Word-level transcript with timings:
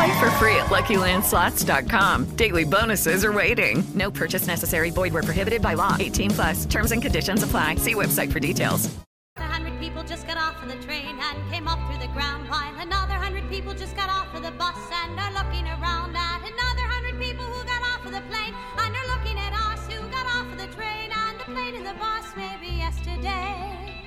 Play 0.00 0.18
for 0.18 0.30
free 0.40 0.56
at 0.56 0.70
LuckyLandSlots.com. 0.70 2.24
Daily 2.34 2.64
bonuses 2.64 3.22
are 3.22 3.34
waiting. 3.34 3.84
No 3.94 4.10
purchase 4.10 4.46
necessary. 4.46 4.88
Void 4.88 5.12
were 5.12 5.22
prohibited 5.22 5.60
by 5.60 5.74
law. 5.74 5.94
18 6.00 6.30
plus. 6.30 6.64
Terms 6.64 6.92
and 6.92 7.02
conditions 7.02 7.42
apply. 7.42 7.74
See 7.74 7.94
website 7.94 8.32
for 8.32 8.40
details. 8.40 8.88
A 9.36 9.42
hundred 9.42 9.78
people 9.78 10.02
just 10.02 10.26
got 10.26 10.38
off 10.38 10.56
of 10.62 10.70
the 10.70 10.82
train 10.86 11.18
and 11.20 11.52
came 11.52 11.68
up 11.68 11.78
through 11.86 12.00
the 12.00 12.10
ground 12.14 12.48
while 12.48 12.74
another 12.80 13.12
hundred 13.12 13.46
people 13.50 13.74
just 13.74 13.94
got 13.94 14.08
off 14.08 14.34
of 14.34 14.42
the 14.42 14.52
bus 14.52 14.78
and 15.04 15.20
are 15.20 15.34
looking 15.34 15.66
around 15.68 16.16
at 16.16 16.40
another 16.48 16.86
hundred 16.88 17.20
people 17.20 17.44
who 17.44 17.62
got 17.66 17.82
off 17.92 18.06
of 18.06 18.12
the 18.12 18.24
plane 18.32 18.54
and 18.78 18.96
are 18.96 19.08
looking 19.14 19.38
at 19.38 19.52
us 19.68 19.86
who 19.92 20.00
got 20.08 20.24
off 20.32 20.50
of 20.50 20.56
the 20.56 20.74
train 20.74 21.12
and 21.12 21.38
the 21.38 21.44
plane 21.44 21.74
and 21.76 21.84
the 21.84 21.96
bus 22.00 22.24
maybe 22.38 22.72
yesterday. 22.72 24.00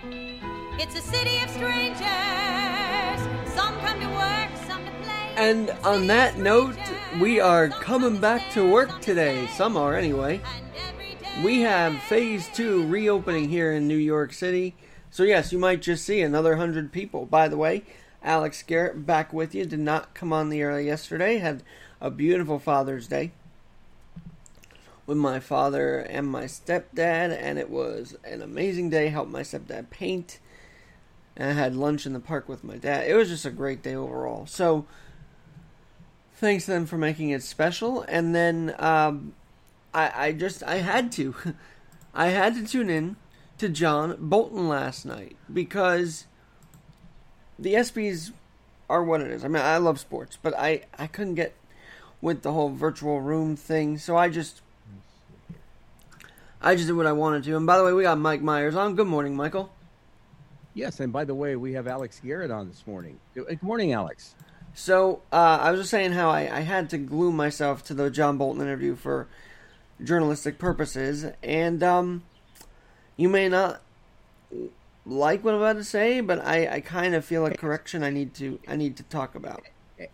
It's 0.79 0.95
a 0.95 1.01
city 1.01 1.37
of 1.43 1.51
strangers. 1.51 2.01
Some 3.53 3.77
come 3.85 3.99
to 4.01 4.09
work. 4.09 4.62
And 5.35 5.71
on 5.83 6.05
that 6.07 6.37
note, 6.37 6.77
we 7.19 7.39
are 7.39 7.69
coming 7.69 8.19
back 8.19 8.51
to 8.51 8.69
work 8.69 9.01
today. 9.01 9.47
Some 9.47 9.75
are, 9.75 9.95
anyway. 9.95 10.41
We 11.43 11.61
have 11.61 11.97
phase 12.03 12.47
two 12.53 12.85
reopening 12.87 13.49
here 13.49 13.73
in 13.73 13.87
New 13.87 13.97
York 13.97 14.31
City. 14.31 14.75
So, 15.09 15.23
yes, 15.23 15.51
you 15.51 15.57
might 15.57 15.81
just 15.81 16.05
see 16.05 16.21
another 16.21 16.51
100 16.51 16.91
people. 16.91 17.25
By 17.25 17.47
the 17.47 17.57
way, 17.57 17.83
Alex 18.21 18.61
Garrett 18.61 19.07
back 19.07 19.33
with 19.33 19.55
you. 19.55 19.65
Did 19.65 19.79
not 19.79 20.13
come 20.13 20.31
on 20.31 20.49
the 20.49 20.61
air 20.61 20.79
yesterday. 20.79 21.39
Had 21.39 21.63
a 21.99 22.11
beautiful 22.11 22.59
Father's 22.59 23.07
Day 23.07 23.31
with 25.07 25.17
my 25.17 25.39
father 25.39 25.97
and 25.97 26.27
my 26.27 26.43
stepdad, 26.43 27.35
and 27.37 27.57
it 27.57 27.71
was 27.71 28.15
an 28.23 28.43
amazing 28.43 28.91
day. 28.91 29.09
Helped 29.09 29.31
my 29.31 29.41
stepdad 29.41 29.89
paint. 29.89 30.39
And 31.35 31.49
I 31.49 31.53
had 31.53 31.75
lunch 31.75 32.05
in 32.05 32.13
the 32.13 32.19
park 32.19 32.47
with 32.47 32.63
my 32.63 32.77
dad. 32.77 33.07
It 33.07 33.15
was 33.15 33.29
just 33.29 33.45
a 33.45 33.51
great 33.51 33.81
day 33.81 33.95
overall. 33.95 34.45
So, 34.45 34.85
thanks 36.43 36.65
to 36.65 36.71
them 36.71 36.85
for 36.85 36.97
making 36.97 37.29
it 37.29 37.41
special. 37.41 38.01
And 38.01 38.35
then 38.35 38.75
um, 38.77 39.33
I, 39.93 40.27
I 40.27 40.31
just 40.33 40.61
I 40.63 40.75
had 40.75 41.09
to, 41.13 41.33
I 42.13 42.27
had 42.27 42.55
to 42.55 42.67
tune 42.67 42.89
in 42.89 43.15
to 43.59 43.69
John 43.69 44.17
Bolton 44.19 44.67
last 44.67 45.05
night 45.05 45.37
because 45.51 46.25
the 47.57 47.75
ESPYS 47.75 48.33
are 48.89 49.01
what 49.01 49.21
it 49.21 49.31
is. 49.31 49.45
I 49.45 49.47
mean, 49.47 49.63
I 49.63 49.77
love 49.77 50.01
sports, 50.01 50.37
but 50.41 50.53
I 50.57 50.83
I 50.99 51.07
couldn't 51.07 51.35
get 51.35 51.53
with 52.21 52.41
the 52.41 52.51
whole 52.51 52.69
virtual 52.69 53.21
room 53.21 53.55
thing, 53.55 53.97
so 53.97 54.17
I 54.17 54.27
just 54.27 54.61
I 56.61 56.75
just 56.75 56.87
did 56.87 56.93
what 56.97 57.07
I 57.07 57.13
wanted 57.13 57.45
to. 57.45 57.55
And 57.55 57.65
by 57.65 57.77
the 57.77 57.85
way, 57.85 57.93
we 57.93 58.03
got 58.03 58.19
Mike 58.19 58.41
Myers 58.41 58.75
on. 58.75 58.95
Good 58.95 59.07
morning, 59.07 59.33
Michael. 59.37 59.71
Yes, 60.73 60.99
and 60.99 61.13
by 61.13 61.23
the 61.23 61.35
way, 61.35 61.55
we 61.55 61.73
have 61.73 61.87
Alex 61.87 62.19
Garrett 62.21 62.51
on 62.51 62.67
this 62.67 62.85
morning. 62.85 63.17
Good 63.33 63.63
morning, 63.63 63.93
Alex. 63.93 64.35
So 64.73 65.21
uh, 65.31 65.59
I 65.61 65.71
was 65.71 65.81
just 65.81 65.91
saying 65.91 66.13
how 66.13 66.29
I, 66.29 66.57
I 66.57 66.61
had 66.61 66.89
to 66.91 66.97
glue 66.97 67.31
myself 67.31 67.83
to 67.85 67.93
the 67.93 68.09
John 68.09 68.37
Bolton 68.37 68.61
interview 68.61 68.95
for 68.95 69.27
journalistic 70.03 70.57
purposes, 70.57 71.25
and 71.43 71.83
um, 71.83 72.23
you 73.15 73.29
may 73.29 73.49
not 73.49 73.81
like 75.05 75.43
what 75.43 75.53
I'm 75.53 75.59
about 75.59 75.75
to 75.75 75.83
say, 75.83 76.21
but 76.21 76.43
I, 76.45 76.67
I 76.67 76.79
kind 76.81 77.13
of 77.13 77.25
feel 77.25 77.45
a 77.45 77.55
correction 77.55 78.03
I 78.03 78.09
need 78.09 78.33
to 78.35 78.59
I 78.67 78.75
need 78.75 78.97
to 78.97 79.03
talk 79.03 79.35
about. 79.35 79.63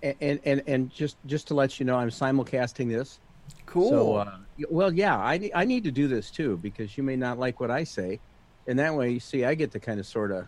And 0.02 0.40
and 0.44 0.62
and 0.68 0.94
just 0.94 1.16
just 1.26 1.48
to 1.48 1.54
let 1.54 1.80
you 1.80 1.86
know, 1.86 1.96
I'm 1.96 2.10
simulcasting 2.10 2.90
this. 2.90 3.20
Cool. 3.66 3.90
So, 3.90 4.16
uh, 4.16 4.38
well, 4.70 4.94
yeah, 4.94 5.18
I 5.18 5.50
I 5.56 5.66
need 5.66 5.86
to 5.86 5.92
do 5.92 6.08
this 6.08 6.30
too 6.30 6.58
because 6.58 6.98
you 6.98 7.04
may 7.04 7.16
not 7.16 7.40
like 7.40 7.60
what 7.60 7.72
I 7.72 7.86
say, 7.86 8.20
and 8.68 8.78
that 8.78 8.94
way, 8.94 9.12
you 9.12 9.20
see, 9.20 9.46
I 9.46 9.56
get 9.56 9.72
to 9.72 9.80
kind 9.80 10.00
of 10.00 10.06
sort 10.06 10.32
of 10.32 10.48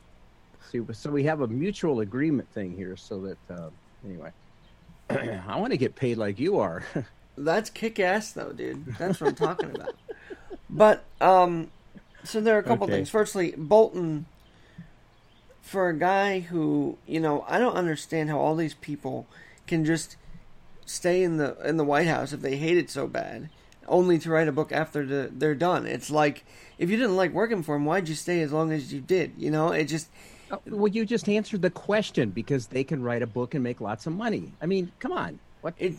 see. 0.69 0.81
So 0.91 1.09
we 1.11 1.23
have 1.23 1.41
a 1.41 1.47
mutual 1.47 2.01
agreement 2.01 2.51
thing 2.51 2.75
here, 2.75 2.97
so 2.97 3.21
that 3.21 3.37
uh, 3.49 3.69
anyway, 4.05 4.31
I 5.09 5.57
want 5.59 5.71
to 5.71 5.77
get 5.77 5.95
paid 5.95 6.17
like 6.17 6.39
you 6.39 6.59
are. 6.59 6.83
That's 7.37 7.69
kick 7.69 7.99
ass, 7.99 8.31
though, 8.33 8.51
dude. 8.51 8.87
That's 8.97 9.19
what 9.21 9.27
I'm 9.27 9.35
talking 9.35 9.71
about. 9.71 9.95
But 10.69 11.03
um, 11.19 11.71
so 12.23 12.39
there 12.39 12.55
are 12.55 12.59
a 12.59 12.63
couple 12.63 12.87
Okay. 12.87 12.91
things. 12.91 13.09
Firstly, 13.09 13.53
Bolton, 13.57 14.25
for 15.61 15.89
a 15.89 15.97
guy 15.97 16.39
who 16.41 16.97
you 17.05 17.19
know, 17.19 17.45
I 17.47 17.59
don't 17.59 17.75
understand 17.75 18.29
how 18.29 18.39
all 18.39 18.55
these 18.55 18.73
people 18.73 19.27
can 19.67 19.85
just 19.85 20.15
stay 20.85 21.23
in 21.23 21.37
the 21.37 21.57
in 21.67 21.77
the 21.77 21.83
White 21.83 22.07
House 22.07 22.33
if 22.33 22.41
they 22.41 22.57
hate 22.57 22.77
it 22.77 22.89
so 22.89 23.07
bad, 23.07 23.49
only 23.87 24.17
to 24.19 24.29
write 24.29 24.47
a 24.47 24.51
book 24.53 24.71
after 24.71 25.05
the, 25.05 25.29
they're 25.33 25.55
done. 25.55 25.85
It's 25.85 26.09
like 26.09 26.45
if 26.77 26.89
you 26.89 26.97
didn't 26.97 27.17
like 27.17 27.33
working 27.33 27.63
for 27.63 27.75
him, 27.75 27.85
why'd 27.85 28.09
you 28.09 28.15
stay 28.15 28.41
as 28.41 28.51
long 28.53 28.71
as 28.71 28.93
you 28.93 29.01
did? 29.01 29.33
You 29.37 29.51
know, 29.51 29.71
it 29.71 29.85
just 29.85 30.09
Oh. 30.51 30.59
well, 30.67 30.87
you 30.87 31.05
just 31.05 31.29
answered 31.29 31.61
the 31.61 31.69
question 31.69 32.29
because 32.31 32.67
they 32.67 32.83
can 32.83 33.01
write 33.01 33.21
a 33.21 33.27
book 33.27 33.53
and 33.55 33.63
make 33.63 33.79
lots 33.81 34.05
of 34.05 34.13
money. 34.13 34.51
I 34.61 34.65
mean, 34.65 34.91
come 34.99 35.11
on. 35.11 35.39
What? 35.61 35.73
It 35.77 35.93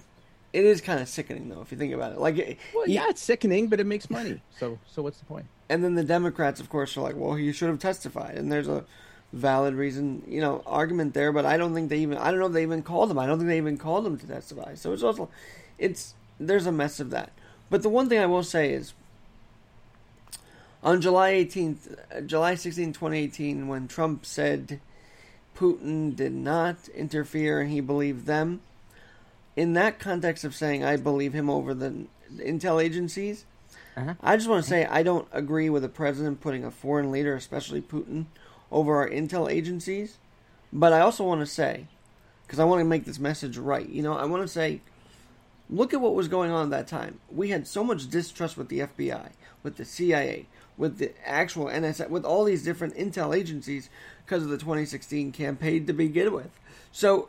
it 0.53 0.65
is 0.65 0.81
kind 0.83 1.01
of 1.01 1.09
sickening 1.09 1.49
though 1.49 1.63
if 1.63 1.73
you 1.73 1.79
think 1.79 1.95
about 1.95 2.13
it. 2.13 2.19
Like, 2.19 2.37
it- 2.37 2.59
Well, 2.75 2.87
yeah, 2.89 3.07
it's 3.09 3.23
sickening, 3.23 3.69
but 3.69 3.81
it 3.81 3.87
makes 3.87 4.11
money. 4.11 4.41
So, 4.59 4.79
so 4.87 5.03
what's 5.03 5.19
the 5.19 5.25
point? 5.25 5.47
and 5.71 5.83
then 5.83 5.95
the 5.95 6.05
Democrats, 6.05 6.61
of 6.61 6.69
course, 6.69 6.95
are 6.99 7.01
like, 7.01 7.17
well, 7.17 7.33
he 7.35 7.51
should 7.53 7.69
have 7.71 7.79
testified, 7.79 8.37
and 8.37 8.53
there's 8.53 8.69
a 8.69 8.85
valid 9.33 9.73
reason, 9.75 10.23
you 10.29 10.43
know, 10.43 10.63
argument 10.67 11.15
there. 11.15 11.33
But 11.33 11.47
I 11.47 11.57
don't 11.57 11.73
think 11.73 11.89
they 11.89 12.01
even, 12.01 12.19
I 12.19 12.31
don't 12.31 12.39
know 12.41 12.47
if 12.47 12.53
they 12.53 12.63
even 12.63 12.83
called 12.83 13.11
him. 13.11 13.19
I 13.19 13.25
don't 13.25 13.39
think 13.39 13.49
they 13.49 13.57
even 13.57 13.79
called 13.79 14.07
him 14.07 14.19
to 14.19 14.27
testify. 14.27 14.75
So 14.75 14.93
it's 14.93 15.03
also, 15.03 15.31
it's 15.79 16.15
there's 16.39 16.67
a 16.67 16.73
mess 16.73 17.01
of 17.01 17.09
that. 17.11 17.33
But 17.71 17.83
the 17.83 17.89
one 17.89 18.11
thing 18.11 18.19
I 18.19 18.27
will 18.27 18.43
say 18.43 18.73
is, 18.75 18.93
on 20.83 21.01
July 21.01 21.33
18th, 21.33 21.97
uh, 22.15 22.21
July 22.23 22.55
16, 22.55 22.93
2018, 22.93 23.69
when 23.69 23.89
Trump 23.89 24.27
said 24.27 24.81
Putin 25.57 26.15
did 26.15 26.33
not 26.33 26.89
interfere 26.89 27.61
and 27.61 27.71
he 27.71 27.81
believed 27.81 28.27
them, 28.27 28.61
in 29.55 29.75
that 29.75 29.99
context 29.99 30.45
of 30.45 30.55
saying 30.55 30.85
I 30.85 30.97
believe 30.97 31.33
him 31.33 31.51
over 31.51 31.75
the 31.75 32.07
intel 32.37 32.83
agencies, 32.83 33.45
I 34.23 34.37
just 34.37 34.49
want 34.49 34.65
to 34.65 34.69
say 34.69 34.87
I 34.87 35.03
don't 35.03 35.29
agree 35.33 35.69
with 35.69 35.83
the 35.83 35.89
president 35.89 36.41
putting 36.41 36.65
a 36.65 36.71
foreign 36.71 37.13
leader, 37.13 37.35
especially 37.35 37.83
Putin, 37.83 38.27
over 38.71 38.97
our 38.97 39.09
intel 39.09 39.51
agencies. 39.51 40.17
But 40.73 40.95
I 40.95 41.01
also 41.01 41.25
want 41.25 41.41
to 41.41 41.47
say, 41.47 41.87
because 42.47 42.59
I 42.59 42.65
want 42.65 42.81
to 42.81 42.87
make 42.87 43.05
this 43.05 43.19
message 43.19 43.59
right, 43.59 43.87
you 43.87 44.03
know, 44.03 44.17
I 44.17 44.25
want 44.25 44.43
to 44.43 44.49
say, 44.49 44.81
look 45.69 45.93
at 45.93 46.01
what 46.01 46.15
was 46.15 46.29
going 46.29 46.51
on 46.51 46.65
at 46.65 46.71
that 46.71 46.89
time. 46.89 47.21
We 47.31 47.51
had 47.51 47.67
so 47.67 47.85
much 47.85 48.09
distrust 48.09 48.57
with 48.57 48.69
the 48.69 48.81
FBI, 48.81 49.33
with 49.63 49.77
the 49.77 49.85
CIA, 49.85 50.47
with 50.77 50.99
the 50.99 51.13
actual 51.27 51.67
NSA, 51.67 52.09
with 52.09 52.25
all 52.25 52.45
these 52.45 52.65
different 52.65 52.97
intel 52.97 53.37
agencies 53.37 53.91
because 54.25 54.43
of 54.43 54.49
the 54.49 54.59
2016 54.59 55.33
campaign 55.33 55.87
to 55.87 55.93
begin 55.93 56.33
with. 56.33 56.51
So, 56.91 57.29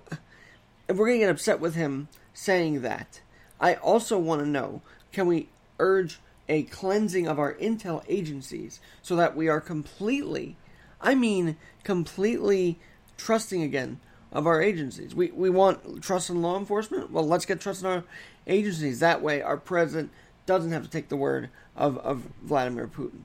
if 0.88 0.98
we're 0.98 1.08
going 1.08 1.20
to 1.20 1.26
get 1.26 1.32
upset 1.32 1.60
with 1.60 1.76
him 1.76 2.08
saying 2.34 2.82
that, 2.82 3.22
I 3.60 3.76
also 3.76 4.18
want 4.18 4.42
to 4.42 4.48
know 4.48 4.82
can 5.12 5.28
we 5.28 5.50
urge 5.80 6.20
a 6.50 6.64
cleansing 6.64 7.28
of 7.28 7.40
our 7.40 7.54
intel 7.54 8.04
agencies 8.08 8.80
so 9.02 9.16
that 9.16 9.36
we 9.36 9.48
are 9.48 9.62
completely, 9.62 10.58
I 11.00 11.16
mean, 11.16 11.58
completely 11.84 12.80
trusting 13.18 13.62
again 13.62 14.00
of 14.32 14.48
our 14.48 14.62
agencies? 14.62 15.16
We, 15.16 15.32
we 15.32 15.50
want 15.50 16.02
trust 16.04 16.30
in 16.30 16.42
law 16.42 16.58
enforcement? 16.58 17.12
Well, 17.12 17.28
let's 17.28 17.46
get 17.46 17.62
trust 17.62 17.82
in 17.82 17.88
our 17.88 18.04
agencies. 18.48 19.00
That 19.00 19.22
way, 19.22 19.42
our 19.42 19.58
president 19.58 20.12
doesn't 20.46 20.72
have 20.72 20.84
to 20.84 20.90
take 20.90 21.10
the 21.10 21.16
word 21.16 21.50
of, 21.76 21.98
of 22.00 22.24
Vladimir 22.42 22.88
Putin. 22.88 23.22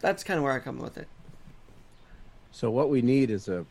That's 0.00 0.24
kind 0.24 0.38
of 0.38 0.44
where 0.44 0.52
I 0.52 0.58
come 0.58 0.78
with 0.78 0.96
it. 0.96 1.08
So, 2.52 2.70
what 2.70 2.88
we 2.88 3.02
need 3.02 3.30
is 3.30 3.48
a 3.48 3.66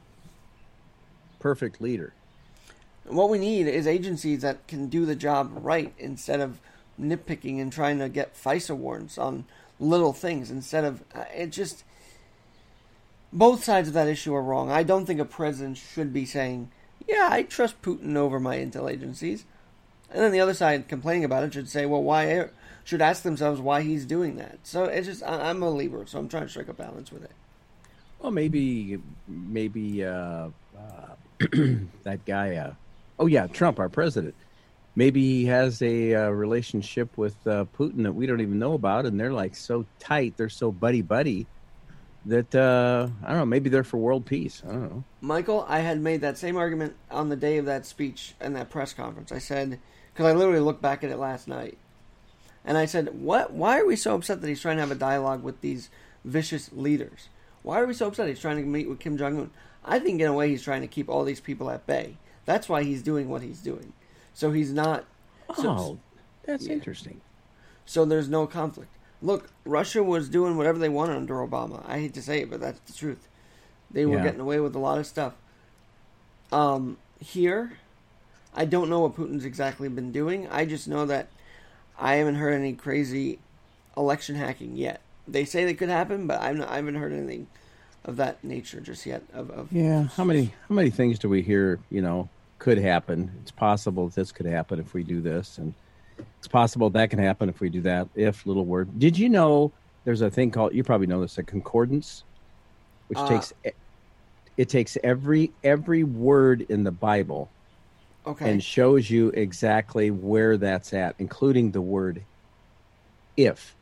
perfect 1.40 1.82
leader. 1.82 2.14
What 3.06 3.30
we 3.30 3.38
need 3.38 3.68
is 3.68 3.88
agencies 3.88 4.42
that 4.42 4.68
can 4.68 4.88
do 4.88 5.06
the 5.06 5.16
job 5.16 5.52
right 5.54 5.94
instead 5.98 6.42
of 6.42 6.60
nitpicking 7.00 7.62
and 7.62 7.72
trying 7.72 8.00
to 8.00 8.10
get 8.10 8.36
FISA 8.36 8.76
warrants 8.76 9.18
on 9.18 9.46
little 9.80 10.14
things 10.14 10.50
instead 10.50 10.84
of 10.84 11.04
uh, 11.14 11.26
it 11.36 11.52
just 11.52 11.84
both 13.32 13.64
sides 13.64 13.88
of 13.88 13.94
that 13.94 14.08
issue 14.08 14.34
are 14.34 14.42
wrong. 14.42 14.72
I 14.72 14.84
don't 14.84 15.06
think 15.06 15.20
a 15.20 15.26
president 15.26 15.78
should 15.78 16.12
be 16.12 16.26
saying, 16.26 16.72
"Yeah, 17.08 17.28
I 17.30 17.44
trust 17.44 17.82
Putin 17.82 18.16
over 18.16 18.40
my 18.40 18.58
intel 18.58 18.92
agencies," 18.92 19.46
and 20.10 20.24
then 20.24 20.32
the 20.32 20.40
other 20.40 20.54
side 20.54 20.88
complaining 20.88 21.24
about 21.24 21.44
it 21.44 21.54
should 21.54 21.70
say, 21.70 21.86
"Well, 21.86 22.04
why?" 22.04 22.50
Should 22.88 23.02
ask 23.02 23.24
themselves 23.24 23.60
why 23.60 23.82
he's 23.82 24.06
doing 24.06 24.38
that. 24.38 24.60
So 24.64 24.86
it's 24.86 25.08
just 25.08 25.22
I- 25.22 25.50
I'm 25.50 25.62
a 25.62 25.66
believer, 25.70 26.06
so 26.06 26.20
I'm 26.20 26.30
trying 26.30 26.44
to 26.44 26.50
strike 26.50 26.70
a 26.70 26.74
balance 26.74 27.12
with 27.12 27.22
it. 27.22 27.32
Well, 28.22 28.32
maybe, 28.32 28.98
maybe 29.28 30.06
uh, 30.06 30.48
uh, 30.74 31.16
that 32.04 32.24
guy. 32.26 32.56
Uh, 32.56 32.74
oh 33.20 33.26
yeah, 33.26 33.48
Trump, 33.48 33.78
our 33.82 33.90
president. 33.90 34.36
Maybe 34.96 35.22
he 35.22 35.46
has 35.48 35.82
a 35.82 36.16
uh, 36.16 36.30
relationship 36.30 37.18
with 37.18 37.36
uh, 37.46 37.66
Putin 37.78 38.04
that 38.04 38.14
we 38.14 38.26
don't 38.26 38.40
even 38.40 38.58
know 38.58 38.72
about, 38.72 39.06
and 39.06 39.20
they're 39.20 39.34
like 39.34 39.58
so 39.58 39.86
tight, 40.00 40.38
they're 40.38 40.48
so 40.48 40.72
buddy 40.72 41.02
buddy 41.02 41.46
that 42.26 42.56
uh, 42.56 43.10
I 43.22 43.28
don't 43.28 43.38
know. 43.40 43.46
Maybe 43.46 43.70
they're 43.70 43.84
for 43.84 43.98
world 43.98 44.26
peace. 44.26 44.64
I 44.66 44.72
don't 44.72 44.84
know. 44.84 45.04
Michael, 45.20 45.66
I 45.68 45.80
had 45.80 46.00
made 46.00 46.22
that 46.22 46.38
same 46.38 46.56
argument 46.56 46.96
on 47.12 47.28
the 47.28 47.36
day 47.36 47.58
of 47.58 47.66
that 47.66 47.86
speech 47.86 48.34
and 48.40 48.56
that 48.56 48.70
press 48.70 48.94
conference. 48.94 49.34
I 49.34 49.40
said 49.40 49.78
because 50.14 50.26
I 50.26 50.32
literally 50.32 50.62
looked 50.62 50.82
back 50.82 51.04
at 51.04 51.10
it 51.10 51.18
last 51.18 51.50
night, 51.50 51.78
and 52.66 52.78
I 52.78 52.86
said, 52.86 53.22
"What? 53.22 53.54
Why 53.54 53.80
are 53.80 53.86
we 53.86 53.96
so 53.96 54.16
upset 54.16 54.42
that 54.42 54.48
he's 54.48 54.62
trying 54.62 54.78
to 54.78 54.82
have 54.82 54.92
a 54.92 54.96
dialogue 54.96 55.44
with 55.44 55.62
these 55.62 55.90
vicious 56.26 56.70
leaders? 56.74 57.30
Why 57.64 57.80
are 57.80 57.86
we 57.88 57.94
so 57.94 58.08
upset 58.08 58.28
he's 58.28 58.40
trying 58.40 58.58
to 58.58 58.64
meet 58.64 58.88
with 58.90 59.00
Kim 59.00 59.18
Jong 59.18 59.38
Un? 59.38 59.52
I 59.84 60.00
think 60.00 60.20
in 60.22 60.28
a 60.28 60.34
way 60.34 60.50
he's 60.50 60.64
trying 60.64 60.82
to 60.82 60.88
keep 60.88 61.10
all 61.10 61.24
these 61.24 61.40
people 61.40 61.70
at 61.70 61.86
bay. 61.88 62.18
That's 62.46 62.68
why 62.70 62.84
he's 62.84 63.02
doing 63.02 63.30
what 63.30 63.42
he's 63.42 63.60
doing. 63.60 63.94
So 64.34 64.52
he's 64.52 64.72
not. 64.74 65.06
So, 65.56 65.70
Oh, 65.70 66.00
that's 66.46 66.66
interesting. 66.68 67.22
so 67.86 68.04
there's 68.06 68.30
no 68.30 68.48
conflict. 68.48 68.92
Look, 69.22 69.50
Russia 69.66 70.04
was 70.04 70.30
doing 70.30 70.58
whatever 70.58 70.78
they 70.78 70.90
wanted 70.90 71.16
under 71.18 71.36
Obama. 71.36 71.84
I 71.88 72.00
hate 72.00 72.14
to 72.16 72.22
say 72.22 72.42
it, 72.42 72.50
but 72.50 72.60
that's 72.60 72.80
the 72.82 72.94
truth. 72.94 73.28
They 73.90 74.06
were 74.06 74.18
Yeah. 74.18 74.24
getting 74.24 74.42
away 74.42 74.60
with 74.60 74.76
a 74.76 74.80
lot 74.80 74.98
of 75.00 75.08
stuff. 75.08 75.34
Um, 76.52 76.98
here, 77.20 77.74
I 78.54 78.66
don't 78.66 78.90
know 78.90 79.00
what 79.02 79.16
Putin's 79.16 79.46
exactly 79.46 79.90
been 79.90 80.12
doing. 80.12 80.48
I 80.50 80.66
just 80.66 80.88
know 80.88 81.06
that 81.06 81.28
I 82.00 82.16
haven't 82.16 82.36
heard 82.36 82.54
any 82.54 82.74
crazy 82.74 83.40
election 83.96 84.36
hacking 84.36 84.76
yet. 84.76 85.02
They 85.28 85.46
say 85.46 85.66
that 85.66 85.78
could 85.78 85.90
happen, 85.90 86.28
but 86.28 86.40
not, 86.54 86.70
I 86.70 86.76
haven't 86.76 86.96
heard 86.96 87.12
anything 87.12 87.48
of 88.06 88.18
that 88.18 88.44
nature 88.44 88.80
just 88.80 89.06
yet. 89.06 89.24
Of, 89.34 89.50
of 89.52 89.72
Yeah. 89.72 90.04
How 90.16 90.24
many 90.24 90.54
how 90.70 90.76
many 90.76 90.90
things 90.90 91.20
do 91.20 91.28
we 91.28 91.42
hear? 91.42 91.80
You 91.90 92.02
know, 92.02 92.30
could 92.60 92.78
happen. 92.78 93.32
It's 93.42 93.52
possible 93.52 94.08
this 94.10 94.32
could 94.32 94.46
happen 94.46 94.80
if 94.80 94.94
we 94.94 95.04
do 95.04 95.22
this, 95.22 95.58
and 95.58 95.74
it's 96.38 96.48
possible 96.48 96.90
that 96.92 97.10
can 97.10 97.20
happen 97.20 97.50
if 97.50 97.60
we 97.60 97.70
do 97.70 97.82
that. 97.82 98.08
If 98.16 98.46
little 98.46 98.66
word. 98.66 99.00
Did 99.00 99.18
you 99.18 99.28
know 99.30 99.72
there's 100.06 100.22
a 100.22 100.30
thing 100.30 100.52
called? 100.52 100.74
You 100.74 100.84
probably 100.84 101.08
know 101.08 101.22
this. 101.22 101.38
A 101.38 101.44
concordance, 101.44 102.24
which 103.08 103.20
Uh, 103.20 103.28
takes 103.28 103.54
it 104.56 104.70
takes 104.70 104.98
every 105.04 105.52
every 105.64 106.04
word 106.04 106.66
in 106.70 106.84
the 106.84 106.92
Bible 106.92 107.50
okay. 108.28 108.52
and 108.52 108.64
shows 108.64 109.10
you 109.10 109.30
exactly 109.30 110.12
where 110.12 110.58
that's 110.58 110.94
at, 110.94 111.16
including 111.20 111.72
the 111.72 111.82
word 111.82 112.26
if. 113.36 113.76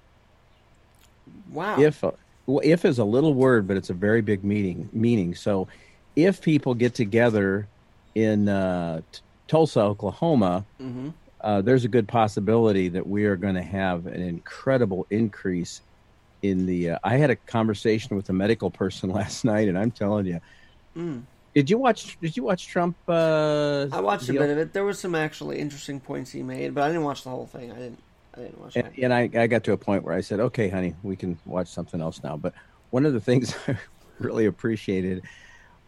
wow. 1.50 1.80
if 1.80 2.04
well, 2.04 2.62
if 2.64 2.86
is 2.86 3.00
a 3.00 3.04
little 3.06 3.34
word 3.34 3.68
but 3.68 3.78
it's 3.78 3.90
a 3.90 3.94
very 3.94 4.22
big 4.22 4.44
meaning 4.44 4.90
meaning 4.94 5.34
so 5.34 5.68
if 6.16 6.42
people 6.42 6.74
get 6.76 6.94
together 6.94 7.68
in 8.14 8.48
uh, 8.48 9.02
T- 9.12 9.20
tulsa 9.48 9.82
oklahoma 9.82 10.66
hmm 10.80 11.10
uh, 11.42 11.62
there's 11.62 11.86
a 11.86 11.90
good 11.90 12.08
possibility 12.08 12.90
that 12.90 13.06
we 13.06 13.26
are 13.26 13.36
going 13.36 13.54
to 13.54 13.62
have 13.62 14.08
an 14.08 14.22
incredible 14.22 15.06
increase 15.12 15.82
in 16.42 16.66
the 16.66 16.92
uh, 16.92 17.00
i 17.04 17.18
had 17.18 17.30
a 17.30 17.36
conversation 17.36 18.16
with 18.16 18.30
a 18.30 18.34
medical 18.34 18.72
person 18.72 19.10
last 19.20 19.44
night 19.46 19.68
and 19.68 19.78
i'm 19.78 19.92
telling 19.92 20.26
you 20.26 20.40
Mm. 20.98 21.26
Did 21.56 21.70
you 21.70 21.78
watch 21.78 22.18
did 22.22 22.36
you 22.36 22.44
watch 22.44 22.68
trump 22.68 22.98
uh, 23.08 23.88
I 23.92 24.02
watched 24.02 24.30
a 24.30 24.34
bit 24.34 24.50
of 24.50 24.58
it. 24.58 24.74
There 24.74 24.84
was 24.84 25.00
some 25.00 25.16
actually 25.16 25.58
interesting 25.60 26.00
points 26.00 26.32
he 26.32 26.44
made, 26.44 26.76
but 26.76 26.84
I 26.84 26.88
didn't 26.88 27.04
watch 27.04 27.24
the 27.24 27.30
whole 27.30 27.48
thing. 27.48 27.72
I 27.72 27.76
didn't. 27.76 28.00
I 28.36 28.40
didn't 28.42 28.60
watch 28.60 28.76
and, 28.76 28.88
it. 28.88 29.04
and 29.04 29.14
I, 29.14 29.30
I 29.34 29.48
got 29.48 29.64
to 29.64 29.72
a 29.72 29.78
point 29.78 30.04
where 30.04 30.14
I 30.14 30.22
said, 30.22 30.42
"Okay, 30.42 30.68
honey, 30.68 30.94
we 31.02 31.16
can 31.16 31.40
watch 31.46 31.70
something 31.70 32.02
else 32.02 32.22
now." 32.22 32.36
But 32.36 32.54
one 32.90 33.06
of 33.06 33.14
the 33.14 33.22
things 33.22 33.56
I 33.68 33.78
really 34.20 34.46
appreciated 34.46 35.24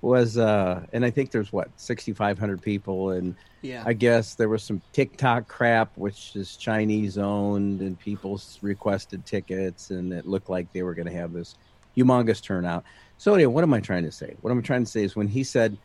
was, 0.02 0.38
uh, 0.38 0.86
and 0.94 1.04
I 1.04 1.10
think 1.10 1.32
there's 1.32 1.52
what 1.52 1.70
6,500 1.76 2.62
people, 2.62 3.12
and 3.12 3.36
Yeah. 3.62 3.84
I 3.86 3.94
guess 3.94 4.36
there 4.36 4.48
was 4.48 4.64
some 4.64 4.82
TikTok 4.94 5.48
crap, 5.48 5.98
which 5.98 6.36
is 6.36 6.56
Chinese 6.56 7.18
owned, 7.18 7.82
and 7.82 8.00
people 8.00 8.40
requested 8.62 9.26
tickets, 9.26 9.90
and 9.90 10.14
it 10.14 10.26
looked 10.26 10.50
like 10.50 10.72
they 10.72 10.84
were 10.84 10.94
going 10.94 11.08
to 11.08 11.14
have 11.14 11.34
this 11.34 11.56
humongous 11.98 12.42
turnout. 12.42 12.84
So 13.18 13.34
anyway, 13.34 13.54
what 13.54 13.64
am 13.64 13.74
I 13.74 13.80
trying 13.80 14.04
to 14.04 14.12
say? 14.12 14.36
What 14.42 14.52
I'm 14.52 14.62
trying 14.62 14.86
to 14.86 14.90
say 14.90 15.04
is 15.04 15.16
when 15.16 15.28
he 15.28 15.44
said, 15.44 15.78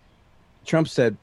Trump 0.64 0.88
said, 0.88 1.16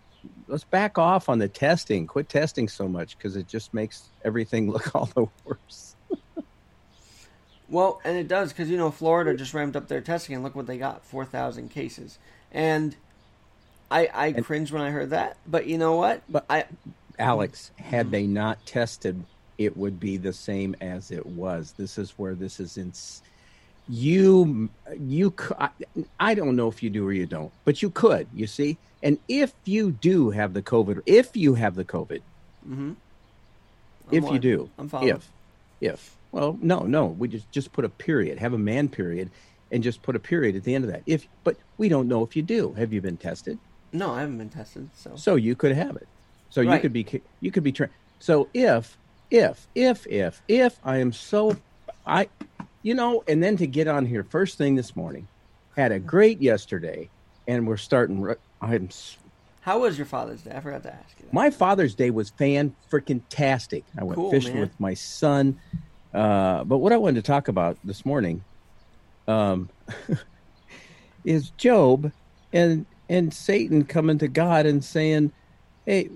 let's 0.47 0.63
back 0.63 0.97
off 0.97 1.29
on 1.29 1.39
the 1.39 1.47
testing, 1.47 2.07
quit 2.07 2.29
testing 2.29 2.67
so 2.67 2.87
much 2.87 3.17
because 3.17 3.35
it 3.35 3.47
just 3.47 3.73
makes 3.73 4.09
everything 4.25 4.71
look 4.71 4.95
all 4.95 5.09
the 5.15 5.27
worse. 5.45 5.95
Well, 7.71 8.01
and 8.03 8.17
it 8.17 8.27
does 8.27 8.51
because 8.51 8.69
you 8.69 8.77
know 8.77 8.89
Florida 8.89 9.35
just 9.35 9.53
ramped 9.53 9.75
up 9.75 9.87
their 9.87 10.01
testing, 10.01 10.33
and 10.33 10.43
look 10.43 10.55
what 10.55 10.65
they 10.65 10.79
got: 10.79 11.05
four 11.05 11.23
thousand 11.23 11.69
cases. 11.69 12.17
And 12.51 12.95
I 13.91 14.09
I 14.11 14.31
cringed 14.33 14.71
when 14.71 14.81
I 14.81 14.89
heard 14.89 15.11
that, 15.11 15.37
but 15.45 15.67
you 15.67 15.77
know 15.77 15.95
what? 15.95 16.23
But- 16.27 16.45
I 16.49 16.65
Alex, 17.19 17.71
mm-hmm. 17.79 17.89
had 17.89 18.11
they 18.11 18.25
not 18.25 18.65
tested, 18.65 19.23
it 19.57 19.77
would 19.77 19.99
be 19.99 20.17
the 20.17 20.33
same 20.33 20.75
as 20.81 21.11
it 21.11 21.25
was. 21.25 21.73
This 21.77 21.97
is 21.97 22.11
where 22.17 22.33
this 22.33 22.59
is 22.59 22.77
in. 22.77 22.91
You, 23.91 24.69
you, 24.99 25.33
I 26.19 26.35
don't 26.35 26.55
know 26.55 26.67
if 26.67 26.83
you 26.83 26.89
do 26.91 27.07
or 27.07 27.11
you 27.13 27.25
don't, 27.25 27.51
but 27.65 27.81
you 27.81 27.89
could. 27.89 28.27
You 28.33 28.45
see, 28.45 28.77
and 29.01 29.17
if 29.27 29.53
you 29.65 29.91
do 29.91 30.29
have 30.29 30.53
the 30.53 30.61
COVID, 30.61 31.01
if 31.07 31.35
you 31.35 31.55
have 31.55 31.73
the 31.75 31.85
COVID, 31.85 32.21
Mhm. 32.67 32.95
if 34.11 34.29
you 34.29 34.37
do, 34.39 34.69
I'm 34.77 34.89
following. 34.89 35.15
if, 35.15 35.31
if, 35.81 36.15
well, 36.31 36.57
no, 36.61 36.81
no, 36.81 37.07
we 37.07 37.27
just 37.27 37.51
just 37.51 37.71
put 37.71 37.83
a 37.83 37.89
period, 37.89 38.37
have 38.37 38.53
a 38.53 38.57
man 38.59 38.89
period, 38.89 39.31
and 39.71 39.81
just 39.81 40.03
put 40.03 40.15
a 40.15 40.19
period 40.19 40.55
at 40.55 40.63
the 40.63 40.75
end 40.75 40.83
of 40.83 40.91
that. 40.91 41.01
If, 41.07 41.27
but 41.43 41.57
we 41.77 41.89
don't 41.89 42.07
know 42.07 42.23
if 42.23 42.35
you 42.35 42.43
do. 42.43 42.73
Have 42.73 42.93
you 42.93 43.01
been 43.01 43.17
tested? 43.17 43.57
no, 43.91 44.11
I 44.13 44.19
haven't 44.19 44.37
been 44.37 44.49
tested, 44.49 44.87
so 44.95 45.15
So 45.15 45.33
you 45.35 45.55
could 45.55 45.71
have 45.71 45.95
it. 45.95 46.07
So 46.51 46.61
you 46.61 46.77
could 46.79 46.93
be 46.93 47.07
you 47.41 47.49
could 47.51 47.63
be 47.63 47.71
tra- 47.71 47.89
so 48.19 48.49
if 48.53 48.99
if 49.31 49.67
if 49.73 50.05
if 50.07 50.43
if 50.47 50.79
I 50.83 50.97
am 50.97 51.11
so 51.11 51.57
I 52.05 52.27
you 52.81 52.93
know 52.93 53.23
and 53.27 53.43
then 53.43 53.57
to 53.57 53.67
get 53.67 53.87
on 53.87 54.05
here 54.05 54.23
first 54.23 54.57
thing 54.57 54.75
this 54.75 54.95
morning 54.95 55.27
had 55.75 55.91
a 55.91 55.99
great 55.99 56.41
yesterday 56.41 57.09
and 57.47 57.67
we're 57.67 57.77
starting 57.77 58.21
ri- 58.21 58.35
I'm 58.61 58.89
how 59.61 59.79
was 59.81 59.97
your 59.97 60.05
Father's 60.07 60.41
Day? 60.41 60.51
I 60.55 60.61
forgot 60.61 60.83
to 60.83 60.93
ask 60.93 61.19
you. 61.19 61.25
That. 61.25 61.33
my 61.33 61.49
Father's 61.49 61.93
Day 61.93 62.09
was 62.09 62.29
fan 62.31 62.75
freaking 62.91 63.21
tastic. 63.29 63.83
I 63.97 64.03
went 64.03 64.15
Cool, 64.15 64.31
fishing 64.31 64.53
man. 64.53 64.61
with 64.61 64.79
my 64.79 64.93
son. 64.93 65.59
Uh, 66.13 66.63
but 66.63 66.77
what 66.77 66.93
I 66.93 66.97
wanted 66.97 67.23
to 67.23 67.31
talk 67.31 67.49
about 67.49 67.77
this 67.83 68.05
morning 68.05 68.43
um, 69.27 69.69
is 71.23 71.51
Job 71.51 72.11
and 72.51 72.85
and 73.09 73.33
Satan 73.33 73.85
coming 73.85 74.17
to 74.19 74.27
God 74.27 74.65
and 74.65 74.83
saying, 74.83 75.33
"Hey, 75.85 76.09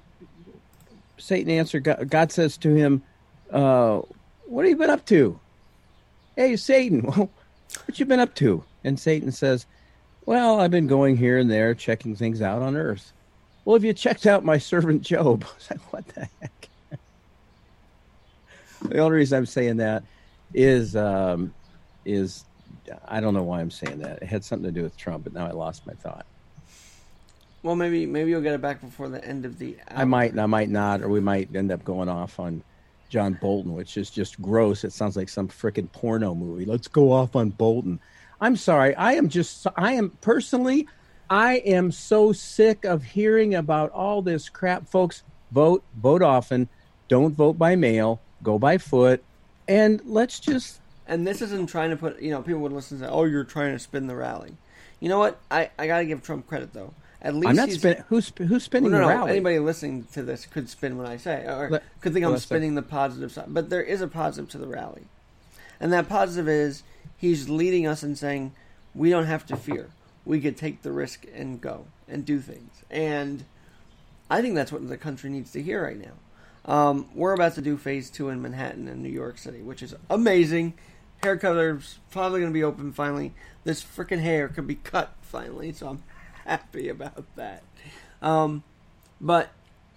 Satan 1.19 1.51
answered. 1.51 1.83
God, 1.83 2.09
God 2.09 2.31
says 2.31 2.57
to 2.59 2.73
him, 2.73 3.03
uh, 3.51 4.01
"What 4.47 4.65
have 4.65 4.69
you 4.71 4.77
been 4.77 4.89
up 4.89 5.05
to?" 5.07 5.39
Hey, 6.35 6.55
Satan, 6.55 7.01
what 7.05 7.29
you 7.99 8.05
been 8.05 8.19
up 8.19 8.33
to? 8.35 8.63
And 8.83 8.99
Satan 8.99 9.31
says, 9.31 9.65
"Well, 10.25 10.59
I've 10.59 10.71
been 10.71 10.87
going 10.87 11.17
here 11.17 11.37
and 11.37 11.49
there, 11.49 11.75
checking 11.75 12.15
things 12.15 12.41
out 12.41 12.61
on 12.61 12.75
Earth." 12.75 13.13
Well, 13.65 13.75
have 13.75 13.83
you 13.83 13.93
checked 13.93 14.25
out 14.25 14.43
my 14.43 14.57
servant 14.57 15.03
Job? 15.03 15.43
I 15.49 15.55
was 15.55 15.69
like, 15.71 15.93
what 15.93 16.07
the 16.09 16.27
heck? 16.41 16.69
the 18.81 18.99
only 18.99 19.17
reason 19.17 19.37
I'm 19.37 19.45
saying 19.45 19.77
that 19.77 20.03
is 20.53 20.95
um, 20.95 21.53
is 22.05 22.45
I 23.07 23.21
don't 23.21 23.33
know 23.33 23.43
why 23.43 23.61
I'm 23.61 23.71
saying 23.71 23.99
that. 23.99 24.21
It 24.21 24.25
had 24.25 24.43
something 24.43 24.65
to 24.65 24.71
do 24.71 24.83
with 24.83 24.97
Trump, 24.97 25.23
but 25.23 25.33
now 25.33 25.45
I 25.45 25.51
lost 25.51 25.87
my 25.87 25.93
thought. 25.93 26.25
Well, 27.61 27.77
maybe 27.77 28.05
maybe 28.05 28.31
you'll 28.31 28.41
get 28.41 28.53
it 28.53 28.61
back 28.61 28.81
before 28.81 29.07
the 29.07 29.23
end 29.23 29.45
of 29.45 29.57
the. 29.57 29.77
Hour. 29.89 29.99
I 29.99 30.03
might 30.03 30.31
and 30.31 30.41
I 30.41 30.47
might 30.47 30.69
not, 30.69 31.01
or 31.01 31.07
we 31.07 31.21
might 31.21 31.55
end 31.55 31.71
up 31.71 31.85
going 31.85 32.09
off 32.09 32.39
on 32.39 32.63
John 33.13 33.37
Bolton, 33.39 33.75
which 33.75 33.95
is 33.95 34.09
just 34.09 34.41
gross. 34.41 34.83
It 34.83 34.91
sounds 34.91 35.15
like 35.15 35.29
some 35.29 35.47
frickin' 35.47 35.91
porno 35.91 36.33
movie. 36.33 36.65
Let's 36.65 36.87
go 36.87 37.11
off 37.11 37.35
on 37.35 37.51
Bolton. 37.51 37.99
I'm 38.41 38.55
sorry. 38.55 38.95
I 38.95 39.13
am 39.13 39.29
just. 39.29 39.67
I 39.77 39.93
am 39.93 40.09
personally. 40.21 40.87
I 41.29 41.57
am 41.57 41.91
so 41.91 42.31
sick 42.31 42.85
of 42.85 43.03
hearing 43.03 43.53
about 43.53 43.91
all 43.91 44.23
this 44.23 44.49
crap, 44.49 44.87
folks. 44.87 45.21
Vote, 45.51 45.83
vote 45.95 46.23
often. 46.23 46.67
Don't 47.07 47.35
vote 47.35 47.59
by 47.59 47.75
mail. 47.75 48.19
Go 48.41 48.57
by 48.57 48.79
foot, 48.79 49.23
and 49.67 50.01
let's 50.05 50.39
just. 50.39 50.79
And 51.05 51.27
this 51.27 51.43
isn't 51.43 51.67
trying 51.69 51.91
to 51.91 51.95
put. 51.95 52.19
You 52.19 52.31
know, 52.31 52.41
people 52.41 52.61
would 52.61 52.71
listen 52.71 52.99
to, 53.01 53.09
"Oh, 53.11 53.25
you're 53.25 53.43
trying 53.43 53.73
to 53.73 53.79
spin 53.79 54.07
the 54.07 54.15
rally." 54.15 54.57
You 54.99 55.09
know 55.09 55.19
what? 55.19 55.39
I 55.51 55.69
I 55.77 55.85
gotta 55.85 56.05
give 56.05 56.23
Trump 56.23 56.47
credit 56.47 56.73
though. 56.73 56.95
At 57.23 57.35
least 57.35 57.47
I'm 57.49 57.55
not 57.55 57.69
he's- 57.69 57.79
spinning. 57.79 58.03
Who's 58.09 58.31
who's 58.37 58.63
spinning 58.63 58.91
Well, 58.91 59.01
no, 59.01 59.07
the 59.07 59.13
no. 59.13 59.19
rally? 59.19 59.31
Anybody 59.31 59.59
listening 59.59 60.05
to 60.13 60.23
this 60.23 60.45
could 60.45 60.69
spin 60.69 60.97
what 60.97 61.07
I 61.07 61.17
say, 61.17 61.45
or 61.45 61.69
Let- 61.71 61.83
could 62.01 62.13
think 62.13 62.25
I'm 62.25 62.37
spinning 62.37 62.75
the 62.75 62.81
positive 62.81 63.31
side. 63.31 63.45
But 63.47 63.69
there 63.69 63.81
is 63.83 64.01
a 64.01 64.07
positive 64.07 64.49
to 64.51 64.57
the 64.57 64.67
rally, 64.67 65.03
and 65.79 65.91
that 65.93 66.09
positive 66.09 66.49
is 66.49 66.83
he's 67.17 67.47
leading 67.49 67.87
us 67.87 68.03
and 68.03 68.17
saying 68.17 68.51
we 68.93 69.09
don't 69.09 69.25
have 69.25 69.45
to 69.47 69.55
fear. 69.55 69.89
we 70.25 70.39
could 70.39 70.55
take 70.55 70.83
the 70.83 70.91
risk 70.91 71.25
and 71.35 71.59
go 71.59 71.85
and 72.07 72.25
do 72.25 72.39
things. 72.39 72.71
And 72.89 73.43
I 74.29 74.41
think 74.41 74.55
that's 74.55 74.71
what 74.71 74.87
the 74.87 74.95
country 74.97 75.29
needs 75.29 75.51
to 75.51 75.61
hear 75.61 75.83
right 75.83 75.99
now. 75.99 76.13
Um, 76.73 77.07
we're 77.13 77.33
about 77.33 77.55
to 77.55 77.61
do 77.61 77.75
phase 77.75 78.09
two 78.09 78.29
in 78.29 78.41
Manhattan 78.41 78.87
and 78.87 79.03
New 79.03 79.09
York 79.09 79.37
City, 79.37 79.61
which 79.61 79.83
is 79.83 79.93
amazing. 80.09 80.75
Hair 81.21 81.37
color's 81.39 81.99
probably 82.09 82.39
going 82.39 82.53
to 82.53 82.57
be 82.57 82.63
open 82.63 82.93
finally. 82.93 83.33
This 83.65 83.83
freaking 83.83 84.21
hair 84.21 84.47
could 84.47 84.65
be 84.65 84.75
cut 84.75 85.13
finally, 85.21 85.73
so 85.73 85.89
I'm 85.89 86.03
happy 86.45 86.89
about 86.89 87.23
that. 87.35 87.63
Um, 88.21 88.63
but 89.19 89.49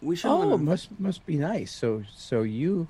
we 0.03 0.17
should. 0.17 0.31
Oh, 0.31 0.57
must 0.59 0.99
must 0.99 1.27
be 1.27 1.37
nice. 1.37 1.73
So 1.73 2.03
so 2.15 2.43
you 2.43 2.89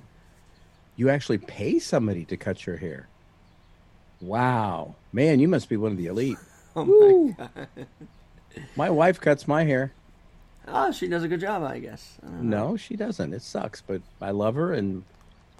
you 0.95 1.09
actually 1.09 1.37
pay 1.37 1.79
somebody 1.79 2.25
to 2.25 2.37
cut 2.37 2.65
your 2.65 2.77
hair. 2.77 3.07
Wow, 4.19 4.95
man, 5.13 5.39
you 5.39 5.47
must 5.47 5.69
be 5.69 5.77
one 5.77 5.91
of 5.91 5.97
the 5.97 6.07
elite. 6.07 6.37
Oh 6.75 6.85
my 6.85 7.47
god! 7.47 7.67
My 8.75 8.91
wife 8.91 9.19
cuts 9.19 9.47
my 9.47 9.63
hair. 9.63 9.93
Oh, 10.67 10.91
she 10.91 11.07
does 11.07 11.23
a 11.23 11.27
good 11.27 11.39
job, 11.39 11.63
I 11.63 11.79
guess. 11.79 12.19
I. 12.23 12.29
No, 12.39 12.77
she 12.77 12.95
doesn't. 12.95 13.33
It 13.33 13.41
sucks, 13.41 13.81
but 13.81 14.03
I 14.21 14.29
love 14.29 14.53
her, 14.53 14.73
and 14.73 15.03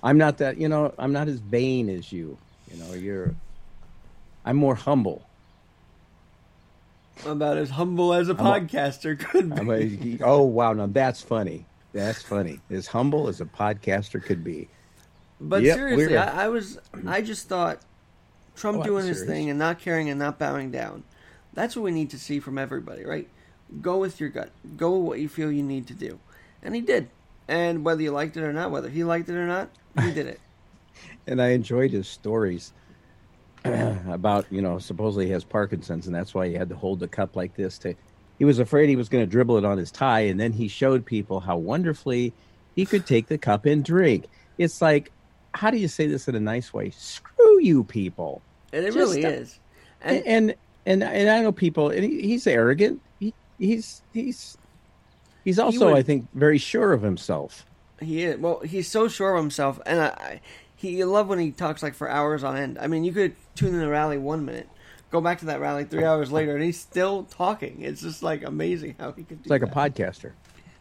I'm 0.03 0.19
not 0.19 0.37
that. 0.37 0.59
You 0.59 0.69
know, 0.69 0.93
I'm 0.99 1.13
not 1.13 1.27
as 1.27 1.39
vain 1.39 1.89
as 1.89 2.11
you. 2.11 2.37
You 2.69 2.77
know, 2.77 2.93
you're. 2.93 3.33
I'm 4.45 4.57
more 4.57 4.75
humble. 4.75 5.26
About 7.25 7.57
as 7.57 7.69
humble 7.69 8.13
as 8.13 8.29
a 8.29 8.33
I'm 8.33 8.39
a- 8.39 8.41
podcaster 8.67 9.17
could 9.19 9.53
be. 9.67 10.17
A, 10.21 10.25
oh 10.25 10.43
wow, 10.43 10.73
now 10.73 10.87
that's 10.87 11.21
funny. 11.21 11.65
That's 11.93 12.21
funny. 12.21 12.59
As 12.69 12.87
humble 12.87 13.27
as 13.27 13.41
a 13.41 13.45
podcaster 13.45 14.21
could 14.23 14.43
be. 14.43 14.69
But 15.39 15.63
Yep, 15.63 15.75
seriously, 15.75 16.17
I, 16.17 16.45
I 16.45 16.47
was 16.47 16.79
I 17.05 17.21
just 17.21 17.47
thought 17.47 17.79
Trump 18.55 18.79
Oh, 18.79 18.83
doing 18.83 19.05
his 19.07 19.23
thing 19.23 19.49
and 19.49 19.57
not 19.59 19.79
caring 19.79 20.09
and 20.09 20.19
not 20.19 20.37
bowing 20.39 20.71
down. 20.71 21.03
That's 21.53 21.75
what 21.75 21.83
we 21.83 21.91
need 21.91 22.09
to 22.11 22.19
see 22.19 22.39
from 22.39 22.57
everybody, 22.57 23.03
right? 23.03 23.27
Go 23.81 23.97
with 23.97 24.19
your 24.19 24.29
gut. 24.29 24.51
Go 24.77 24.97
with 24.97 25.07
what 25.07 25.19
you 25.19 25.27
feel 25.27 25.51
you 25.51 25.63
need 25.63 25.87
to 25.87 25.93
do. 25.93 26.19
And 26.61 26.75
he 26.75 26.81
did. 26.81 27.09
And 27.47 27.83
whether 27.83 28.01
you 28.01 28.11
liked 28.11 28.37
it 28.37 28.43
or 28.43 28.53
not, 28.53 28.71
whether 28.71 28.89
he 28.89 29.03
liked 29.03 29.29
it 29.29 29.35
or 29.35 29.47
not, 29.47 29.69
he 29.99 30.11
did 30.11 30.27
it. 30.27 30.39
and 31.27 31.41
I 31.41 31.49
enjoyed 31.49 31.91
his 31.91 32.07
stories 32.07 32.73
about 34.11 34.45
you 34.51 34.61
know 34.61 34.79
supposedly 34.79 35.25
he 35.25 35.31
has 35.31 35.43
Parkinson's 35.43 36.07
and 36.07 36.15
that's 36.15 36.33
why 36.33 36.47
he 36.47 36.53
had 36.53 36.69
to 36.69 36.75
hold 36.75 36.99
the 36.99 37.07
cup 37.07 37.35
like 37.35 37.55
this 37.55 37.77
to. 37.79 37.93
He 38.39 38.45
was 38.45 38.59
afraid 38.59 38.87
he 38.87 38.95
was 38.95 39.09
going 39.09 39.23
to 39.23 39.29
dribble 39.29 39.57
it 39.57 39.65
on 39.65 39.77
his 39.77 39.91
tie, 39.91 40.21
and 40.21 40.39
then 40.39 40.53
he 40.53 40.67
showed 40.67 41.05
people 41.05 41.39
how 41.39 41.57
wonderfully 41.57 42.33
he 42.75 42.85
could 42.85 43.07
take 43.07 43.27
the 43.27 43.37
cup 43.37 43.65
and 43.65 43.83
drink. 43.83 44.25
It's 44.59 44.79
like, 44.81 45.11
how 45.55 45.71
do 45.71 45.77
you 45.77 45.87
say 45.87 46.05
this 46.05 46.27
in 46.27 46.35
a 46.35 46.39
nice 46.39 46.71
way? 46.71 46.91
Screw 46.91 47.59
you, 47.61 47.83
people. 47.83 48.41
And 48.71 48.83
it 48.85 48.93
Just 48.93 48.97
really 48.97 49.23
is. 49.23 49.59
And 50.01 50.23
and 50.27 50.55
and, 50.85 51.03
and 51.03 51.29
I 51.29 51.41
know 51.41 51.51
people, 51.51 51.89
and 51.89 52.03
he, 52.03 52.21
he's 52.21 52.45
arrogant. 52.47 53.01
He, 53.19 53.33
he's 53.57 54.03
he's 54.13 54.57
he's 55.43 55.57
also, 55.59 55.87
would- 55.87 55.97
I 55.97 56.03
think, 56.03 56.27
very 56.33 56.59
sure 56.59 56.93
of 56.93 57.01
himself. 57.01 57.65
He 57.99 58.23
is. 58.23 58.37
Well, 58.39 58.59
he's 58.59 58.87
so 58.87 59.07
sure 59.07 59.33
of 59.33 59.41
himself, 59.41 59.79
and 59.87 59.99
I 59.99 60.41
he 60.77 60.97
you 60.97 61.05
love 61.05 61.27
when 61.27 61.39
he 61.39 61.51
talks 61.51 61.83
like 61.83 61.95
for 61.95 62.09
hours 62.09 62.43
on 62.43 62.55
end. 62.55 62.77
I 62.79 62.87
mean, 62.87 63.03
you 63.03 63.11
could 63.11 63.35
tune 63.55 63.75
in 63.75 63.81
a 63.81 63.89
rally 63.89 64.17
one 64.17 64.45
minute, 64.45 64.69
go 65.11 65.19
back 65.19 65.39
to 65.39 65.45
that 65.45 65.59
rally 65.59 65.83
three 65.83 66.05
oh. 66.05 66.13
hours 66.13 66.31
later, 66.31 66.55
and 66.55 66.63
he's 66.63 66.79
still 66.79 67.23
talking. 67.23 67.81
It's 67.81 68.01
just 68.01 68.23
like 68.23 68.43
amazing 68.43 68.95
how 68.99 69.11
he 69.11 69.23
could. 69.23 69.41
Do 69.41 69.41
It's 69.41 69.49
like 69.49 69.61
that. 69.61 69.71
a 69.71 69.73
podcaster. 69.73 70.31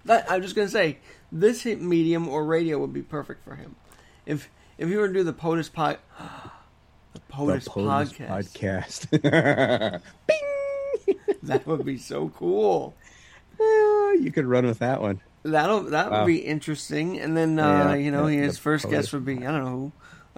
That, 0.04 0.30
I'm 0.30 0.42
just 0.42 0.54
gonna 0.54 0.68
say 0.68 0.98
this 1.32 1.62
hit 1.62 1.80
medium 1.80 2.28
or 2.28 2.44
radio 2.44 2.78
would 2.78 2.92
be 2.92 3.02
perfect 3.02 3.42
for 3.42 3.56
him. 3.56 3.74
If 4.26 4.50
if 4.78 4.88
he 4.88 4.96
were 4.96 5.08
to 5.08 5.14
do 5.14 5.24
the 5.24 5.32
POTUS 5.32 5.72
pod, 5.72 5.98
the 7.14 7.20
POTUS, 7.28 7.64
The 7.64 7.70
POTUS 7.70 8.12
podcast, 8.12 9.08
podcast. 9.08 10.02
that 11.42 11.66
would 11.66 11.84
be 11.84 11.96
so 11.96 12.28
cool. 12.28 12.94
you 13.58 14.30
could 14.32 14.44
run 14.44 14.66
with 14.66 14.80
that 14.80 15.00
one. 15.00 15.20
That'll 15.50 15.82
that 15.84 16.10
Wow. 16.10 16.20
would 16.20 16.26
be 16.26 16.38
interesting. 16.38 17.18
And 17.20 17.36
then 17.36 17.58
uh, 17.58 17.90
Yeah, 17.90 17.94
you 17.94 18.10
know 18.10 18.26
yeah, 18.26 18.42
his 18.42 18.58
first 18.58 18.88
guest 18.90 19.12
would 19.12 19.24
be 19.24 19.46
I 19.46 19.50
don't 19.52 19.64
know 19.64 19.70
who, 19.70 19.92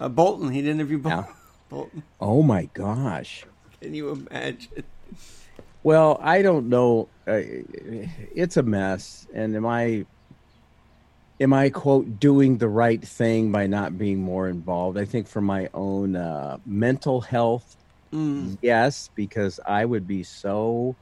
uh, 0.04 0.08
Bolton. 0.08 0.50
He'd 0.50 0.66
interview 0.66 0.98
Bol- 0.98 1.12
Yeah. 1.12 1.24
Bolton. 1.68 2.02
Oh 2.20 2.42
my 2.42 2.66
gosh. 2.72 3.46
Can 3.80 3.94
you 3.94 4.10
imagine? 4.10 4.84
Well, 5.82 6.18
I 6.20 6.42
don't 6.42 6.68
know. 6.68 7.08
It's 7.26 8.56
a 8.56 8.62
mess. 8.62 9.26
And 9.34 9.54
am 9.54 9.64
I, 9.66 10.04
am 11.40 11.52
I 11.52 11.70
quote 11.70 12.18
doing 12.18 12.58
the 12.58 12.68
right 12.68 13.02
thing 13.02 13.52
by 13.52 13.66
not 13.66 13.96
being 13.96 14.18
more 14.18 14.48
involved? 14.48 14.98
I 14.98 15.04
think 15.04 15.28
for 15.28 15.40
my 15.40 15.68
own 15.74 16.16
uh, 16.16 16.58
mental 16.66 17.20
health, 17.20 17.74
Mm. 18.12 18.56
yes, 18.62 19.10
because 19.14 19.60
I 19.66 19.84
would 19.84 20.06
be 20.06 20.22
so. 20.22 20.96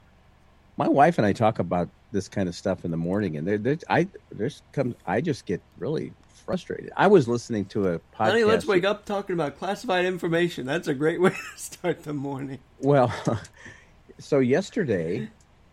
My 0.77 0.89
wife 0.89 1.19
and 1.19 1.27
I 1.27 1.33
talk 1.33 1.61
about 1.61 1.89
this 2.13 2.29
kind 2.29 2.49
of 2.49 2.55
stuff 2.55 2.85
in 2.85 2.91
the 2.91 2.97
morning, 2.97 3.37
and 3.37 3.47
there, 3.47 3.59
there, 3.59 3.79
I 3.89 4.09
there's 4.31 4.63
come. 4.73 4.95
I 5.07 5.21
just 5.21 5.47
get 5.47 5.61
really 5.79 6.13
frustrated. 6.47 6.93
I 6.97 7.09
was 7.09 7.27
listening 7.27 7.65
to 7.67 7.89
a 7.89 7.99
podcast. 7.99 8.31
Honey, 8.31 8.45
let's 8.45 8.67
wake 8.67 8.85
up 8.85 9.05
talking 9.05 9.35
about 9.35 9.59
classified 9.59 10.05
information. 10.05 10.65
That's 10.67 10.89
a 10.89 10.95
great 10.95 11.21
way 11.23 11.31
to 11.31 11.59
start 11.59 12.05
the 12.05 12.15
morning. 12.15 12.59
Well, 12.81 13.13
so 14.19 14.39
yesterday, 14.39 15.29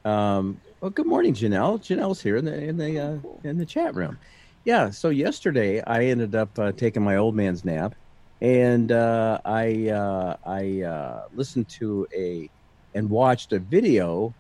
um, 0.06 0.60
well, 0.82 0.92
good 0.92 1.08
morning, 1.08 1.34
Janelle. 1.34 1.80
Janelle's 1.80 2.22
here 2.22 2.38
in 2.38 2.46
the 2.46 2.62
in 2.62 2.78
the 2.78 3.00
uh, 3.00 3.18
in 3.44 3.58
the 3.58 3.66
chat 3.66 3.96
room. 3.96 4.18
Yeah. 4.66 4.90
So 4.90 5.10
yesterday, 5.10 5.82
I 5.82 6.06
ended 6.06 6.36
up 6.36 6.58
uh, 6.58 6.72
taking 6.72 7.04
my 7.04 7.18
old 7.18 7.36
man's 7.36 7.64
nap, 7.64 7.96
and 8.42 8.92
uh, 8.92 9.40
I 9.46 9.90
uh, 9.90 10.38
I 10.46 10.82
uh, 10.82 11.28
listened 11.34 11.70
to 11.70 12.08
a 12.14 12.50
and 12.96 13.10
watched 13.10 13.54
a 13.54 13.60
video 13.60 14.34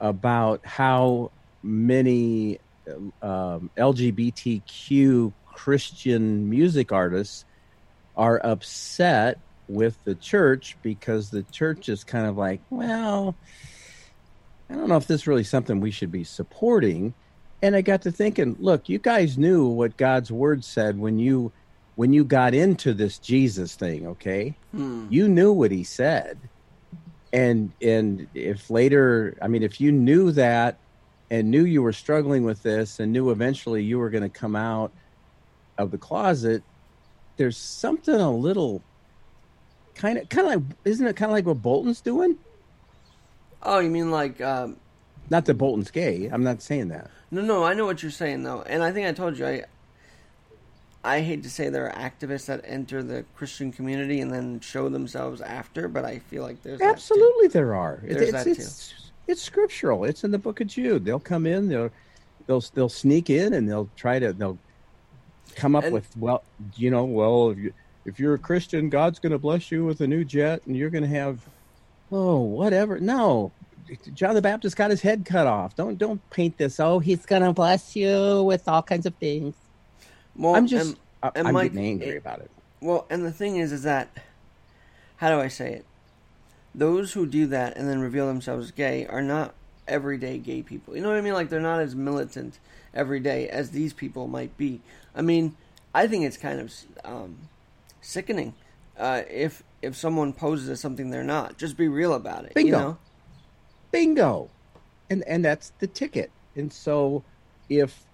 about 0.00 0.64
how 0.64 1.30
many 1.62 2.58
um, 3.22 3.70
LGBTQ 3.76 5.32
Christian 5.52 6.48
music 6.48 6.92
artists 6.92 7.44
are 8.16 8.40
upset 8.44 9.38
with 9.68 9.96
the 10.04 10.14
church 10.14 10.76
because 10.82 11.30
the 11.30 11.42
church 11.44 11.88
is 11.88 12.04
kind 12.04 12.26
of 12.26 12.36
like, 12.36 12.60
well, 12.70 13.34
I 14.70 14.74
don't 14.74 14.88
know 14.88 14.96
if 14.96 15.06
this 15.06 15.22
is 15.22 15.26
really 15.26 15.44
something 15.44 15.80
we 15.80 15.90
should 15.90 16.12
be 16.12 16.24
supporting. 16.24 17.14
And 17.62 17.74
I 17.74 17.80
got 17.80 18.02
to 18.02 18.12
thinking, 18.12 18.56
look, 18.58 18.88
you 18.88 18.98
guys 18.98 19.38
knew 19.38 19.66
what 19.66 19.96
God's 19.96 20.30
word 20.30 20.64
said 20.64 20.98
when 20.98 21.18
you 21.18 21.52
when 21.94 22.12
you 22.12 22.24
got 22.24 22.52
into 22.52 22.92
this 22.92 23.18
Jesus 23.18 23.74
thing, 23.74 24.06
okay? 24.06 24.54
Hmm. 24.72 25.06
You 25.08 25.28
knew 25.28 25.50
what 25.50 25.70
he 25.70 25.82
said. 25.82 26.38
And 27.32 27.72
and 27.82 28.28
if 28.34 28.70
later, 28.70 29.36
I 29.42 29.48
mean 29.48 29.62
if 29.62 29.80
you 29.80 29.92
knew 29.92 30.30
that 30.32 30.78
and 31.30 31.50
knew 31.50 31.64
you 31.64 31.82
were 31.82 31.92
struggling 31.92 32.44
with 32.44 32.62
this 32.62 33.00
and 33.00 33.12
knew 33.12 33.30
eventually 33.30 33.82
you 33.82 33.98
were 33.98 34.10
going 34.10 34.22
to 34.22 34.28
come 34.28 34.54
out 34.56 34.92
of 35.76 35.90
the 35.90 35.98
closet, 35.98 36.62
there's 37.36 37.56
something 37.56 38.14
a 38.14 38.30
little 38.30 38.82
kind 39.94 40.18
of 40.18 40.28
kind 40.28 40.46
of 40.46 40.54
like 40.54 40.76
isn't 40.84 41.06
it 41.06 41.16
kind 41.16 41.30
of 41.30 41.34
like 41.34 41.46
what 41.46 41.60
Bolton's 41.62 42.00
doing? 42.00 42.38
Oh, 43.62 43.80
you 43.80 43.90
mean 43.90 44.10
like? 44.10 44.40
Um, 44.40 44.76
Not 45.28 45.46
that 45.46 45.54
Bolton's 45.54 45.90
gay. 45.90 46.26
I'm 46.26 46.44
not 46.44 46.62
saying 46.62 46.88
that. 46.88 47.10
no, 47.32 47.42
no. 47.42 47.64
I 47.64 47.74
know 47.74 47.84
what 47.86 48.02
you're 48.02 48.12
saying 48.12 48.44
though, 48.44 48.62
and 48.62 48.82
I 48.82 48.92
think 48.92 49.08
I 49.08 49.12
told 49.12 49.36
you. 49.36 49.46
I 49.46 49.64
I 51.06 51.20
hate 51.20 51.42
to 51.44 51.50
say 51.50 51.68
there 51.68 51.90
are 51.90 52.10
activists 52.10 52.46
that 52.46 52.62
enter 52.64 53.02
the 53.02 53.24
Christian 53.36 53.70
community 53.70 54.20
and 54.20 54.30
then 54.30 54.58
show 54.60 54.88
themselves 54.88 55.40
after, 55.40 55.86
but 55.86 56.04
I 56.04 56.18
feel 56.18 56.42
like 56.42 56.62
there's. 56.62 56.80
Absolutely, 56.80 57.48
there 57.48 57.74
are. 57.74 58.00
There's 58.02 58.22
it's 58.22 58.32
that, 58.32 58.46
it's 58.46 59.10
it's 59.28 59.42
scriptural. 59.42 60.04
It's 60.04 60.24
in 60.24 60.32
the 60.32 60.38
Book 60.38 60.60
of 60.60 60.66
Jude. 60.66 61.04
They'll 61.04 61.20
come 61.20 61.46
in. 61.46 61.68
They'll 61.68 61.90
they'll 62.46 62.64
they'll 62.74 62.88
sneak 62.88 63.30
in 63.30 63.54
and 63.54 63.68
they'll 63.68 63.88
try 63.96 64.18
to 64.18 64.32
they'll 64.32 64.58
come 65.54 65.76
up 65.76 65.84
And- 65.84 65.92
with 65.94 66.14
well 66.16 66.42
you 66.76 66.90
know 66.90 67.04
well 67.04 67.50
if 67.50 67.58
you 67.58 67.72
if 68.04 68.20
you're 68.20 68.34
a 68.34 68.38
Christian 68.38 68.88
God's 68.88 69.18
going 69.18 69.32
to 69.32 69.38
bless 69.38 69.72
you 69.72 69.84
with 69.84 70.00
a 70.00 70.06
new 70.06 70.24
jet 70.24 70.62
and 70.66 70.76
you're 70.76 70.90
going 70.90 71.02
to 71.02 71.08
have 71.08 71.40
oh 72.12 72.38
whatever 72.38 73.00
no 73.00 73.50
John 74.14 74.34
the 74.34 74.42
Baptist 74.42 74.76
got 74.76 74.90
his 74.90 75.00
head 75.00 75.24
cut 75.24 75.46
off. 75.46 75.76
Don't 75.76 75.96
don't 75.96 76.20
paint 76.30 76.58
this. 76.58 76.80
Oh, 76.80 76.98
he's 76.98 77.24
gonna 77.24 77.52
bless 77.52 77.94
you 77.94 78.42
with 78.42 78.66
all 78.66 78.82
kinds 78.82 79.06
of 79.06 79.14
things. 79.14 79.54
Well, 80.36 80.54
I'm 80.54 80.66
just 80.66 80.96
and- 81.22 81.32
and 81.34 81.48
I'm 81.48 81.54
getting 81.54 81.78
angry 81.84 82.08
it- 82.10 82.16
about 82.18 82.40
it. 82.40 82.50
Well, 82.80 83.06
and 83.10 83.24
the 83.24 83.32
thing 83.32 83.56
is, 83.56 83.72
is 83.72 83.82
that 83.84 84.08
how 85.16 85.30
do 85.30 85.40
I 85.40 85.48
say 85.48 85.72
it? 85.72 85.84
Those 86.74 87.14
who 87.14 87.26
do 87.26 87.46
that 87.46 87.76
and 87.76 87.88
then 87.88 88.00
reveal 88.00 88.26
themselves 88.26 88.70
gay 88.70 89.06
are 89.06 89.22
not 89.22 89.54
everyday 89.88 90.36
gay 90.38 90.62
people. 90.62 90.94
You 90.94 91.00
know 91.02 91.08
what 91.08 91.16
I 91.16 91.22
mean? 91.22 91.32
Like 91.32 91.48
they're 91.48 91.60
not 91.60 91.80
as 91.80 91.94
militant 91.94 92.58
every 92.92 93.18
day 93.20 93.48
as 93.48 93.70
these 93.70 93.92
people 93.94 94.26
might 94.28 94.56
be. 94.58 94.80
I 95.14 95.22
mean, 95.22 95.56
I 95.94 96.06
think 96.06 96.24
it's 96.26 96.36
kind 96.36 96.60
of 96.60 96.72
um, 97.04 97.36
sickening 98.02 98.52
uh, 98.98 99.22
if 99.30 99.62
if 99.80 99.96
someone 99.96 100.32
poses 100.34 100.68
as 100.68 100.80
something 100.80 101.10
they're 101.10 101.24
not. 101.24 101.56
Just 101.56 101.76
be 101.78 101.88
real 101.88 102.12
about 102.12 102.44
it. 102.44 102.52
You 102.56 102.64
Bingo. 102.64 102.78
know? 102.78 102.98
bingo 103.92 104.50
and 105.08 105.22
and 105.28 105.44
that's 105.44 105.70
the 105.78 105.86
ticket 105.86 106.30
and 106.56 106.70
so 106.72 107.22
if 107.70 108.04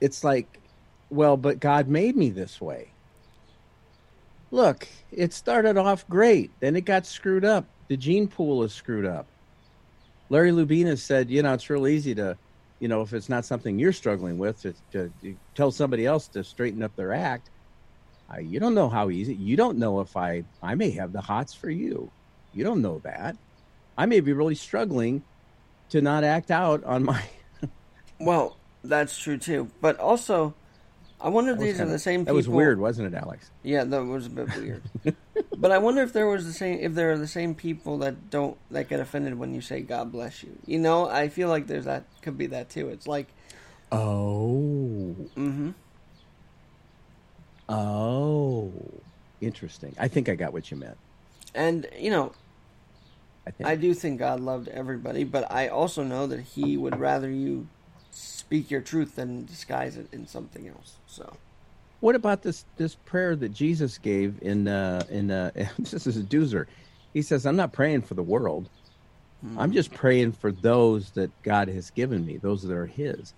it's 0.00 0.22
like 0.22 0.60
well 1.10 1.36
but 1.36 1.60
god 1.60 1.88
made 1.88 2.16
me 2.16 2.30
this 2.30 2.60
way 2.60 2.88
look 4.50 4.86
it 5.12 5.32
started 5.32 5.76
off 5.76 6.08
great 6.08 6.50
then 6.60 6.76
it 6.76 6.84
got 6.84 7.06
screwed 7.06 7.44
up 7.44 7.64
the 7.88 7.96
gene 7.96 8.26
pool 8.26 8.62
is 8.62 8.72
screwed 8.72 9.06
up 9.06 9.26
Larry 10.28 10.50
Lubina 10.50 10.98
said, 10.98 11.30
you 11.30 11.42
know, 11.42 11.54
it's 11.54 11.68
real 11.70 11.86
easy 11.86 12.14
to, 12.14 12.36
you 12.80 12.88
know, 12.88 13.02
if 13.02 13.12
it's 13.12 13.28
not 13.28 13.44
something 13.44 13.78
you're 13.78 13.92
struggling 13.92 14.38
with, 14.38 14.60
to, 14.62 14.74
to, 14.92 15.36
tell 15.54 15.70
somebody 15.70 16.04
else 16.04 16.28
to 16.28 16.42
straighten 16.44 16.82
up 16.82 16.94
their 16.96 17.12
act. 17.12 17.50
Uh, 18.32 18.40
you 18.40 18.58
don't 18.58 18.74
know 18.74 18.88
how 18.88 19.08
easy. 19.10 19.34
You 19.34 19.56
don't 19.56 19.78
know 19.78 20.00
if 20.00 20.16
I 20.16 20.42
I 20.60 20.74
may 20.74 20.90
have 20.90 21.12
the 21.12 21.20
hots 21.20 21.54
for 21.54 21.70
you. 21.70 22.10
You 22.52 22.64
don't 22.64 22.82
know 22.82 23.00
that. 23.04 23.36
I 23.96 24.06
may 24.06 24.18
be 24.18 24.32
really 24.32 24.56
struggling 24.56 25.22
to 25.90 26.00
not 26.00 26.24
act 26.24 26.50
out 26.50 26.82
on 26.84 27.04
my. 27.04 27.22
Well, 28.18 28.56
that's 28.82 29.18
true 29.18 29.36
too. 29.36 29.70
But 29.82 30.00
also, 30.00 30.54
I 31.20 31.28
wonder 31.30 31.52
if 31.52 31.58
these 31.58 31.74
are 31.76 31.78
kinda- 31.78 31.92
the 31.92 31.98
same 31.98 32.24
That 32.24 32.34
was 32.34 32.48
weird, 32.48 32.78
wasn't 32.78 33.14
it, 33.14 33.16
Alex? 33.16 33.50
Yeah, 33.62 33.84
that 33.84 34.04
was 34.04 34.26
a 34.26 34.30
bit 34.30 34.54
weird. 34.56 34.82
but 35.56 35.72
I 35.72 35.78
wonder 35.78 36.02
if 36.02 36.12
there 36.12 36.26
was 36.26 36.44
the 36.46 36.52
same 36.52 36.78
if 36.80 36.94
there 36.94 37.10
are 37.10 37.18
the 37.18 37.26
same 37.26 37.54
people 37.54 37.98
that 37.98 38.28
don't 38.30 38.56
that 38.70 38.88
get 38.88 39.00
offended 39.00 39.38
when 39.38 39.54
you 39.54 39.60
say 39.62 39.80
God 39.80 40.12
bless 40.12 40.42
you. 40.42 40.58
You 40.66 40.78
know, 40.78 41.08
I 41.08 41.28
feel 41.28 41.48
like 41.48 41.66
there's 41.68 41.86
that 41.86 42.04
could 42.22 42.36
be 42.36 42.46
that 42.48 42.68
too. 42.68 42.88
It's 42.88 43.06
like 43.06 43.28
Oh. 43.92 45.14
mm-hmm. 45.36 45.70
Oh. 47.68 48.72
Interesting. 49.40 49.94
I 49.98 50.08
think 50.08 50.28
I 50.28 50.34
got 50.34 50.52
what 50.52 50.70
you 50.70 50.76
meant. 50.76 50.96
and 51.54 51.86
you 51.98 52.10
know, 52.10 52.32
I 53.46 53.50
think. 53.50 53.68
I 53.68 53.76
do 53.76 53.94
think 53.94 54.18
God 54.18 54.40
loved 54.40 54.68
everybody, 54.68 55.24
but 55.24 55.50
I 55.50 55.68
also 55.68 56.02
know 56.02 56.26
that 56.26 56.40
he 56.40 56.76
would 56.76 56.98
rather 56.98 57.30
you 57.30 57.68
speak 58.16 58.70
your 58.70 58.80
truth 58.80 59.16
than 59.16 59.44
disguise 59.44 59.96
it 59.96 60.08
in 60.12 60.26
something 60.26 60.68
else. 60.68 60.96
So 61.06 61.36
What 62.00 62.14
about 62.14 62.42
this 62.42 62.64
this 62.76 62.94
prayer 62.94 63.36
that 63.36 63.50
Jesus 63.50 63.98
gave 63.98 64.42
in 64.42 64.68
uh 64.68 65.04
in 65.10 65.30
uh 65.30 65.50
this 65.78 66.06
is 66.06 66.16
a 66.16 66.22
doozer. 66.22 66.66
He 67.12 67.22
says, 67.22 67.46
I'm 67.46 67.56
not 67.56 67.72
praying 67.72 68.02
for 68.02 68.14
the 68.14 68.22
world. 68.22 68.68
I'm 69.56 69.72
just 69.72 69.92
praying 69.92 70.32
for 70.32 70.50
those 70.50 71.10
that 71.10 71.30
God 71.42 71.68
has 71.68 71.90
given 71.90 72.26
me, 72.26 72.36
those 72.36 72.62
that 72.62 72.72
are 72.72 72.86
his. 72.86 73.32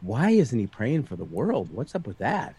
Why 0.00 0.30
isn't 0.30 0.58
he 0.58 0.66
praying 0.66 1.02
for 1.02 1.16
the 1.16 1.24
world? 1.24 1.68
What's 1.72 1.94
up 1.94 2.06
with 2.06 2.18
that? 2.18 2.54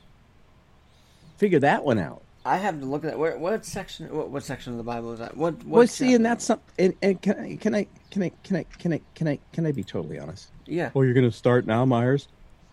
Figure 1.37 1.59
that 1.59 1.83
one 1.83 1.97
out. 1.97 2.21
I 2.45 2.57
have 2.57 2.79
to 2.79 2.85
look 2.85 3.03
at 3.03 3.11
that. 3.11 3.19
Where, 3.19 3.37
what 3.37 3.65
section? 3.65 4.13
What, 4.15 4.29
what 4.29 4.43
section 4.43 4.73
of 4.73 4.77
the 4.77 4.83
Bible 4.83 5.13
is 5.13 5.19
that? 5.19 5.35
What? 5.35 5.55
what 5.63 5.65
Well, 5.65 5.87
see, 5.87 6.13
and 6.13 6.25
that's 6.25 6.45
something. 6.45 6.73
And, 6.77 6.93
and 7.01 7.21
can 7.21 7.39
I, 7.39 7.55
can 7.55 7.75
I, 7.75 7.87
can 8.11 8.23
I, 8.23 8.31
can 8.43 8.55
I, 8.57 8.63
can 8.77 8.93
I, 8.93 9.01
can 9.15 9.27
I, 9.27 9.39
can 9.53 9.65
I 9.65 9.71
be 9.71 9.83
totally 9.83 10.19
honest? 10.19 10.49
Yeah. 10.71 10.91
Oh, 10.95 11.01
you're 11.01 11.13
going 11.13 11.29
to 11.29 11.35
start 11.35 11.67
now, 11.67 11.85
Myers? 11.85 12.27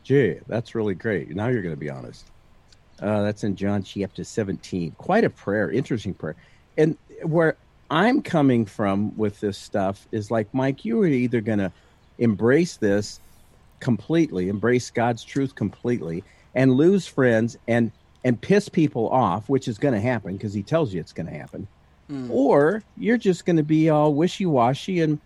Gee, 0.04 0.36
that's 0.46 0.74
really 0.74 0.94
great. 0.94 1.34
Now 1.34 1.48
you're 1.48 1.62
going 1.62 1.74
to 1.74 1.80
be 1.80 1.90
honest. 1.90 2.24
Uh, 3.00 3.22
that's 3.22 3.44
in 3.44 3.56
John 3.56 3.82
chapter 3.82 4.24
17. 4.24 4.92
Quite 4.92 5.24
a 5.24 5.30
prayer, 5.30 5.70
interesting 5.70 6.14
prayer. 6.14 6.36
And 6.76 6.96
where 7.22 7.56
I'm 7.90 8.22
coming 8.22 8.66
from 8.66 9.16
with 9.16 9.40
this 9.40 9.58
stuff 9.58 10.06
is 10.12 10.30
like, 10.30 10.52
Mike, 10.54 10.84
you 10.84 11.02
are 11.02 11.06
either 11.06 11.40
going 11.40 11.58
to 11.58 11.72
embrace 12.18 12.76
this 12.76 13.20
completely, 13.80 14.48
embrace 14.48 14.90
God's 14.90 15.24
truth 15.24 15.54
completely, 15.54 16.24
and 16.54 16.72
lose 16.74 17.06
friends 17.06 17.56
and 17.66 17.92
and 18.24 18.40
piss 18.40 18.68
people 18.68 19.08
off, 19.10 19.48
which 19.48 19.68
is 19.68 19.78
going 19.78 19.94
to 19.94 20.00
happen 20.00 20.36
because 20.36 20.52
He 20.52 20.62
tells 20.62 20.92
you 20.92 21.00
it's 21.00 21.12
going 21.12 21.28
to 21.28 21.36
happen, 21.36 21.66
or 22.30 22.82
you're 22.96 23.16
just 23.16 23.46
going 23.46 23.56
to 23.56 23.62
be 23.62 23.90
all 23.90 24.12
wishy 24.14 24.46
washy 24.46 25.00
and 25.00 25.20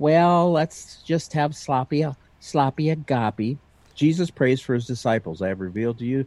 well, 0.00 0.50
let's 0.50 1.02
just 1.02 1.34
have 1.34 1.54
sloppy, 1.54 2.06
sloppy 2.40 2.88
agape. 2.88 3.58
Jesus 3.94 4.30
prays 4.30 4.58
for 4.58 4.72
his 4.72 4.86
disciples. 4.86 5.42
I 5.42 5.48
have 5.48 5.60
revealed 5.60 5.98
to 5.98 6.06
you. 6.06 6.24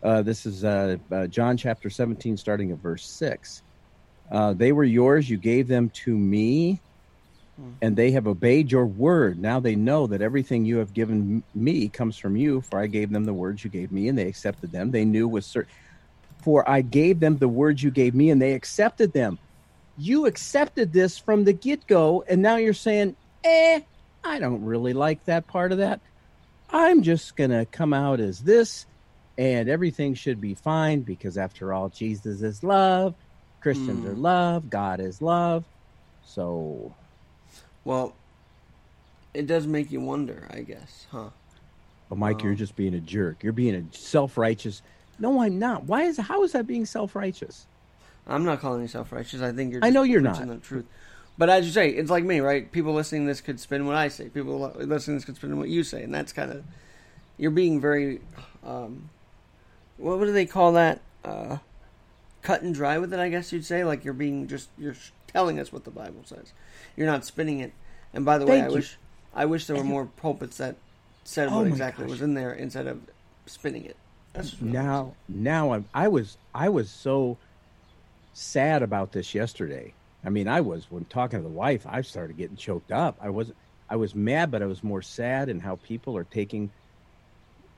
Uh, 0.00 0.22
this 0.22 0.46
is 0.46 0.64
uh, 0.64 0.96
uh, 1.10 1.26
John 1.26 1.56
chapter 1.56 1.90
17, 1.90 2.36
starting 2.36 2.70
at 2.70 2.78
verse 2.78 3.04
6. 3.04 3.62
Uh, 4.30 4.52
they 4.52 4.70
were 4.70 4.84
yours. 4.84 5.28
You 5.28 5.38
gave 5.38 5.66
them 5.66 5.90
to 5.90 6.16
me, 6.16 6.80
and 7.82 7.96
they 7.96 8.12
have 8.12 8.28
obeyed 8.28 8.70
your 8.70 8.86
word. 8.86 9.40
Now 9.40 9.58
they 9.58 9.74
know 9.74 10.06
that 10.06 10.22
everything 10.22 10.64
you 10.64 10.76
have 10.76 10.94
given 10.94 11.42
me 11.52 11.88
comes 11.88 12.16
from 12.16 12.36
you, 12.36 12.60
for 12.60 12.78
I 12.78 12.86
gave 12.86 13.10
them 13.10 13.24
the 13.24 13.34
words 13.34 13.64
you 13.64 13.70
gave 13.70 13.90
me, 13.90 14.06
and 14.06 14.16
they 14.16 14.28
accepted 14.28 14.70
them. 14.70 14.92
They 14.92 15.04
knew 15.04 15.26
with 15.26 15.44
certain. 15.44 15.72
For 16.42 16.68
I 16.70 16.80
gave 16.80 17.18
them 17.18 17.38
the 17.38 17.48
words 17.48 17.82
you 17.82 17.90
gave 17.90 18.14
me, 18.14 18.30
and 18.30 18.40
they 18.40 18.52
accepted 18.52 19.12
them 19.12 19.40
you 19.98 20.26
accepted 20.26 20.92
this 20.92 21.18
from 21.18 21.44
the 21.44 21.52
get 21.52 21.86
go, 21.86 22.24
and 22.28 22.42
now 22.42 22.56
you're 22.56 22.74
saying, 22.74 23.16
eh, 23.46 23.80
I 24.24 24.38
don't 24.38 24.62
really 24.64 24.92
like 24.92 25.24
that 25.24 25.46
part 25.46 25.72
of 25.72 25.78
that. 25.78 26.00
I'm 26.68 27.02
just 27.02 27.36
going 27.36 27.50
to 27.50 27.64
come 27.64 27.92
out 27.92 28.20
as 28.20 28.40
this, 28.40 28.86
and 29.38 29.68
everything 29.68 30.14
should 30.14 30.40
be 30.40 30.54
fine 30.54 31.02
because, 31.02 31.38
after 31.38 31.72
all, 31.72 31.88
Jesus 31.88 32.42
is 32.42 32.62
love, 32.62 33.14
Christians 33.62 34.04
are 34.04 34.16
love, 34.16 34.68
God 34.68 35.00
is 35.00 35.22
love. 35.22 35.64
So, 36.22 36.96
Well, 37.84 38.16
it 39.32 39.46
does 39.46 39.66
make 39.66 39.92
you 39.92 40.00
wonder, 40.00 40.48
I 40.50 40.60
guess, 40.60 41.06
huh? 41.10 41.30
but 42.08 42.18
Mike, 42.18 42.42
you're 42.42 42.54
just 42.54 42.74
being 42.76 42.94
a 42.94 43.00
jerk. 43.00 43.42
You're 43.44 43.52
being 43.52 43.74
a 43.74 43.96
self 43.96 44.36
righteous. 44.36 44.82
No, 45.18 45.40
I'm 45.40 45.58
not. 45.58 45.84
Why 45.84 46.02
is 46.02 46.18
how 46.18 46.42
is 46.42 46.52
that 46.52 46.66
being 46.66 46.84
self 46.84 47.14
righteous? 47.14 47.66
I'm 48.26 48.44
not 48.44 48.60
calling 48.60 48.82
you 48.82 48.88
self-righteous. 48.88 49.40
I 49.40 49.52
think 49.52 49.72
you're. 49.72 49.84
I 49.84 49.90
know 49.90 50.02
you're 50.02 50.20
not. 50.20 50.44
the 50.46 50.58
truth. 50.58 50.86
But 51.38 51.50
as 51.50 51.66
you 51.66 51.72
say, 51.72 51.90
it's 51.90 52.10
like 52.10 52.24
me, 52.24 52.40
right? 52.40 52.70
People 52.72 52.94
listening 52.94 53.22
to 53.22 53.26
this 53.28 53.40
could 53.40 53.60
spin 53.60 53.86
what 53.86 53.96
I 53.96 54.08
say. 54.08 54.28
People 54.28 54.58
listening 54.74 55.16
to 55.16 55.20
this 55.20 55.24
could 55.24 55.36
spin 55.36 55.58
what 55.58 55.68
you 55.68 55.84
say, 55.84 56.02
and 56.02 56.14
that's 56.14 56.32
kind 56.32 56.50
of 56.50 56.64
you're 57.36 57.50
being 57.50 57.80
very. 57.80 58.20
Um, 58.64 59.10
what, 59.98 60.18
do 60.20 60.32
they 60.32 60.46
call 60.46 60.72
that? 60.72 61.00
Uh, 61.24 61.58
cut 62.42 62.62
and 62.62 62.74
dry 62.74 62.98
with 62.98 63.12
it, 63.12 63.20
I 63.20 63.28
guess 63.28 63.52
you'd 63.52 63.64
say. 63.66 63.84
Like 63.84 64.04
you're 64.04 64.14
being 64.14 64.46
just 64.46 64.68
you're 64.78 64.96
telling 65.26 65.58
us 65.58 65.72
what 65.72 65.84
the 65.84 65.90
Bible 65.90 66.22
says. 66.24 66.52
You're 66.96 67.06
not 67.06 67.24
spinning 67.24 67.60
it. 67.60 67.72
And 68.14 68.24
by 68.24 68.38
the 68.38 68.46
way, 68.46 68.58
Thank 68.60 68.64
I 68.64 68.68
you. 68.68 68.74
wish 68.76 68.96
I 69.34 69.44
wish 69.44 69.66
there 69.66 69.76
were 69.76 69.84
more 69.84 70.06
pulpits 70.06 70.56
that 70.58 70.76
said 71.24 71.48
Oh 71.50 71.58
what 71.58 71.66
exactly 71.66 72.04
gosh. 72.04 72.12
was 72.12 72.22
in 72.22 72.34
there 72.34 72.52
instead 72.52 72.86
of 72.86 73.00
spinning 73.46 73.84
it. 73.84 73.96
That's 74.32 74.50
just 74.50 74.62
what 74.62 74.70
I 74.70 74.72
now 74.82 75.14
now 75.28 75.72
I'm, 75.72 75.86
i 75.94 76.08
was 76.08 76.36
i 76.54 76.68
was 76.68 76.90
so 76.90 77.36
sad 78.34 78.82
about 78.82 79.12
this 79.12 79.34
yesterday 79.34 79.94
i 80.26 80.30
mean 80.30 80.48
i 80.48 80.60
was 80.62 80.90
when 80.90 81.06
talking 81.06 81.40
to 81.40 81.44
the 81.44 81.50
wife 81.50 81.86
i 81.88 82.02
started 82.02 82.36
getting 82.38 82.56
choked 82.56 82.92
up 82.92 83.18
i 83.22 83.30
wasn't 83.30 83.58
i 83.90 83.96
was 83.96 84.14
mad 84.16 84.50
but 84.52 84.62
i 84.62 84.66
was 84.66 84.84
more 84.84 85.02
sad 85.02 85.50
in 85.50 85.60
how 85.60 85.76
people 85.76 86.16
are 86.18 86.24
taking 86.26 86.72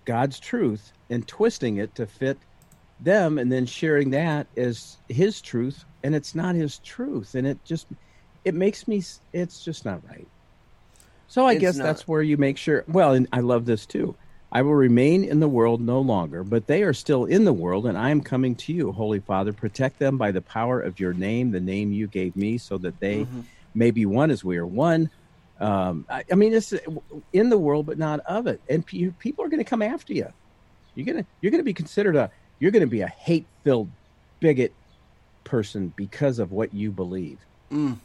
god's 0.06 0.40
truth 0.40 0.92
and 1.10 1.28
twisting 1.28 1.78
it 1.78 1.94
to 1.96 2.06
fit 2.06 2.40
them 3.00 3.38
and 3.38 3.52
then 3.52 3.66
sharing 3.66 4.10
that 4.10 4.48
as 4.56 4.98
his 5.08 5.42
truth 5.42 5.84
and 6.04 6.14
it's 6.16 6.34
not 6.34 6.56
his 6.56 6.80
truth 6.80 7.34
and 7.36 7.46
it 7.46 7.64
just 7.64 7.88
it 8.44 8.54
makes 8.54 8.88
me 8.88 9.02
it's 9.34 9.64
just 9.64 9.84
not 9.86 10.04
right 10.08 10.28
so 11.28 11.46
I 11.46 11.54
It's 11.54 11.60
guess 11.60 11.76
not. 11.76 11.84
that's 11.84 12.08
where 12.08 12.22
you 12.22 12.38
make 12.38 12.56
sure. 12.58 12.84
Well, 12.88 13.12
and 13.14 13.28
I 13.32 13.40
love 13.40 13.66
this 13.66 13.86
too. 13.86 14.16
I 14.50 14.62
will 14.62 14.74
remain 14.74 15.24
in 15.24 15.40
the 15.40 15.48
world 15.48 15.80
no 15.80 16.00
longer, 16.00 16.42
but 16.42 16.66
they 16.66 16.82
are 16.82 16.94
still 16.94 17.26
in 17.26 17.44
the 17.44 17.52
world, 17.52 17.86
and 17.86 17.98
I 17.98 18.10
am 18.10 18.22
coming 18.22 18.54
to 18.56 18.72
you, 18.72 18.92
Holy 18.92 19.20
Father. 19.20 19.52
Protect 19.52 19.98
them 19.98 20.16
by 20.16 20.30
the 20.30 20.40
power 20.40 20.80
of 20.80 20.98
your 20.98 21.12
name, 21.12 21.50
the 21.50 21.60
name 21.60 21.92
you 21.92 22.06
gave 22.06 22.34
me, 22.34 22.56
so 22.58 22.78
that 22.78 22.98
they 23.00 23.18
Mm-hmm. 23.24 23.40
may 23.74 23.90
be 23.90 24.06
one 24.06 24.30
as 24.30 24.42
we 24.42 24.56
are 24.56 24.66
one. 24.66 25.10
Um, 25.60 26.06
I, 26.08 26.24
I 26.32 26.34
mean, 26.34 26.54
it's 26.54 26.72
in 27.32 27.50
the 27.50 27.58
world, 27.58 27.84
but 27.86 27.98
not 27.98 28.20
of 28.20 28.46
it. 28.46 28.60
And 28.70 28.86
pe- 28.86 29.10
people 29.18 29.44
are 29.44 29.48
going 29.48 29.58
to 29.62 29.68
come 29.68 29.82
after 29.82 30.14
you. 30.14 30.32
You're 30.94 31.06
gonna 31.06 31.26
you're 31.42 31.50
gonna 31.52 31.62
be 31.62 31.74
considered 31.74 32.16
a 32.16 32.30
you're 32.58 32.70
going 32.72 32.80
to 32.80 32.86
be 32.90 33.02
a 33.02 33.06
hate 33.08 33.46
filled 33.64 33.88
bigot 34.40 34.72
person 35.44 35.92
because 35.96 36.38
of 36.38 36.52
what 36.52 36.72
you 36.74 36.90
believe. 36.90 37.38
Okay. 37.70 37.76
Mm. 37.76 37.98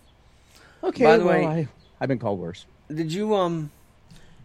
By 0.84 1.17
the 1.17 1.25
well, 1.25 1.25
way- 1.25 1.45
I, 1.47 1.67
I've 2.01 2.10
been 2.10 2.19
called 2.19 2.39
worse. 2.39 2.65
Did 2.93 3.13
you 3.13 3.34
um? 3.36 3.71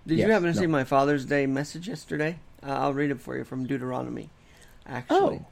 Did 0.08 0.20
you 0.20 0.30
happen 0.30 0.48
to 0.48 0.54
no. 0.54 0.60
see 0.60 0.66
my 0.66 0.84
Father's 0.84 1.26
Day 1.26 1.44
message 1.44 1.86
yesterday? 1.86 2.38
Uh, 2.66 2.70
I'll 2.72 2.94
read 2.94 3.10
it 3.10 3.20
for 3.20 3.36
you 3.36 3.44
from 3.44 3.66
Deuteronomy. 3.66 4.30
Actually, 4.86 5.42
Oh. 5.42 5.46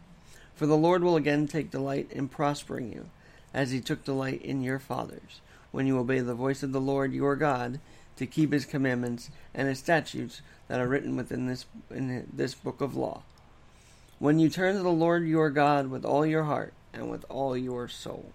for 0.55 0.67
the 0.67 0.79
Lord 0.79 1.05
will 1.05 1.15
again 1.17 1.47
take 1.47 1.71
delight 1.71 2.11
in 2.11 2.29
prospering 2.29 2.91
you, 2.91 3.11
as 3.53 3.71
He 3.71 3.83
took 3.83 4.03
delight 4.03 4.41
in 4.41 4.63
your 4.63 4.79
fathers, 4.79 5.43
when 5.73 5.87
you 5.87 5.99
obey 5.99 6.21
the 6.21 6.35
voice 6.35 6.63
of 6.63 6.73
the 6.73 6.81
Lord 6.81 7.13
your 7.13 7.37
God 7.37 7.81
to 8.17 8.25
keep 8.27 8.51
His 8.51 8.65
commandments 8.65 9.29
and 9.55 9.69
His 9.69 9.79
statutes 9.79 10.41
that 10.69 10.81
are 10.81 10.89
written 10.89 11.17
within 11.17 11.47
this 11.47 11.67
in 11.91 12.27
this 12.33 12.55
book 12.55 12.81
of 12.81 12.97
law. 12.97 13.25
When 14.19 14.39
you 14.39 14.49
turn 14.49 14.75
to 14.75 14.83
the 14.83 14.89
Lord 14.89 15.27
your 15.27 15.51
God 15.51 15.89
with 15.91 16.07
all 16.07 16.25
your 16.25 16.45
heart 16.45 16.73
and 16.95 17.11
with 17.11 17.27
all 17.29 17.55
your 17.59 17.89
soul. 17.89 18.33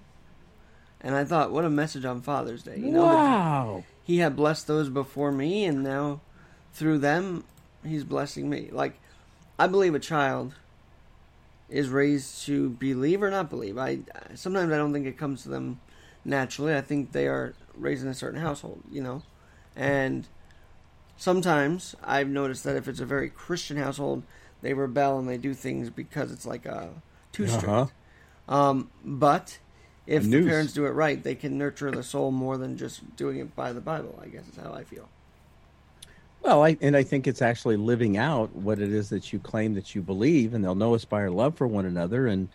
And 1.03 1.15
I 1.15 1.25
thought, 1.25 1.51
what 1.51 1.65
a 1.65 1.69
message 1.71 2.05
on 2.05 2.21
Father's 2.21 2.61
Day! 2.61 2.77
You 2.77 2.91
know, 2.91 3.05
wow. 3.05 3.83
He 4.03 4.17
had 4.17 4.35
blessed 4.35 4.67
those 4.67 4.89
before 4.89 5.31
me 5.31 5.65
and 5.65 5.83
now 5.83 6.19
through 6.73 6.97
them 6.99 7.43
he's 7.85 8.03
blessing 8.03 8.49
me. 8.49 8.69
Like 8.71 8.99
i 9.59 9.67
believe 9.67 9.95
a 9.95 9.99
child 9.99 10.53
is 11.69 11.89
raised 11.89 12.43
to 12.45 12.69
believe 12.71 13.23
or 13.23 13.29
not 13.31 13.49
believe. 13.49 13.77
I 13.77 13.99
sometimes 14.35 14.71
i 14.73 14.77
don't 14.77 14.91
think 14.93 15.05
it 15.07 15.17
comes 15.17 15.43
to 15.43 15.49
them 15.49 15.79
naturally. 16.25 16.75
I 16.75 16.81
think 16.81 17.11
they 17.11 17.27
are 17.27 17.53
raised 17.75 18.03
in 18.03 18.09
a 18.09 18.13
certain 18.13 18.41
household 18.41 18.81
you 18.91 19.01
know? 19.01 19.23
And 19.75 20.27
sometimes 21.17 21.95
i've 22.03 22.27
noticed 22.27 22.63
that 22.63 22.75
if 22.75 22.87
it's 22.87 22.99
a 22.99 23.05
very 23.05 23.29
christian 23.29 23.77
household 23.77 24.23
they 24.61 24.73
rebel 24.73 25.19
and 25.19 25.29
they 25.29 25.37
do 25.37 25.53
things 25.53 25.89
because 25.89 26.31
it's 26.31 26.45
like 26.45 26.65
a 26.65 26.89
too 27.31 27.47
strict 27.47 27.67
Uh-huh. 27.67 28.53
um, 28.53 28.89
but 29.05 29.59
if 30.07 30.23
the 30.29 30.43
parents 30.43 30.73
do 30.73 30.85
it 30.85 30.91
right, 30.91 31.21
they 31.21 31.35
can 31.35 31.57
nurture 31.57 31.91
the 31.91 32.03
soul 32.03 32.31
more 32.31 32.57
than 32.57 32.77
just 32.77 33.15
doing 33.15 33.39
it 33.39 33.55
by 33.55 33.71
the 33.73 33.81
Bible. 33.81 34.19
I 34.21 34.27
guess 34.27 34.47
is 34.47 34.55
how 34.57 34.73
I 34.73 34.83
feel. 34.83 35.07
Well, 36.41 36.63
I, 36.63 36.75
and 36.81 36.97
I 36.97 37.03
think 37.03 37.27
it's 37.27 37.41
actually 37.41 37.77
living 37.77 38.17
out 38.17 38.55
what 38.55 38.79
it 38.79 38.91
is 38.91 39.09
that 39.09 39.31
you 39.31 39.37
claim 39.39 39.75
that 39.75 39.93
you 39.93 40.01
believe, 40.01 40.55
and 40.55 40.63
they'll 40.63 40.73
know 40.73 40.95
us 40.95 41.05
by 41.05 41.21
our 41.21 41.29
love 41.29 41.55
for 41.55 41.67
one 41.67 41.85
another. 41.85 42.27
And 42.27 42.49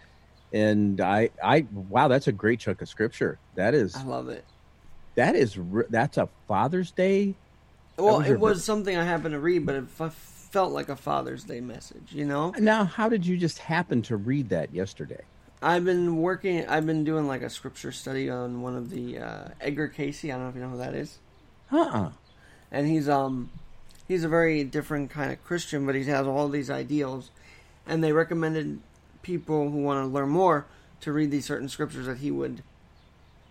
and 0.52 1.00
I, 1.00 1.30
I, 1.42 1.66
wow, 1.72 2.08
that's 2.08 2.26
a 2.28 2.32
great 2.32 2.60
chunk 2.60 2.82
of 2.82 2.88
scripture. 2.88 3.38
That 3.54 3.74
is, 3.74 3.94
I 3.94 4.02
love 4.04 4.28
it. 4.28 4.44
that 5.16 5.34
is, 5.36 5.58
that's 5.90 6.16
a 6.16 6.28
Father's 6.48 6.90
Day. 6.90 7.34
Well, 7.96 8.18
was 8.18 8.28
it 8.28 8.40
was 8.40 8.64
something 8.64 8.96
I 8.96 9.04
happened 9.04 9.32
to 9.32 9.40
read, 9.40 9.66
but 9.66 9.74
it 9.74 9.84
f- 10.00 10.14
felt 10.14 10.72
like 10.72 10.88
a 10.88 10.96
Father's 10.96 11.44
Day 11.44 11.60
message. 11.60 12.12
You 12.12 12.24
know, 12.26 12.52
Now, 12.58 12.84
how 12.84 13.08
did 13.08 13.24
you 13.26 13.36
just 13.36 13.58
happen 13.58 14.02
to 14.02 14.16
read 14.16 14.48
that 14.50 14.72
yesterday? 14.74 15.22
I've 15.62 15.84
been 15.84 16.18
working. 16.18 16.66
I've 16.66 16.86
been 16.86 17.04
doing 17.04 17.26
like 17.26 17.42
a 17.42 17.50
scripture 17.50 17.92
study 17.92 18.28
on 18.28 18.62
one 18.62 18.76
of 18.76 18.90
the 18.90 19.18
uh, 19.18 19.48
Edgar 19.60 19.88
Cayce. 19.88 20.24
I 20.24 20.28
don't 20.28 20.42
know 20.42 20.48
if 20.48 20.54
you 20.54 20.60
know 20.60 20.68
who 20.68 20.78
that 20.78 20.94
is. 20.94 21.18
Uh-uh. 21.72 22.10
and 22.70 22.86
he's 22.86 23.08
um 23.08 23.50
he's 24.06 24.22
a 24.22 24.28
very 24.28 24.62
different 24.64 25.10
kind 25.10 25.32
of 25.32 25.42
Christian, 25.44 25.86
but 25.86 25.94
he 25.94 26.04
has 26.04 26.26
all 26.26 26.48
these 26.48 26.70
ideals, 26.70 27.30
and 27.86 28.04
they 28.04 28.12
recommended 28.12 28.80
people 29.22 29.70
who 29.70 29.82
want 29.82 30.00
to 30.04 30.06
learn 30.06 30.28
more 30.28 30.66
to 31.00 31.12
read 31.12 31.30
these 31.30 31.46
certain 31.46 31.68
scriptures 31.68 32.06
that 32.06 32.18
he 32.18 32.30
would 32.30 32.62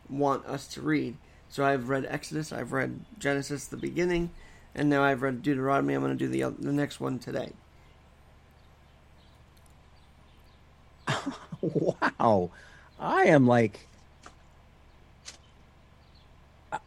want 0.09 0.45
us 0.45 0.67
to 0.67 0.81
read. 0.81 1.17
So 1.49 1.65
I've 1.65 1.89
read 1.89 2.05
Exodus, 2.07 2.53
I've 2.53 2.71
read 2.71 3.01
Genesis, 3.19 3.67
the 3.67 3.77
beginning, 3.77 4.31
and 4.73 4.89
now 4.89 5.03
I've 5.03 5.21
read 5.21 5.41
Deuteronomy. 5.41 5.93
I'm 5.93 6.01
going 6.01 6.17
to 6.17 6.25
do 6.25 6.29
the 6.29 6.55
the 6.57 6.73
next 6.73 6.99
one 6.99 7.19
today. 7.19 7.51
Wow. 11.61 12.51
I 12.99 13.23
am 13.23 13.47
like, 13.47 13.87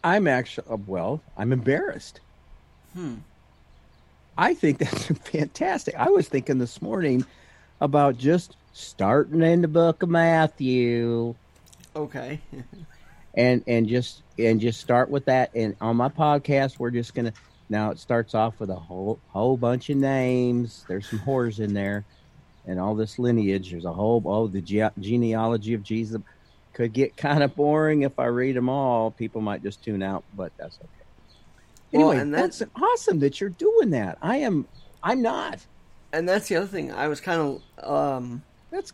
I'm 0.05 0.29
actually, 0.29 0.67
well, 0.87 1.21
I'm 1.37 1.53
embarrassed. 1.53 2.21
Hmm. 2.95 3.17
I 4.37 4.55
think 4.55 4.79
that's 4.79 5.07
fantastic. 5.31 5.97
I 5.97 6.11
was 6.11 6.29
thinking 6.29 6.59
this 6.59 6.81
morning 6.81 7.25
about 7.81 8.19
just 8.19 8.57
starting 8.73 9.43
in 9.43 9.63
the 9.63 9.69
book 9.69 10.03
of 10.03 10.09
Matthew 10.09 11.35
Okay. 11.97 12.41
and 13.35 13.65
and 13.67 13.89
just 13.89 14.23
and 14.39 14.61
just 14.61 14.81
start 14.81 15.11
with 15.11 15.25
that 15.25 15.51
and 15.55 15.75
on 15.81 15.97
my 15.97 16.09
podcast 16.09 16.79
we're 16.79 16.91
just 16.91 17.15
gonna 17.15 17.33
now 17.69 17.91
it 17.91 17.99
starts 17.99 18.35
off 18.35 18.59
with 18.61 18.71
a 18.71 18.75
whole 18.77 19.19
whole 19.29 19.57
bunch 19.57 19.91
of 19.91 19.97
names 19.97 20.85
there's 20.89 21.09
some 21.09 21.19
whores 21.21 21.59
in 21.59 21.75
there 21.75 22.05
and 22.69 22.79
all 22.79 22.95
this 22.95 23.19
lineage 23.19 23.71
there's 23.73 23.85
a 23.85 23.93
whole 23.93 24.23
oh 24.27 24.47
the 24.47 24.61
ge- 24.63 24.95
genealogy 25.01 25.75
of 25.75 25.83
jesus 25.83 26.21
could 26.75 26.93
get 26.93 27.17
kind 27.17 27.43
of 27.43 27.55
boring 27.57 28.03
if 28.03 28.17
i 28.19 28.27
read 28.27 28.55
them 28.55 28.69
all 28.69 29.11
people 29.11 29.41
might 29.41 29.63
just 29.63 29.83
tune 29.83 30.03
out 30.03 30.25
but 30.35 30.53
that's 30.59 30.79
okay 30.81 31.05
Well, 31.93 32.11
anyway 32.13 32.23
and 32.23 32.33
that- 32.35 32.53
that's 32.59 32.63
awesome 32.81 33.19
that 33.21 33.41
you're 33.41 33.51
doing 33.51 33.91
that 33.91 34.19
i 34.23 34.37
am 34.37 34.69
i'm 35.03 35.21
not 35.23 35.67
and 36.13 36.27
that's 36.27 36.49
the 36.49 36.57
other 36.57 36.67
thing. 36.67 36.91
I 36.91 37.07
was 37.09 37.21
kind 37.21 37.61
of 37.79 37.85
um 37.87 38.43
that's 38.71 38.93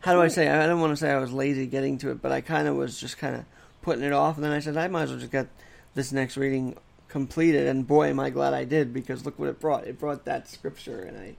how 0.00 0.12
do 0.12 0.20
I 0.20 0.28
say? 0.28 0.48
I 0.48 0.66
don't 0.66 0.80
want 0.80 0.90
to 0.92 0.96
say 0.96 1.10
I 1.10 1.18
was 1.18 1.32
lazy 1.32 1.66
getting 1.66 1.96
to 1.98 2.10
it, 2.10 2.20
but 2.20 2.32
I 2.32 2.40
kind 2.42 2.66
of 2.68 2.76
was 2.76 3.00
just 3.00 3.16
kind 3.18 3.36
of 3.36 3.44
putting 3.82 4.04
it 4.04 4.12
off. 4.12 4.34
And 4.36 4.44
then 4.44 4.52
I 4.52 4.58
said 4.58 4.76
I 4.76 4.88
might 4.88 5.04
as 5.04 5.10
well 5.10 5.18
just 5.20 5.32
get 5.32 5.46
this 5.94 6.12
next 6.12 6.36
reading 6.36 6.76
completed. 7.08 7.68
And 7.68 7.86
boy, 7.86 8.08
am 8.08 8.20
I 8.20 8.30
glad 8.30 8.52
I 8.52 8.64
did 8.64 8.92
because 8.92 9.24
look 9.24 9.38
what 9.38 9.48
it 9.48 9.60
brought. 9.60 9.86
It 9.86 9.98
brought 9.98 10.24
that 10.26 10.48
scripture, 10.48 11.00
and 11.02 11.16
I 11.16 11.36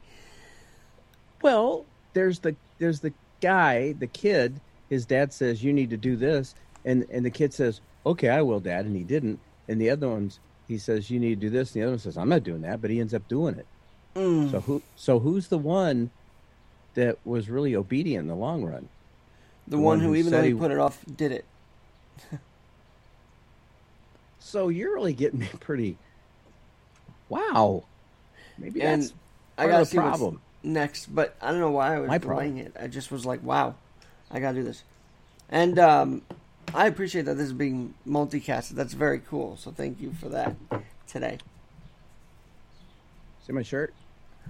Well, 1.44 1.86
there's 2.14 2.40
the 2.40 2.56
there's 2.80 3.02
the 3.02 3.14
guy, 3.42 3.92
the 3.94 4.08
kid. 4.08 4.60
His 4.90 5.06
dad 5.06 5.32
says 5.32 5.64
you 5.64 5.74
need 5.74 5.92
to 5.92 5.98
do 5.98 6.16
this, 6.16 6.56
and 6.84 7.06
and 7.12 7.24
the 7.24 7.30
kid 7.30 7.54
says, 7.54 7.82
"Okay, 8.06 8.30
I 8.30 8.42
will, 8.42 8.60
Dad," 8.60 8.86
and 8.86 8.96
he 8.96 9.04
didn't. 9.04 9.40
And 9.68 9.80
the 9.80 9.92
other 9.92 10.10
ones, 10.10 10.40
he 10.68 10.78
says 10.78 11.12
you 11.12 11.20
need 11.20 11.40
to 11.40 11.48
do 11.48 11.50
this, 11.52 11.74
and 11.74 11.82
the 11.82 11.86
other 11.86 11.92
one 11.92 12.00
says, 12.00 12.18
"I'm 12.18 12.30
not 12.30 12.44
doing 12.44 12.62
that," 12.62 12.82
but 12.82 12.90
he 12.90 13.00
ends 13.00 13.14
up 13.14 13.28
doing 13.28 13.56
it. 13.60 13.68
Mm. 14.16 14.50
So 14.50 14.62
who 14.62 14.82
so 14.96 15.20
who's 15.20 15.50
the 15.50 15.58
one 15.60 16.10
that 16.96 17.18
was 17.26 17.50
really 17.50 17.76
obedient 17.76 18.24
in 18.24 18.28
the 18.28 18.36
long 18.36 18.64
run? 18.64 18.90
the, 19.68 19.78
one, 19.78 20.00
who, 20.00 20.16
even 20.16 20.32
though 20.32 20.44
he 20.44 20.54
put 20.54 20.72
it 20.72 20.78
off, 20.78 21.04
did 21.16 21.32
it. 21.32 21.46
So 24.40 24.68
you're 24.68 24.94
really 24.94 25.14
getting 25.14 25.40
me 25.40 25.50
pretty. 25.62 25.98
Wow, 27.30 27.86
maybe 28.58 28.82
And 28.82 29.02
that's 29.02 29.14
I 29.58 29.68
gotta 29.68 29.80
the 29.80 29.86
see 29.86 29.98
problem. 29.98 30.42
Next, 30.64 31.14
but 31.14 31.36
I 31.42 31.52
don't 31.52 31.60
know 31.60 31.72
why 31.72 31.96
I 31.96 32.00
was 32.00 32.08
My 32.08 32.18
problem. 32.18 32.58
it. 32.58 32.74
I 32.80 32.88
just 32.88 33.12
was 33.12 33.26
like, 33.26 33.44
wow, 33.44 33.76
I 34.32 34.40
gotta 34.40 34.58
do 34.60 34.64
this. 34.64 34.84
And 35.50 35.78
um, 35.78 36.22
I 36.74 36.88
appreciate 36.88 37.26
that 37.26 37.36
this 37.36 37.48
is 37.48 37.54
being 37.54 37.94
multicasted. 38.08 38.72
That's 38.72 38.94
very 38.94 39.20
cool. 39.20 39.58
So 39.58 39.72
thank 39.72 40.00
you 40.02 40.14
for 40.14 40.30
that 40.30 40.56
today. 41.08 41.38
See 43.46 43.54
my 43.54 43.62
shirt? 43.62 43.94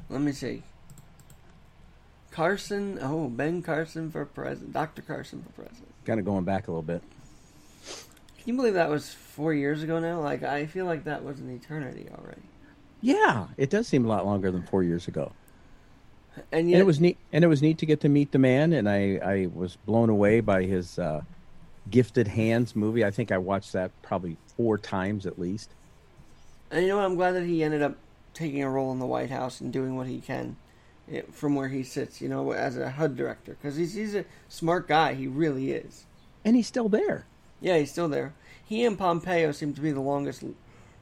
Let 0.10 0.22
me 0.22 0.32
see. 0.32 0.64
Carson, 2.32 2.98
oh 3.02 3.28
Ben 3.28 3.62
Carson 3.62 4.10
for 4.10 4.26
president, 4.26 4.74
Dr. 4.74 5.02
Carson 5.02 5.44
for 5.44 5.62
president. 5.62 5.90
Kind 6.06 6.20
of 6.20 6.26
going 6.26 6.44
back 6.44 6.68
a 6.68 6.72
little 6.72 6.82
bit. 6.82 7.02
Can 7.86 8.46
you 8.46 8.56
believe 8.56 8.74
that 8.74 8.90
was 8.90 9.14
four 9.14 9.54
years 9.54 9.84
ago 9.84 10.00
now? 10.00 10.20
Like 10.20 10.44
I 10.44 10.66
feel 10.66 10.86
like 10.86 11.04
that 11.04 11.24
was 11.24 11.40
an 11.40 11.50
eternity 11.50 12.08
already. 12.18 12.42
Yeah, 13.02 13.48
it 13.58 13.70
does 13.70 13.88
seem 13.88 14.06
a 14.06 14.08
lot 14.08 14.26
longer 14.26 14.52
than 14.52 14.64
four 14.64 14.82
years 14.84 15.08
ago. 15.08 15.32
And 16.52 16.70
yet, 16.70 16.78
and 16.78 16.82
it 16.82 16.86
was 16.86 17.00
neat 17.00 17.18
and 17.32 17.44
it 17.44 17.48
was 17.48 17.62
neat 17.62 17.78
to 17.80 17.86
get 17.86 18.00
to 18.02 18.10
meet 18.10 18.32
the 18.32 18.40
man 18.40 18.74
and 18.74 18.90
i 18.90 19.20
i 19.24 19.48
was 19.54 19.76
blown 19.86 20.10
away 20.10 20.40
by 20.40 20.64
his 20.64 20.98
uh 20.98 21.22
gifted 21.92 22.28
hands 22.28 22.76
movie 22.76 23.06
i 23.06 23.12
think 23.12 23.32
i 23.32 23.38
watched 23.38 23.74
that 23.74 23.92
probably 24.02 24.38
four 24.58 24.78
times 24.78 25.26
at 25.26 25.38
least 25.38 25.70
And 26.72 26.82
you 26.82 26.88
know 26.88 26.98
what? 26.98 27.06
I'm 27.06 27.16
glad 27.16 27.32
that 27.34 27.46
he 27.46 27.64
ended 27.64 27.82
up 27.84 27.96
taking 28.34 28.64
a 28.64 28.70
role 28.70 28.92
in 28.92 28.98
the 29.00 29.06
White 29.06 29.30
House 29.30 29.62
and 29.62 29.72
doing 29.72 29.96
what 29.96 30.08
he 30.08 30.20
can 30.20 30.56
eh, 31.12 31.22
from 31.32 31.54
where 31.54 31.68
he 31.68 31.84
sits, 31.84 32.20
you 32.20 32.28
know, 32.28 32.52
as 32.52 32.78
a 32.78 32.90
HUD 32.90 33.16
director. 33.16 33.56
Because 33.62 33.76
he's, 33.76 33.94
he's 33.94 34.16
a 34.16 34.26
smart 34.50 34.88
guy. 34.88 35.14
He 35.14 35.28
really 35.28 35.72
is. 35.72 36.06
and 36.44 36.56
he's 36.56 36.66
still 36.66 36.90
there 36.90 37.26
Yeah, 37.62 37.78
he's 37.78 37.92
still 37.92 38.10
there. 38.10 38.34
He 38.66 38.86
and 38.86 38.98
Pompeo 38.98 39.52
seem 39.52 39.74
to 39.76 39.82
be 39.82 39.92
the 39.92 40.02
longest 40.02 40.44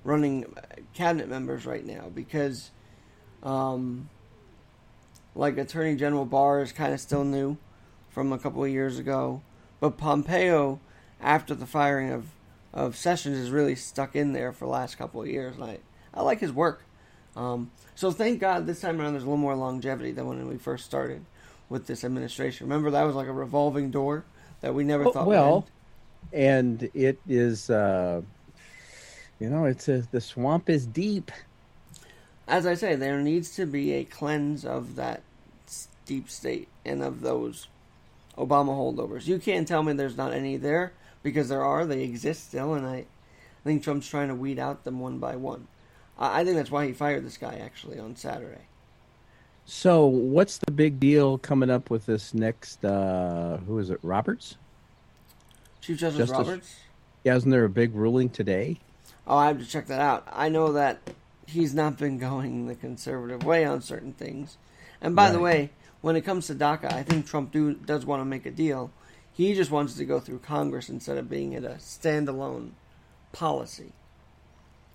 running 0.04 0.46
cabinet 0.94 1.30
members 1.30 1.66
right 1.66 1.86
now 1.86 2.10
because, 2.14 2.72
um, 3.44 4.10
like 5.36 5.58
Attorney 5.58 5.96
General 5.96 6.26
Barr 6.26 6.62
is 6.62 6.72
kind 6.72 6.94
of 6.94 7.00
still 7.00 7.24
new 7.24 7.58
from 8.10 8.32
a 8.34 8.38
couple 8.40 8.64
of 8.64 8.70
years 8.70 9.00
ago, 9.00 9.42
but 9.80 9.98
Pompeo, 9.98 10.80
after 11.22 11.56
the 11.56 11.66
firing 11.66 12.12
of 12.12 12.26
of 12.74 12.96
Sessions, 12.96 13.38
is 13.38 13.50
really 13.52 13.76
stuck 13.76 14.16
in 14.16 14.34
there 14.34 14.52
for 14.54 14.66
the 14.66 14.72
last 14.72 14.98
couple 14.98 15.22
of 15.22 15.28
years, 15.28 15.56
and 15.56 15.64
I 15.66 15.80
I 16.14 16.22
like 16.22 16.40
his 16.40 16.52
work. 16.52 16.84
Um, 17.36 17.72
so 17.96 18.12
thank 18.12 18.40
God 18.42 18.66
this 18.68 18.82
time 18.82 19.00
around 19.00 19.14
there's 19.14 19.24
a 19.24 19.26
little 19.26 19.38
more 19.38 19.56
longevity 19.56 20.12
than 20.12 20.28
when 20.28 20.48
we 20.50 20.58
first 20.58 20.86
started 20.86 21.24
with 21.70 21.88
this 21.88 22.04
administration. 22.04 22.68
Remember 22.68 22.92
that 22.92 23.04
was 23.04 23.16
like 23.16 23.28
a 23.28 23.32
revolving 23.34 23.90
door 23.92 24.26
that 24.60 24.74
we 24.76 24.84
never 24.84 25.06
Oh, 25.08 25.12
thought. 25.12 25.26
would 25.28 25.32
well 25.32 25.68
end? 26.34 26.44
and 26.82 26.90
it 26.94 27.20
is 27.28 27.70
uh 27.70 28.22
you 29.40 29.50
know 29.50 29.66
it's 29.66 29.88
a 29.88 30.02
the 30.12 30.20
swamp 30.22 30.70
is 30.70 30.86
deep 30.86 31.32
as 32.52 32.66
I 32.68 32.74
say, 32.76 32.96
there 32.96 33.20
needs 33.20 33.56
to 33.56 33.66
be 33.66 33.94
a 33.94 34.04
cleanse 34.04 34.66
of 34.66 34.96
that 34.98 35.22
deep 36.06 36.30
state 36.30 36.68
and 36.86 37.02
of 37.02 37.22
those 37.22 37.68
Obama 38.38 38.70
holdovers. 38.76 39.26
You 39.28 39.40
can't 39.40 39.68
tell 39.68 39.82
me 39.84 39.94
there's 39.94 40.18
not 40.18 40.34
any 40.34 40.58
there 40.58 40.92
because 41.24 41.50
there 41.50 41.64
are. 41.64 41.86
They 41.86 42.04
exist 42.04 42.48
still, 42.50 42.74
and 42.74 42.86
I, 42.86 42.96
I 42.98 43.06
think 43.64 43.84
Trump's 43.84 44.08
trying 44.08 44.28
to 44.28 44.36
weed 44.36 44.60
out 44.60 44.84
them 44.84 45.00
one 45.00 45.18
by 45.20 45.36
one. 45.38 45.68
I, 46.20 46.42
I 46.42 46.46
think 46.46 46.58
that's 46.58 46.72
why 46.72 46.86
he 46.88 46.94
fired 46.94 47.26
this 47.26 47.38
guy 47.38 47.56
actually 47.64 48.00
on 48.00 48.16
Saturday. 48.16 48.66
so 49.66 50.06
what's 50.06 50.58
the 50.58 50.72
big 50.72 51.00
deal 51.00 51.38
coming 51.38 51.70
up 51.70 51.90
with 51.90 52.06
this 52.06 52.34
next 52.34 52.84
uh 52.84 53.58
who 53.68 53.78
is 53.80 53.90
it 53.92 54.00
roberts 54.02 54.58
Chief 55.82 56.00
Justice, 56.00 56.28
Justice- 56.30 56.38
Roberts. 56.48 56.76
yeah 57.24 57.36
isn't 57.36 57.52
there 57.52 57.64
a 57.64 57.70
big 57.70 57.94
ruling 57.96 58.30
today 58.30 58.80
Oh, 59.28 59.38
I 59.38 59.48
have 59.48 59.60
to 59.60 59.66
check 59.66 59.86
that 59.88 60.02
out. 60.02 60.28
I 60.34 60.50
know 60.50 60.74
that 60.74 60.98
he's 61.52 61.74
not 61.74 61.98
been 61.98 62.18
going 62.18 62.68
the 62.68 62.76
conservative 62.76 63.44
way 63.44 63.66
on 63.66 63.82
certain 63.82 64.14
things. 64.14 64.58
And 65.02 65.16
by 65.16 65.32
the 65.32 65.40
way, 65.40 65.72
when 66.02 66.16
it 66.16 66.22
comes 66.22 66.48
to 66.48 66.56
DACA, 66.56 66.92
I 66.92 67.04
think 67.04 67.26
Trump 67.26 67.52
do, 67.52 67.74
does 67.74 68.06
want 68.06 68.22
to 68.22 68.26
make 68.26 68.46
a 68.46 68.52
deal. 68.52 68.92
He 69.34 69.54
just 69.54 69.72
wants 69.72 69.96
to 69.96 70.06
go 70.06 70.20
through 70.20 70.40
Congress 70.40 70.90
instead 70.90 71.18
of 71.18 71.30
being 71.30 71.54
it 71.54 71.64
a 71.64 71.76
standalone 71.80 72.72
policy. 73.32 73.92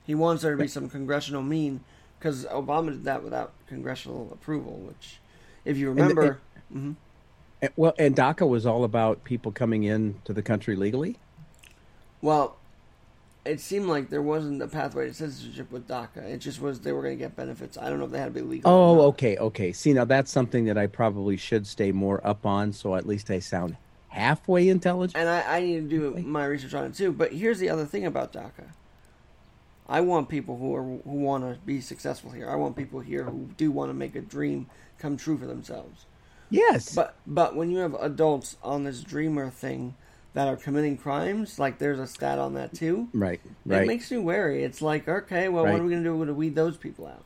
He 0.04 0.14
wants 0.14 0.42
there 0.42 0.52
to 0.56 0.62
be 0.62 0.68
some 0.68 0.88
congressional 0.88 1.42
mean 1.42 1.80
because 2.18 2.44
Obama 2.46 2.90
did 2.90 3.04
that 3.04 3.22
without 3.22 3.52
congressional 3.66 4.30
approval. 4.32 4.74
Which, 4.74 5.18
if 5.64 5.76
you 5.76 5.88
remember, 5.88 6.40
mhm. 6.72 6.96
And- 7.60 7.72
well 7.74 7.94
and 7.98 8.14
daca 8.14 8.46
was 8.46 8.66
all 8.66 8.84
about 8.84 9.24
people 9.24 9.50
coming 9.50 9.82
in 9.82 10.20
to 10.26 10.34
the 10.34 10.42
country 10.42 10.76
legally 10.76 11.16
well, 12.22 12.56
it 13.46 13.60
seemed 13.60 13.86
like 13.86 14.10
there 14.10 14.22
wasn't 14.22 14.60
a 14.60 14.68
pathway 14.68 15.06
to 15.08 15.14
citizenship 15.14 15.70
with 15.70 15.88
DACA. 15.88 16.18
It 16.18 16.38
just 16.38 16.60
was 16.60 16.80
they 16.80 16.92
were 16.92 17.02
going 17.02 17.16
to 17.16 17.24
get 17.24 17.36
benefits. 17.36 17.78
I 17.78 17.88
don't 17.88 17.98
know 17.98 18.06
if 18.06 18.10
they 18.10 18.18
had 18.18 18.26
to 18.26 18.30
be 18.30 18.40
legal. 18.42 18.70
Oh, 18.70 19.00
okay, 19.08 19.36
okay. 19.38 19.72
See, 19.72 19.92
now 19.92 20.04
that's 20.04 20.30
something 20.30 20.64
that 20.66 20.76
I 20.76 20.86
probably 20.86 21.36
should 21.36 21.66
stay 21.66 21.92
more 21.92 22.24
up 22.26 22.44
on, 22.44 22.72
so 22.72 22.94
at 22.96 23.06
least 23.06 23.30
I 23.30 23.38
sound 23.38 23.76
halfway 24.08 24.68
intelligent. 24.68 25.16
And 25.16 25.28
I, 25.28 25.58
I 25.58 25.60
need 25.60 25.90
to 25.90 26.12
do 26.14 26.22
my 26.22 26.44
research 26.46 26.74
on 26.74 26.84
it 26.86 26.94
too. 26.94 27.12
But 27.12 27.32
here's 27.32 27.58
the 27.58 27.70
other 27.70 27.84
thing 27.86 28.04
about 28.06 28.32
DACA. 28.32 28.70
I 29.88 30.00
want 30.00 30.28
people 30.28 30.56
who 30.56 30.74
are 30.74 30.82
who 30.82 31.00
want 31.04 31.44
to 31.44 31.60
be 31.64 31.80
successful 31.80 32.32
here. 32.32 32.50
I 32.50 32.56
want 32.56 32.76
people 32.76 33.00
here 33.00 33.24
who 33.24 33.50
do 33.56 33.70
want 33.70 33.90
to 33.90 33.94
make 33.94 34.16
a 34.16 34.20
dream 34.20 34.66
come 34.98 35.16
true 35.16 35.38
for 35.38 35.46
themselves. 35.46 36.06
Yes, 36.50 36.94
But 36.94 37.14
but 37.26 37.56
when 37.56 37.70
you 37.70 37.78
have 37.78 37.94
adults 37.94 38.56
on 38.62 38.84
this 38.84 39.00
dreamer 39.00 39.50
thing 39.50 39.94
that 40.36 40.48
are 40.48 40.56
committing 40.56 40.98
crimes, 40.98 41.58
like 41.58 41.78
there's 41.78 41.98
a 41.98 42.06
stat 42.06 42.38
on 42.38 42.52
that 42.52 42.74
too. 42.74 43.08
right, 43.14 43.40
Right. 43.64 43.84
It 43.84 43.86
makes 43.86 44.10
me 44.10 44.18
wary. 44.18 44.64
It's 44.64 44.82
like, 44.82 45.08
okay, 45.08 45.48
well, 45.48 45.64
Right. 45.64 45.72
what 45.72 45.80
are 45.80 45.84
we 45.84 45.88
going 45.90 46.02
to 46.02 46.06
do 46.06 46.12
We're 46.12 46.26
going 46.26 46.28
to 46.28 46.34
weed 46.34 46.54
those 46.54 46.76
people 46.76 47.06
out? 47.06 47.24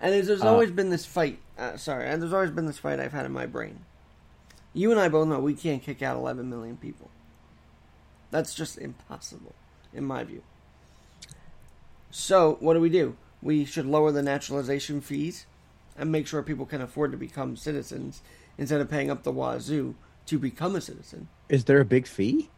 And 0.00 0.14
there's, 0.14 0.26
there's 0.26 0.40
Uh, 0.40 0.48
always 0.50 0.70
been 0.70 0.88
this 0.88 1.04
fight. 1.04 1.38
Uh, 1.58 1.76
sorry, 1.76 2.08
and 2.08 2.22
there's 2.22 2.32
always 2.32 2.50
been 2.50 2.64
this 2.64 2.78
fight 2.78 2.98
I've 2.98 3.12
had 3.12 3.26
in 3.26 3.32
my 3.32 3.44
brain. 3.44 3.80
You 4.72 4.90
and 4.90 4.98
I 4.98 5.10
both 5.10 5.28
know 5.28 5.38
we 5.38 5.52
can't 5.52 5.82
kick 5.82 6.00
out 6.00 6.16
11 6.16 6.48
million 6.48 6.78
people. 6.78 7.10
That's 8.30 8.54
just 8.54 8.78
impossible, 8.78 9.54
in 9.92 10.04
my 10.06 10.24
view. 10.24 10.42
So, 12.10 12.56
what 12.60 12.72
do 12.72 12.80
we 12.80 12.88
do? 12.88 13.16
We 13.42 13.66
should 13.66 13.84
lower 13.84 14.12
the 14.12 14.22
naturalization 14.22 15.02
fees 15.02 15.44
and 15.94 16.10
make 16.10 16.26
sure 16.26 16.42
people 16.42 16.64
can 16.64 16.80
afford 16.80 17.12
to 17.12 17.18
become 17.18 17.54
citizens 17.54 18.22
instead 18.56 18.80
of 18.80 18.88
paying 18.88 19.10
up 19.10 19.24
the 19.24 19.32
wazoo 19.32 19.94
to 20.24 20.38
become 20.38 20.74
a 20.74 20.80
citizen. 20.80 21.28
Is 21.48 21.64
there 21.64 21.80
a 21.80 21.84
big 21.84 22.06
fee? 22.06 22.50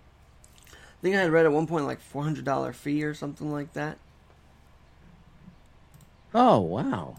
I 0.66 1.02
think 1.02 1.16
I 1.16 1.20
had 1.20 1.30
read 1.30 1.46
at 1.46 1.52
one 1.52 1.66
point 1.66 1.86
like 1.86 2.00
four 2.00 2.22
hundred 2.22 2.44
dollar 2.44 2.72
fee 2.72 3.04
or 3.04 3.14
something 3.14 3.50
like 3.52 3.72
that. 3.72 3.98
Oh 6.34 6.60
wow. 6.60 7.16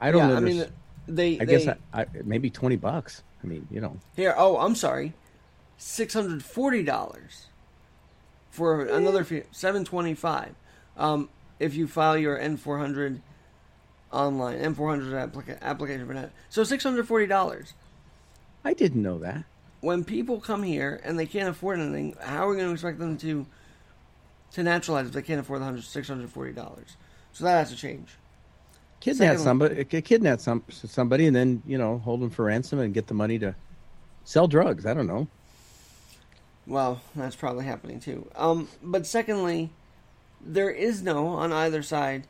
I 0.00 0.10
don't 0.10 0.20
yeah, 0.20 0.28
know. 0.28 0.36
I 0.36 0.40
mean, 0.40 0.66
they. 1.06 1.34
I 1.40 1.44
they, 1.44 1.46
guess 1.46 1.76
I, 1.92 2.02
I, 2.02 2.06
maybe 2.24 2.50
twenty 2.50 2.76
bucks. 2.76 3.22
I 3.42 3.46
mean, 3.46 3.66
you 3.70 3.80
know. 3.80 3.98
here. 4.16 4.34
Oh, 4.36 4.58
I'm 4.58 4.74
sorry, 4.74 5.12
six 5.76 6.14
hundred 6.14 6.42
forty 6.44 6.82
dollars 6.82 7.46
for 8.50 8.84
another 8.84 9.24
fee. 9.24 9.42
Seven 9.50 9.84
twenty 9.84 10.14
five. 10.14 10.54
Um, 10.96 11.28
if 11.58 11.74
you 11.74 11.86
file 11.86 12.16
your 12.16 12.38
N 12.38 12.56
four 12.56 12.78
hundred 12.78 13.20
online, 14.12 14.58
N 14.58 14.74
four 14.74 14.90
hundred 14.90 15.14
application 15.62 16.06
for 16.06 16.14
that. 16.14 16.32
So 16.48 16.64
six 16.64 16.82
hundred 16.84 17.06
forty 17.06 17.26
dollars. 17.26 17.74
I 18.64 18.72
didn't 18.72 19.02
know 19.02 19.18
that. 19.18 19.44
When 19.84 20.02
people 20.02 20.40
come 20.40 20.62
here 20.62 20.98
and 21.04 21.18
they 21.18 21.26
can't 21.26 21.50
afford 21.50 21.78
anything, 21.78 22.16
how 22.18 22.46
are 22.46 22.50
we 22.50 22.56
going 22.56 22.68
to 22.68 22.72
expect 22.72 22.98
them 22.98 23.18
to 23.18 23.44
to 24.52 24.62
naturalize 24.62 25.08
if 25.08 25.12
they 25.12 25.20
can't 25.20 25.40
afford 25.40 25.60
the 25.60 25.66
hundred 25.66 25.84
six 25.84 26.08
hundred 26.08 26.30
forty 26.30 26.52
dollars? 26.52 26.96
So 27.34 27.44
that 27.44 27.58
has 27.58 27.70
to 27.70 27.76
change. 27.76 28.08
Kidnap 29.00 29.36
Secondly- 29.36 29.44
somebody, 29.44 29.84
kidnap 29.84 30.40
some 30.40 30.64
somebody, 30.70 31.26
and 31.26 31.36
then 31.36 31.62
you 31.66 31.76
know 31.76 31.98
hold 31.98 32.22
them 32.22 32.30
for 32.30 32.46
ransom 32.46 32.78
and 32.78 32.94
get 32.94 33.08
the 33.08 33.14
money 33.14 33.38
to 33.40 33.54
sell 34.24 34.48
drugs. 34.48 34.86
I 34.86 34.94
don't 34.94 35.06
know. 35.06 35.28
Well, 36.66 37.02
that's 37.14 37.36
probably 37.36 37.66
happening 37.66 38.00
too. 38.00 38.26
Um, 38.36 38.68
but 38.82 39.06
secondly, 39.06 39.68
there 40.40 40.70
is 40.70 41.02
no 41.02 41.26
on 41.26 41.52
either 41.52 41.82
side 41.82 42.26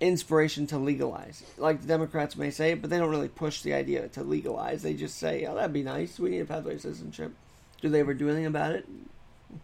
inspiration 0.00 0.66
to 0.68 0.78
legalize. 0.78 1.42
Like 1.58 1.82
the 1.82 1.86
Democrats 1.86 2.36
may 2.36 2.50
say, 2.50 2.74
but 2.74 2.90
they 2.90 2.98
don't 2.98 3.10
really 3.10 3.28
push 3.28 3.62
the 3.62 3.74
idea 3.74 4.08
to 4.08 4.22
legalize. 4.22 4.82
They 4.82 4.94
just 4.94 5.18
say, 5.18 5.44
"Oh, 5.46 5.54
that'd 5.54 5.72
be 5.72 5.82
nice. 5.82 6.18
We 6.18 6.30
need 6.30 6.40
a 6.40 6.44
pathway 6.46 6.74
to 6.74 6.80
citizenship." 6.80 7.32
Do 7.80 7.88
they 7.88 8.00
ever 8.00 8.14
do 8.14 8.28
anything 8.28 8.46
about 8.46 8.72
it? 8.72 8.86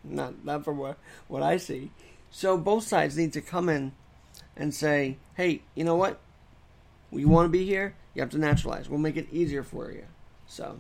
Not, 0.05 0.45
not 0.45 0.65
from 0.65 0.79
what 0.79 0.99
what 1.29 1.43
I 1.43 1.57
see. 1.57 1.91
So 2.31 2.59
both 2.59 2.85
sides 2.85 3.17
need 3.17 3.33
to 3.35 3.41
come 3.41 3.69
in 3.69 3.93
and 4.57 4.75
say, 4.75 5.17
"Hey, 5.37 5.63
you 5.75 5.85
know 5.85 5.97
what? 5.97 6.19
You 7.11 7.29
want 7.29 7.47
to 7.47 7.51
be 7.51 7.65
here? 7.65 7.95
You 8.15 8.23
have 8.23 8.31
to 8.31 8.39
naturalize. 8.39 8.89
We'll 8.89 8.99
make 8.99 9.17
it 9.17 9.29
easier 9.33 9.63
for 9.63 9.91
you." 9.91 10.05
So 10.47 10.79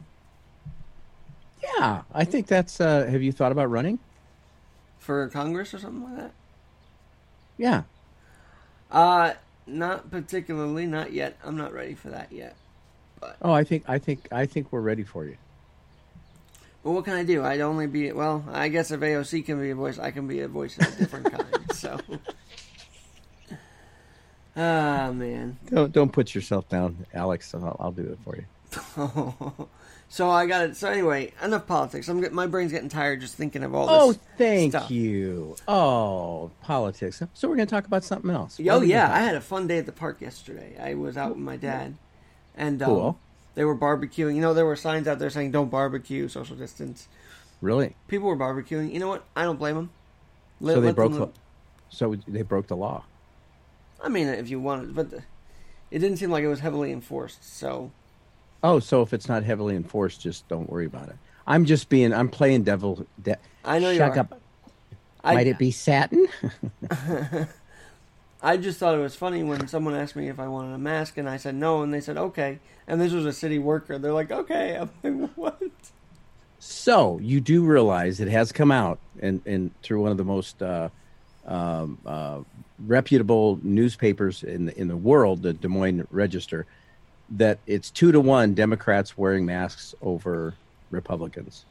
Yeah, 1.62 2.02
I 2.12 2.24
think 2.24 2.46
that's. 2.46 2.80
Uh, 2.80 3.06
have 3.06 3.22
you 3.22 3.32
thought 3.32 3.52
about 3.52 3.70
running? 3.70 3.98
for 4.98 5.28
Congress 5.28 5.72
or 5.72 5.78
something 5.78 6.02
like 6.02 6.16
that. 6.16 6.32
Yeah. 7.56 7.82
Uh, 8.90 9.34
not 9.66 10.10
particularly, 10.10 10.86
not 10.86 11.12
yet. 11.12 11.36
I'm 11.44 11.56
not 11.56 11.72
ready 11.72 11.94
for 11.94 12.10
that 12.10 12.32
yet. 12.32 12.56
But 13.20 13.36
Oh, 13.42 13.52
I 13.52 13.64
think 13.64 13.84
I 13.88 13.98
think 13.98 14.28
I 14.30 14.46
think 14.46 14.72
we're 14.72 14.80
ready 14.80 15.02
for 15.02 15.24
you. 15.24 15.36
But 16.84 16.92
what 16.92 17.04
can 17.04 17.14
I 17.14 17.24
do? 17.24 17.42
I'd 17.44 17.60
only 17.60 17.86
be 17.88 18.12
well. 18.12 18.44
I 18.52 18.68
guess 18.68 18.90
if 18.90 19.00
AOC 19.00 19.44
can 19.44 19.60
be 19.60 19.70
a 19.70 19.74
voice, 19.74 19.98
I 19.98 20.10
can 20.12 20.28
be 20.28 20.40
a 20.40 20.48
voice 20.48 20.78
of 20.78 20.86
a 20.86 20.96
different 20.98 21.32
kind. 21.32 21.46
So, 21.76 22.00
ah 24.56 25.12
man. 25.12 25.58
Don't 25.68 25.92
don't 25.92 26.10
put 26.10 26.34
yourself 26.34 26.68
down, 26.68 27.04
Alex. 27.12 27.54
I'll, 27.54 27.76
I'll 27.78 27.92
do 27.92 28.02
it 28.02 28.18
for 28.24 28.36
you. 28.36 29.68
so 30.08 30.30
I 30.30 30.46
got 30.46 30.62
it. 30.64 30.76
So 30.76 30.88
anyway, 30.88 31.32
enough 31.42 31.66
politics. 31.66 32.08
I'm 32.08 32.20
get, 32.20 32.32
my 32.32 32.46
brain's 32.46 32.72
getting 32.72 32.88
tired 32.88 33.20
just 33.20 33.34
thinking 33.34 33.62
of 33.64 33.74
all 33.74 33.88
Oh, 33.90 34.12
this. 34.12 34.20
Oh, 34.22 34.26
thank 34.38 34.72
stuff. 34.72 34.90
you. 34.90 35.56
Oh, 35.68 36.50
politics. 36.62 37.22
So 37.34 37.48
we're 37.48 37.56
going 37.56 37.66
to 37.66 37.74
talk 37.74 37.86
about 37.86 38.04
something 38.04 38.30
else. 38.30 38.58
Oh 38.60 38.78
What 38.78 38.86
yeah. 38.86 39.12
I 39.12 39.18
had 39.20 39.34
a 39.34 39.40
fun 39.40 39.66
day 39.66 39.78
at 39.78 39.86
the 39.86 39.92
park 39.92 40.20
yesterday. 40.20 40.76
I 40.80 40.94
was 40.94 41.16
out 41.16 41.30
with 41.30 41.38
my 41.38 41.56
dad, 41.56 41.94
and 42.56 42.82
um, 42.82 42.88
Cool. 42.88 43.18
they 43.54 43.64
were 43.64 43.76
barbecuing. 43.76 44.34
You 44.36 44.40
know, 44.40 44.54
there 44.54 44.66
were 44.66 44.76
signs 44.76 45.06
out 45.08 45.18
there 45.18 45.30
saying 45.30 45.50
"Don't 45.52 45.70
barbecue, 45.70 46.28
social 46.28 46.56
distance." 46.56 47.08
Really? 47.60 47.96
People 48.08 48.28
were 48.28 48.36
barbecuing. 48.36 48.92
You 48.92 49.00
know 49.00 49.08
what? 49.08 49.24
I 49.34 49.42
don't 49.42 49.58
blame 49.58 49.74
them. 49.76 49.90
so 50.60 50.80
they 50.80 50.92
broke. 50.92 51.12
The, 51.12 51.28
so 51.88 52.14
they 52.28 52.42
broke 52.42 52.66
the 52.68 52.76
law. 52.76 53.04
I 54.02 54.08
mean, 54.08 54.28
if 54.28 54.50
you 54.50 54.60
wanted, 54.60 54.94
but 54.94 55.10
the, 55.10 55.22
it 55.90 55.98
didn't 56.00 56.18
seem 56.18 56.30
like 56.30 56.44
it 56.44 56.48
was 56.48 56.60
heavily 56.60 56.92
enforced. 56.92 57.42
So 57.58 57.90
Oh, 58.62 58.78
so 58.80 59.02
if 59.02 59.12
it's 59.12 59.28
not 59.28 59.44
heavily 59.44 59.76
enforced, 59.76 60.20
just 60.20 60.48
don't 60.48 60.68
worry 60.68 60.86
about 60.86 61.08
it. 61.08 61.16
I'm 61.46 61.64
just 61.64 61.88
being. 61.88 62.12
I'm 62.12 62.28
playing 62.28 62.64
devil. 62.64 63.06
De- 63.22 63.36
I 63.64 63.78
know 63.78 63.90
you 63.90 63.98
Shut 63.98 64.18
up. 64.18 64.40
I, 65.22 65.34
Might 65.34 65.46
it 65.46 65.58
be 65.58 65.70
satin? 65.70 66.28
I 68.42 68.56
just 68.56 68.78
thought 68.78 68.94
it 68.94 69.00
was 69.00 69.16
funny 69.16 69.42
when 69.42 69.66
someone 69.66 69.94
asked 69.94 70.14
me 70.14 70.28
if 70.28 70.38
I 70.38 70.46
wanted 70.46 70.74
a 70.74 70.78
mask, 70.78 71.16
and 71.18 71.28
I 71.28 71.36
said 71.36 71.54
no, 71.54 71.82
and 71.82 71.92
they 71.92 72.00
said 72.00 72.16
okay, 72.16 72.58
and 72.86 73.00
this 73.00 73.12
was 73.12 73.26
a 73.26 73.32
city 73.32 73.58
worker. 73.58 73.98
They're 73.98 74.12
like, 74.12 74.30
okay. 74.30 74.76
I'm 75.04 75.22
like, 75.22 75.30
what? 75.34 75.60
So 76.58 77.18
you 77.22 77.40
do 77.40 77.64
realize 77.64 78.20
it 78.20 78.28
has 78.28 78.50
come 78.52 78.72
out 78.72 78.98
and, 79.20 79.40
and 79.46 79.70
through 79.82 80.02
one 80.02 80.10
of 80.10 80.16
the 80.16 80.24
most 80.24 80.62
uh, 80.62 80.88
um, 81.46 81.98
uh, 82.04 82.40
reputable 82.86 83.58
newspapers 83.62 84.42
in 84.42 84.66
the, 84.66 84.78
in 84.78 84.88
the 84.88 84.96
world, 84.96 85.42
the 85.42 85.52
Des 85.52 85.68
Moines 85.68 86.06
Register, 86.10 86.66
that 87.30 87.58
it's 87.66 87.90
two 87.90 88.12
to 88.12 88.20
one 88.20 88.54
Democrats 88.54 89.16
wearing 89.18 89.46
masks 89.46 89.94
over 90.02 90.54
Republicans. 90.90 91.64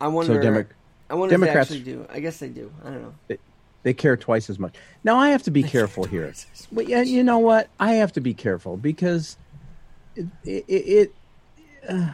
I 0.00 0.08
wonder. 0.08 0.40
Demo- 0.40 0.66
I 1.08 1.14
wonder 1.14 1.32
Democrats- 1.32 1.70
if 1.70 1.84
they 1.84 1.92
actually 1.92 1.92
do. 1.92 2.06
I 2.10 2.20
guess 2.20 2.38
they 2.38 2.48
do. 2.48 2.70
I 2.84 2.90
don't 2.90 3.02
know. 3.02 3.14
They, 3.28 3.38
they 3.82 3.94
care 3.94 4.16
twice 4.16 4.50
as 4.50 4.58
much. 4.58 4.74
Now 5.04 5.16
I 5.16 5.30
have 5.30 5.44
to 5.44 5.50
be 5.50 5.62
careful 5.62 6.04
here. 6.04 6.34
But 6.72 6.88
yeah, 6.88 7.02
you 7.02 7.22
know 7.22 7.38
what? 7.38 7.68
I 7.78 7.92
have 7.92 8.12
to 8.14 8.20
be 8.20 8.34
careful 8.34 8.76
because 8.76 9.36
it. 10.16 10.26
it, 10.44 10.64
it 10.68 11.14
uh, 11.88 12.08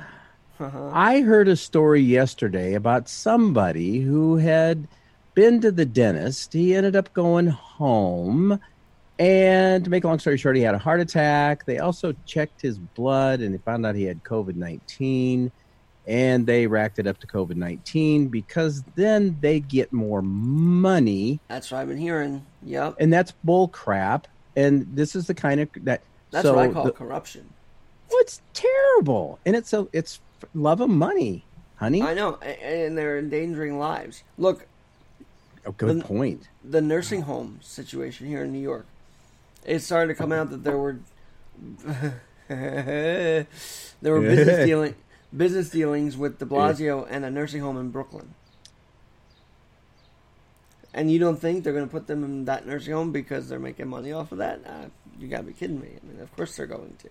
uh-huh. 0.61 0.91
I 0.93 1.23
heard 1.23 1.49
a 1.49 1.57
story 1.57 2.03
yesterday 2.03 2.75
about 2.75 3.09
somebody 3.09 4.01
who 4.01 4.37
had 4.37 4.87
been 5.35 5.61
to 5.62 5.73
the 5.73 5.87
dentist. 5.87 6.53
He 6.53 6.75
ended 6.75 6.95
up 6.95 7.12
going 7.15 7.49
home. 7.49 8.61
And 9.18 9.85
to 9.85 9.90
make 9.90 10.05
a 10.05 10.09
long 10.09 10.18
story 10.18 10.37
short, 10.38 10.57
he 10.57 10.62
had 10.62 10.75
a 10.75 10.79
heart 10.79 11.01
attack. 11.01 11.64
They 11.66 11.79
also 11.79 12.14
checked 12.27 12.61
his 12.61 12.79
blood 12.79 13.40
and 13.40 13.55
they 13.55 13.59
found 13.59 13.85
out 13.87 13.94
he 13.94 14.05
had 14.05 14.22
COVID 14.25 14.57
19. 14.57 15.51
And 16.09 16.46
they 16.46 16.66
racked 16.66 16.98
it 16.98 17.07
up 17.07 17.18
to 17.20 17.27
COVID 17.29 17.55
19 17.55 18.27
because 18.29 18.83
then 18.96 19.37
they 19.40 19.61
get 19.61 19.92
more 19.92 20.20
money. 20.22 21.38
That's 21.48 21.70
what 21.70 21.79
I've 21.79 21.88
been 21.88 21.98
hearing. 21.98 22.44
Yep. 22.64 22.96
And 22.98 23.12
that's 23.12 23.33
bull 23.44 23.68
crap. 23.68 24.27
And 24.57 24.87
this 24.96 25.14
is 25.14 25.27
the 25.29 25.35
kind 25.35 25.61
of 25.61 25.68
that. 25.85 26.03
That's 26.33 26.44
so 26.44 26.55
what 26.55 26.68
I 26.70 26.72
call 26.72 26.85
the- 26.85 26.92
corruption. 26.92 27.48
well, 28.11 28.20
it's 28.20 28.40
terrible, 28.53 29.38
and 29.46 29.55
it's 29.57 29.72
a 29.72 29.87
it's 29.92 30.20
love 30.55 30.81
of 30.81 30.90
money, 30.90 31.44
honey. 31.77 32.03
I 32.03 32.12
know, 32.14 32.35
and 32.37 32.96
they're 32.98 33.18
endangering 33.18 33.79
lives. 33.79 34.22
Look, 34.38 34.66
Oh, 35.64 35.72
good 35.72 36.01
the- 36.01 36.05
point. 36.05 36.48
the 36.64 36.81
nursing 36.83 37.22
home 37.22 37.61
situation 37.62 38.27
here 38.27 38.42
in 38.44 38.53
New 38.53 38.59
York. 38.59 38.87
It 39.64 39.81
started 39.81 40.09
to 40.09 40.14
come 40.14 40.33
out 40.33 40.51
that 40.51 40.64
there 40.64 40.77
were 40.77 40.98
there 42.48 43.46
were 44.03 44.20
business 44.20 44.66
dealing 44.66 44.94
business 45.35 45.70
dealings 45.70 46.16
with 46.16 46.38
De 46.38 46.44
Blasio 46.44 47.07
and 47.09 47.25
a 47.25 47.31
nursing 47.31 47.61
home 47.62 47.79
in 47.79 47.90
Brooklyn. 47.90 48.35
And 50.94 51.11
you 51.11 51.18
don't 51.18 51.40
think 51.40 51.64
they're 51.64 51.72
going 51.72 51.87
to 51.87 51.90
put 51.90 52.07
them 52.07 52.22
in 52.22 52.44
that 52.44 52.66
nursing 52.66 52.92
home 52.92 53.12
because 53.12 53.48
they're 53.48 53.59
making 53.59 53.88
money 53.88 54.12
off 54.12 54.31
of 54.31 54.38
that? 54.38 54.61
Uh, 54.66 54.88
you 55.18 55.27
got 55.27 55.38
to 55.38 55.44
be 55.44 55.53
kidding 55.55 55.81
me! 55.81 55.88
I 55.88 56.07
mean, 56.07 56.20
of 56.20 56.35
course 56.37 56.57
they're 56.57 56.66
going 56.66 56.94
to. 56.98 57.09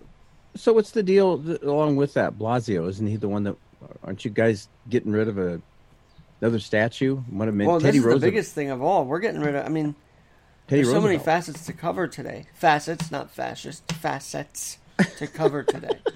So 0.55 0.73
what's 0.73 0.91
the 0.91 1.01
deal 1.01 1.41
th- 1.41 1.61
along 1.61 1.95
with 1.95 2.13
that? 2.13 2.37
Blasio 2.37 2.87
isn't 2.89 3.07
he 3.07 3.15
the 3.15 3.29
one 3.29 3.43
that? 3.45 3.55
Aren't 4.03 4.23
you 4.23 4.29
guys 4.29 4.67
getting 4.89 5.11
rid 5.11 5.27
of 5.27 5.39
a 5.39 5.59
another 6.41 6.59
statue? 6.59 7.15
One 7.29 7.47
of 7.47 7.55
Well, 7.55 7.79
Teddy 7.79 7.93
this 7.93 7.99
is 8.01 8.05
Roosevelt. 8.05 8.21
the 8.21 8.27
biggest 8.27 8.53
thing 8.53 8.69
of 8.69 8.81
all. 8.83 9.05
We're 9.05 9.19
getting 9.19 9.41
rid 9.41 9.55
of. 9.55 9.65
I 9.65 9.69
mean, 9.69 9.95
There's 10.71 10.89
so 10.89 11.01
many 11.01 11.17
facets 11.17 11.65
to 11.65 11.73
cover 11.73 12.07
today. 12.07 12.45
Facets, 12.53 13.11
not 13.11 13.29
fascist. 13.29 13.91
Facets 13.91 14.77
to 15.17 15.27
cover 15.27 15.63
today. 15.63 15.99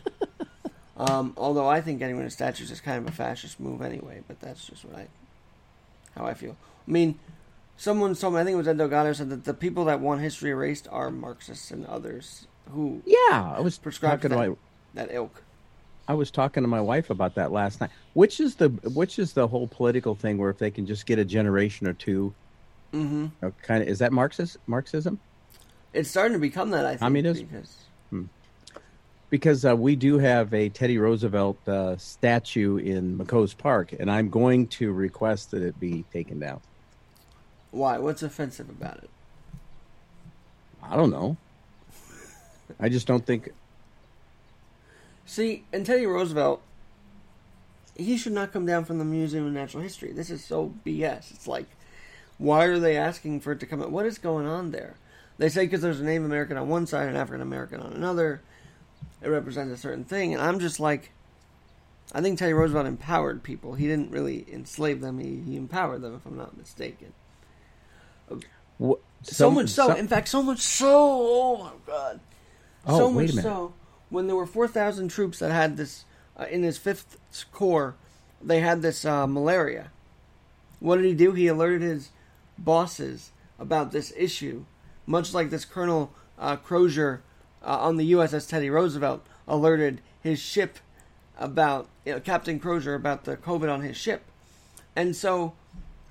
Um, 0.97 1.33
although 1.35 1.67
I 1.67 1.81
think 1.81 1.99
getting 1.99 2.15
rid 2.15 2.25
of 2.25 2.31
statues 2.31 2.71
is 2.71 2.79
kind 2.79 2.97
of 2.99 3.07
a 3.07 3.11
fascist 3.11 3.59
move 3.59 3.81
anyway, 3.81 4.23
but 4.29 4.39
that's 4.39 4.65
just 4.65 4.85
what 4.85 4.95
I, 4.95 5.07
how 6.17 6.25
I 6.25 6.33
feel. 6.33 6.55
I 6.87 6.91
mean, 6.91 7.19
someone 7.75 8.15
told 8.15 8.33
me, 8.33 8.39
I 8.39 8.43
think 8.45 8.53
it 8.53 8.57
was 8.57 8.67
Ed 8.69 8.77
Delgado, 8.77 9.11
said 9.11 9.29
that 9.29 9.43
the 9.43 9.53
people 9.53 9.83
that 9.85 9.99
want 9.99 10.21
history 10.21 10.51
erased 10.51 10.87
are 10.89 11.11
Marxists 11.11 11.69
and 11.69 11.85
others 11.85 12.47
who 12.71 13.01
Yeah, 13.05 13.55
I 13.57 13.59
was 13.59 13.77
prescribe 13.77 14.21
talking 14.21 14.29
to 14.31 14.37
that, 14.37 14.49
my 14.49 14.55
that 14.93 15.09
ilk. 15.11 15.43
I 16.07 16.13
was 16.13 16.31
talking 16.31 16.63
to 16.63 16.67
my 16.67 16.81
wife 16.81 17.09
about 17.09 17.35
that 17.35 17.51
last 17.51 17.81
night. 17.81 17.89
Which 18.13 18.39
is 18.39 18.55
the 18.55 18.69
which 18.69 19.19
is 19.19 19.33
the 19.33 19.47
whole 19.47 19.67
political 19.67 20.15
thing 20.15 20.37
where 20.37 20.49
if 20.49 20.59
they 20.59 20.71
can 20.71 20.85
just 20.85 21.05
get 21.05 21.19
a 21.19 21.25
generation 21.25 21.87
or 21.87 21.93
2 21.93 22.33
Mm-hmm. 22.95 23.49
kind 23.61 23.83
of 23.83 23.89
is 23.89 23.99
that 23.99 24.13
Marxist 24.13 24.57
Marxism? 24.67 25.19
It's 25.93 26.09
starting 26.09 26.33
to 26.33 26.39
become 26.39 26.69
that, 26.71 26.85
I 26.85 26.91
think. 26.91 27.01
Communism? 27.01 27.47
Because, 27.47 27.77
Because 29.29 29.65
uh, 29.65 29.75
we 29.75 29.95
do 29.95 30.17
have 30.17 30.53
a 30.53 30.69
Teddy 30.69 30.97
Roosevelt 30.97 31.57
uh, 31.67 31.97
statue 31.97 32.77
in 32.77 33.17
McCoe's 33.17 33.53
Park, 33.53 33.93
and 33.97 34.09
I'm 34.09 34.29
going 34.29 34.67
to 34.67 34.91
request 34.91 35.51
that 35.51 35.61
it 35.61 35.79
be 35.79 36.03
taken 36.13 36.39
down. 36.39 36.61
why? 37.71 37.97
What's 37.97 38.23
offensive 38.23 38.69
about 38.69 38.97
it? 38.97 39.09
I 40.81 40.95
don't 40.95 41.11
know. 41.11 41.37
I 42.79 42.89
just 42.89 43.07
don't 43.07 43.25
think. 43.25 43.51
See, 45.25 45.63
and 45.73 45.85
Teddy 45.85 46.05
Roosevelt, 46.05 46.61
he 47.97 48.17
should 48.17 48.33
not 48.33 48.53
come 48.53 48.65
down 48.65 48.85
from 48.85 48.99
the 48.99 49.05
Museum 49.05 49.47
of 49.47 49.53
Natural 49.53 49.81
History. 49.81 50.11
This 50.11 50.29
is 50.29 50.43
so 50.43 50.73
BS. 50.85 51.31
It's 51.31 51.47
like, 51.47 51.67
why 52.37 52.65
are 52.65 52.79
they 52.79 52.97
asking 52.97 53.39
for 53.41 53.51
it 53.53 53.59
to 53.61 53.65
come 53.65 53.81
out? 53.81 53.91
What 53.91 54.05
is 54.05 54.17
going 54.17 54.45
on 54.47 54.71
there? 54.71 54.95
They 55.37 55.49
say 55.49 55.65
because 55.65 55.81
there's 55.81 55.99
a 55.99 56.03
Native 56.03 56.25
American 56.25 56.57
on 56.57 56.69
one 56.69 56.87
side 56.87 57.07
and 57.07 57.17
African 57.17 57.41
American 57.41 57.81
on 57.81 57.93
another, 57.93 58.41
it 59.21 59.27
represents 59.29 59.73
a 59.73 59.77
certain 59.77 60.05
thing. 60.05 60.33
And 60.33 60.41
I'm 60.41 60.59
just 60.59 60.79
like, 60.79 61.11
I 62.13 62.21
think 62.21 62.39
Teddy 62.39 62.53
Roosevelt 62.53 62.85
empowered 62.87 63.43
people. 63.43 63.73
He 63.73 63.87
didn't 63.87 64.11
really 64.11 64.45
enslave 64.51 65.01
them. 65.01 65.19
He, 65.19 65.41
he 65.45 65.57
empowered 65.57 66.01
them, 66.01 66.15
if 66.15 66.25
I'm 66.25 66.37
not 66.37 66.55
mistaken. 66.57 67.13
Wh- 68.81 68.99
So 69.23 69.33
some- 69.33 69.53
much 69.55 69.69
so, 69.69 69.93
in 69.93 70.07
fact, 70.07 70.27
so 70.27 70.41
much 70.41 70.59
so. 70.59 70.91
Oh 70.93 71.57
my 71.57 71.71
god! 71.85 72.19
Oh, 72.85 72.97
so 72.97 73.11
much 73.11 73.31
so, 73.43 73.73
when 74.09 74.27
there 74.27 74.35
were 74.35 74.45
four 74.45 74.67
thousand 74.67 75.09
troops 75.09 75.39
that 75.39 75.51
had 75.51 75.77
this 75.77 76.05
uh, 76.39 76.45
in 76.49 76.63
his 76.63 76.77
fifth 76.77 77.17
corps, 77.51 77.95
they 78.41 78.59
had 78.59 78.81
this 78.81 79.05
uh, 79.05 79.25
malaria. 79.27 79.91
What 80.79 80.97
did 80.97 81.05
he 81.05 81.13
do? 81.13 81.31
He 81.31 81.47
alerted 81.47 81.81
his 81.81 82.09
bosses 82.57 83.31
about 83.59 83.91
this 83.91 84.13
issue, 84.17 84.65
much 85.05 85.33
like 85.33 85.49
this 85.49 85.65
Colonel 85.65 86.13
uh, 86.37 86.55
Crozier 86.55 87.21
uh, 87.63 87.79
on 87.79 87.97
the 87.97 88.11
USS 88.11 88.47
Teddy 88.47 88.69
Roosevelt 88.69 89.25
alerted 89.47 90.01
his 90.21 90.39
ship 90.39 90.79
about 91.37 91.87
you 92.05 92.13
know, 92.13 92.19
Captain 92.19 92.59
Crozier 92.59 92.95
about 92.95 93.25
the 93.25 93.37
COVID 93.37 93.71
on 93.71 93.81
his 93.81 93.97
ship, 93.97 94.23
and 94.95 95.15
so 95.15 95.53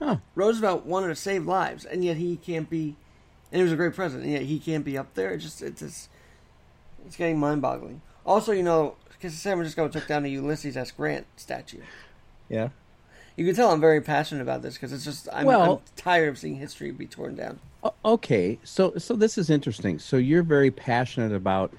Huh. 0.05 0.17
Roosevelt 0.35 0.85
wanted 0.85 1.09
to 1.09 1.15
save 1.15 1.47
lives, 1.47 1.85
and 1.85 2.05
yet 2.05 2.17
he 2.17 2.37
can't 2.37 2.69
be. 2.69 2.97
And 3.51 3.61
he 3.61 3.63
was 3.63 3.73
a 3.73 3.77
great 3.77 3.95
president, 3.95 4.25
and 4.25 4.33
yet 4.33 4.43
he 4.43 4.59
can't 4.59 4.85
be 4.85 4.99
up 4.99 5.15
there. 5.15 5.33
It's 5.33 5.45
just 5.45 5.63
it's 5.63 5.81
just, 5.81 6.09
it's 7.07 7.17
getting 7.17 7.39
mind-boggling. 7.39 8.03
Also, 8.27 8.53
you 8.53 8.63
know, 8.63 8.97
because 9.09 9.35
San 9.35 9.57
Francisco 9.57 9.89
took 9.89 10.07
down 10.07 10.25
a 10.25 10.29
Ulysses 10.29 10.77
S. 10.77 10.91
Grant 10.91 11.27
statue. 11.37 11.81
Yeah. 12.49 12.71
You 13.37 13.45
can 13.45 13.55
tell 13.55 13.71
I'm 13.71 13.81
very 13.81 14.01
passionate 14.01 14.43
about 14.43 14.63
this 14.63 14.75
because 14.75 14.93
it's 14.93 15.05
just 15.05 15.29
I'm, 15.33 15.47
Well- 15.47 15.73
I'm 15.73 15.95
tired 15.97 16.29
of 16.29 16.39
seeing 16.39 16.57
history 16.57 16.91
be 16.91 17.07
torn 17.07 17.35
down. 17.35 17.61
Okay, 18.05 18.59
so 18.65 18.95
so 18.97 19.15
this 19.15 19.37
is 19.37 19.51
interesting. 19.51 19.99
So 19.99 20.17
you're 20.17 20.43
very 20.43 20.71
passionate 20.71 21.33
about 21.33 21.73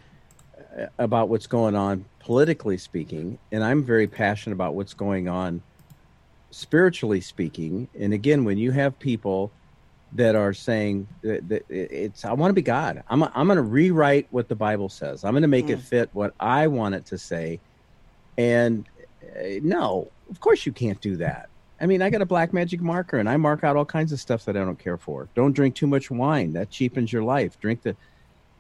uh, 0.78 0.86
about 1.00 1.30
what's 1.30 1.48
going 1.48 1.76
on 1.76 2.06
politically 2.20 2.78
speaking, 2.78 3.40
and 3.52 3.64
I'm 3.64 3.84
very 3.84 4.08
passionate 4.08 4.54
about 4.54 4.76
what's 4.76 4.94
going 4.94 5.28
on 5.28 5.64
spiritually 6.52 7.22
speaking. 7.22 7.88
And 8.00 8.14
again, 8.14 8.44
when 8.44 8.58
you 8.60 8.72
have 8.72 9.00
people 9.00 9.52
that 10.14 10.36
are 10.36 10.54
saying 10.54 11.08
that, 11.24 11.48
that 11.50 11.66
it's 11.70 12.24
I 12.24 12.34
want 12.34 12.50
to 12.52 12.54
be 12.54 12.62
God. 12.62 13.04
I'm 13.10 13.24
I'm 13.24 13.48
going 13.48 13.58
to 13.58 13.64
rewrite 13.64 14.28
what 14.30 14.48
the 14.48 14.56
Bible 14.56 14.90
says. 14.90 15.24
I'm 15.24 15.32
going 15.34 15.42
to 15.42 15.48
make 15.48 15.70
it 15.70 15.80
fit 15.80 16.10
what 16.14 16.36
I 16.40 16.68
want 16.68 16.94
it 16.96 17.06
to 17.08 17.18
say. 17.18 17.60
And 18.38 18.86
Uh, 19.38 19.60
no, 19.64 20.12
of 20.30 20.40
course 20.40 20.66
you 20.66 20.72
can't 20.72 21.00
do 21.02 21.16
that. 21.18 21.50
I 21.82 21.88
mean, 21.88 22.02
I 22.02 22.10
got 22.10 22.22
a 22.22 22.26
black 22.26 22.54
magic 22.54 22.82
marker 22.82 23.18
and 23.20 23.30
I 23.30 23.36
mark 23.38 23.64
out 23.64 23.76
all 23.76 23.86
kinds 23.86 24.12
of 24.14 24.20
stuff 24.20 24.46
that 24.46 24.56
I 24.56 24.62
don't 24.62 24.80
care 24.80 24.98
for. 24.98 25.28
Don't 25.36 25.52
drink 25.54 25.76
too 25.76 25.88
much 25.88 26.10
wine. 26.10 26.54
That 26.54 26.70
cheapens 26.70 27.12
your 27.12 27.24
life. 27.24 27.60
Drink 27.60 27.82
the 27.84 27.96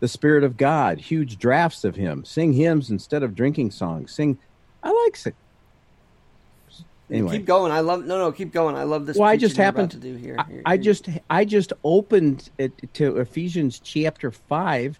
the 0.01 0.07
spirit 0.09 0.43
of 0.43 0.57
God, 0.57 0.99
huge 0.99 1.37
drafts 1.37 1.85
of 1.85 1.95
him. 1.95 2.25
Sing 2.25 2.51
hymns 2.51 2.89
instead 2.89 3.23
of 3.23 3.33
drinking 3.33 3.71
songs. 3.71 4.11
Sing 4.13 4.37
I 4.83 4.91
like 5.05 5.15
sing. 5.15 5.33
Anyway, 7.09 7.37
Keep 7.37 7.45
going. 7.45 7.71
I 7.71 7.81
love 7.81 8.03
no 8.03 8.17
no. 8.17 8.31
Keep 8.31 8.51
going. 8.51 8.75
I 8.75 8.83
love 8.83 9.05
this. 9.05 9.15
well, 9.15 9.29
I 9.29 9.37
just 9.37 9.57
happened 9.57 9.91
to 9.91 9.97
do 9.97 10.15
here. 10.15 10.35
I, 10.39 10.43
Here- 10.43 10.61
I 10.65 10.71
here. 10.73 10.83
just 10.83 11.09
I 11.29 11.45
just 11.45 11.71
opened 11.83 12.49
it 12.57 12.73
to 12.95 13.17
Ephesians 13.17 13.79
chapter 13.79 14.31
five, 14.31 14.99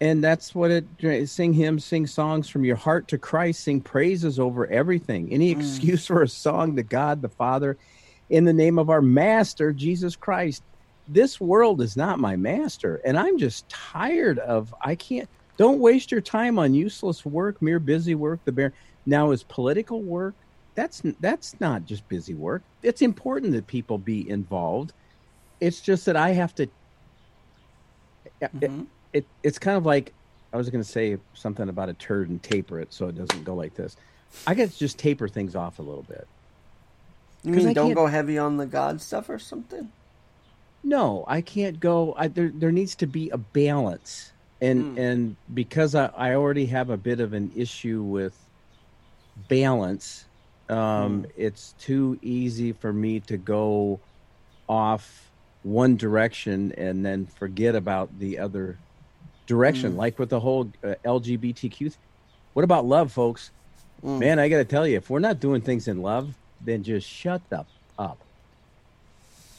and 0.00 0.22
that's 0.22 0.54
what 0.54 0.70
it 0.70 1.28
sing 1.28 1.52
hymns, 1.52 1.84
sing 1.84 2.06
songs 2.06 2.48
from 2.48 2.64
your 2.64 2.76
heart 2.76 3.08
to 3.08 3.18
Christ, 3.18 3.64
sing 3.64 3.80
praises 3.80 4.38
over 4.38 4.66
everything. 4.66 5.32
Any 5.32 5.54
Mm. 5.54 5.58
excuse 5.58 6.06
for 6.06 6.22
a 6.22 6.28
song 6.28 6.76
to 6.76 6.82
God 6.82 7.22
the 7.22 7.28
Father, 7.28 7.78
in 8.28 8.44
the 8.44 8.52
name 8.52 8.78
of 8.78 8.90
our 8.90 9.02
Master 9.02 9.72
Jesus 9.72 10.16
Christ. 10.16 10.62
This 11.08 11.40
world 11.40 11.80
is 11.80 11.96
not 11.96 12.18
my 12.18 12.34
master, 12.34 13.00
and 13.04 13.16
I'm 13.16 13.38
just 13.38 13.68
tired 13.68 14.40
of. 14.40 14.74
I 14.84 14.96
can't. 14.96 15.28
Don't 15.56 15.78
waste 15.78 16.10
your 16.10 16.20
time 16.20 16.58
on 16.58 16.74
useless 16.74 17.24
work, 17.24 17.62
mere 17.62 17.78
busy 17.78 18.16
work. 18.16 18.40
The 18.44 18.52
bear 18.52 18.72
now 19.06 19.30
is 19.30 19.44
political 19.44 20.02
work 20.02 20.34
that's 20.76 21.00
that's 21.20 21.58
not 21.58 21.84
just 21.84 22.06
busy 22.08 22.34
work. 22.34 22.62
It's 22.82 23.02
important 23.02 23.52
that 23.52 23.66
people 23.66 23.98
be 23.98 24.28
involved. 24.28 24.92
It's 25.58 25.80
just 25.80 26.04
that 26.06 26.16
I 26.16 26.30
have 26.30 26.54
to. 26.56 26.68
It, 28.60 28.70
it 29.16 29.26
it's 29.42 29.58
kind 29.58 29.76
of 29.76 29.86
like 29.86 30.12
I 30.52 30.56
was 30.56 30.70
going 30.70 30.82
to 30.82 30.88
say 30.88 31.18
something 31.34 31.68
about 31.68 31.88
a 31.88 31.94
turd 31.94 32.28
and 32.28 32.42
taper 32.42 32.80
it 32.80 32.92
so 32.92 33.08
it 33.08 33.16
doesn't 33.16 33.44
go 33.44 33.54
like 33.54 33.74
this. 33.74 33.96
I 34.46 34.54
guess 34.54 34.76
just 34.76 34.98
taper 34.98 35.28
things 35.28 35.56
off 35.56 35.78
a 35.78 35.82
little 35.82 36.02
bit. 36.02 36.26
You 37.42 37.52
mean 37.52 37.68
I 37.68 37.72
don't 37.72 37.94
go 37.94 38.06
heavy 38.06 38.38
on 38.38 38.56
the 38.56 38.66
God 38.66 39.00
stuff 39.00 39.28
or 39.28 39.38
something? 39.38 39.90
No, 40.82 41.24
I 41.26 41.40
can't 41.40 41.80
go. 41.80 42.14
I, 42.16 42.28
there 42.28 42.50
there 42.54 42.72
needs 42.72 42.94
to 42.96 43.06
be 43.06 43.30
a 43.30 43.38
balance, 43.38 44.32
and 44.60 44.98
and 44.98 45.36
because 45.52 45.94
I, 45.94 46.06
I 46.16 46.34
already 46.34 46.66
have 46.66 46.90
a 46.90 46.96
bit 46.96 47.20
of 47.20 47.32
an 47.32 47.52
issue 47.56 48.02
with 48.02 48.36
balance, 49.48 50.24
um, 50.68 51.26
it's 51.36 51.74
too 51.78 52.18
easy 52.22 52.72
for 52.72 52.92
me 52.92 53.20
to 53.20 53.36
go 53.36 54.00
off 54.68 55.30
one 55.62 55.96
direction 55.96 56.72
and 56.78 57.04
then 57.04 57.26
forget 57.26 57.74
about 57.74 58.18
the 58.18 58.38
other 58.38 58.78
direction. 59.46 59.92
Mm. 59.92 59.96
Like 59.96 60.18
with 60.18 60.30
the 60.30 60.40
whole 60.40 60.70
uh, 60.84 60.94
LGBTQ. 61.04 61.78
th- 61.78 61.92
What 62.52 62.64
about 62.64 62.84
love, 62.84 63.12
folks? 63.12 63.50
Mm. 64.04 64.18
Man, 64.20 64.38
I 64.38 64.48
got 64.48 64.58
to 64.58 64.64
tell 64.64 64.86
you, 64.86 64.96
if 64.96 65.08
we're 65.10 65.18
not 65.20 65.40
doing 65.40 65.60
things 65.60 65.88
in 65.88 66.02
love, 66.02 66.34
then 66.64 66.82
just 66.82 67.08
shut 67.08 67.40
the 67.48 67.64
up. 67.98 68.18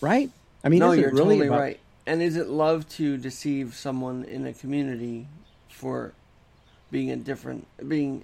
Right? 0.02 0.30
I 0.64 0.70
mean, 0.70 0.80
no, 0.80 0.92
is 0.92 0.98
it 1.00 1.02
you're 1.02 1.12
really 1.12 1.36
totally 1.38 1.48
about- 1.48 1.60
right. 1.60 1.80
And 2.06 2.22
is 2.22 2.38
it 2.38 2.48
love 2.48 2.88
to 2.92 3.18
deceive 3.18 3.76
someone 3.76 4.24
in 4.24 4.46
a 4.46 4.54
community 4.54 5.28
for 5.70 6.14
being 6.90 7.12
a 7.12 7.18
different, 7.18 7.68
being 7.86 8.24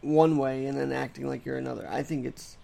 one 0.00 0.36
way 0.36 0.66
and 0.66 0.76
then 0.76 0.90
acting 0.90 1.28
like 1.28 1.44
you're 1.46 1.56
another? 1.56 1.86
I 1.88 2.02
think 2.02 2.26
it's, 2.26 2.56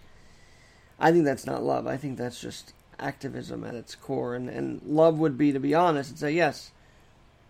I 0.98 1.12
think 1.12 1.24
that's 1.24 1.46
not 1.46 1.62
love. 1.62 1.86
I 1.86 1.96
think 1.96 2.18
that's 2.18 2.40
just 2.40 2.72
activism 2.98 3.62
at 3.62 3.74
its 3.74 3.94
core. 3.94 4.34
And 4.34 4.48
and 4.48 4.80
love 4.84 5.18
would 5.20 5.38
be 5.38 5.52
to 5.52 5.60
be 5.60 5.72
honest 5.72 6.10
and 6.10 6.18
say 6.18 6.32
yes, 6.32 6.72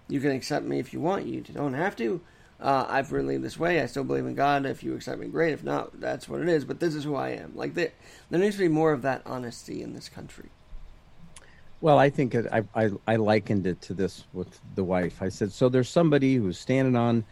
you 0.09 0.21
can 0.21 0.31
accept 0.31 0.64
me 0.64 0.79
if 0.79 0.92
you 0.92 1.01
want. 1.01 1.27
You 1.27 1.40
don't 1.40 1.75
have 1.75 1.97
to. 1.97 2.21
Uh, 2.59 2.87
I've 2.88 3.13
really 3.13 3.37
this 3.37 3.59
way. 3.59 3.83
I 3.83 3.87
still 3.87 4.04
believe 4.04 4.27
in 4.27 4.35
God. 4.35 4.65
If 4.65 4.83
you 4.83 4.94
accept 4.94 5.21
me, 5.21 5.27
great. 5.27 5.52
If 5.52 5.63
not, 5.63 6.00
that's 6.00 6.29
what 6.29 6.40
it 6.40 6.48
is. 6.48 6.65
But 6.65 6.81
this 6.81 6.94
is 6.94 7.04
who 7.04 7.15
I 7.15 7.31
am. 7.31 7.52
Like 7.54 7.75
there, 7.75 7.92
there 8.31 8.40
needs 8.40 8.57
to 8.57 8.63
be 8.63 8.69
more 8.69 8.92
of 8.92 9.02
that 9.02 9.23
honesty 9.27 9.83
in 9.83 9.92
this 9.92 10.09
country. 10.09 10.48
Well, 11.83 11.98
I 11.98 12.09
think 12.09 12.35
it, 12.35 12.46
I, 12.50 12.65
I 12.75 12.90
I 13.07 13.17
likened 13.17 13.67
it 13.67 13.83
to 13.83 13.94
this 13.94 14.25
with 14.33 14.59
the 14.75 14.85
wife. 14.85 15.21
I 15.21 15.29
said, 15.29 15.52
so 15.52 15.69
there's 15.69 15.90
somebody 15.90 16.37
who's 16.37 16.59
standing 16.59 16.96
on, 16.96 17.25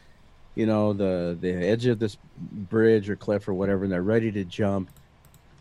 you 0.55 0.67
know, 0.67 0.93
the 0.93 1.39
the 1.41 1.53
edge 1.53 1.87
of 1.87 1.99
this 1.99 2.19
bridge 2.37 3.09
or 3.09 3.17
cliff 3.17 3.49
or 3.49 3.55
whatever, 3.55 3.85
and 3.85 3.93
they're 3.93 4.03
ready 4.03 4.31
to 4.33 4.45
jump, 4.45 4.91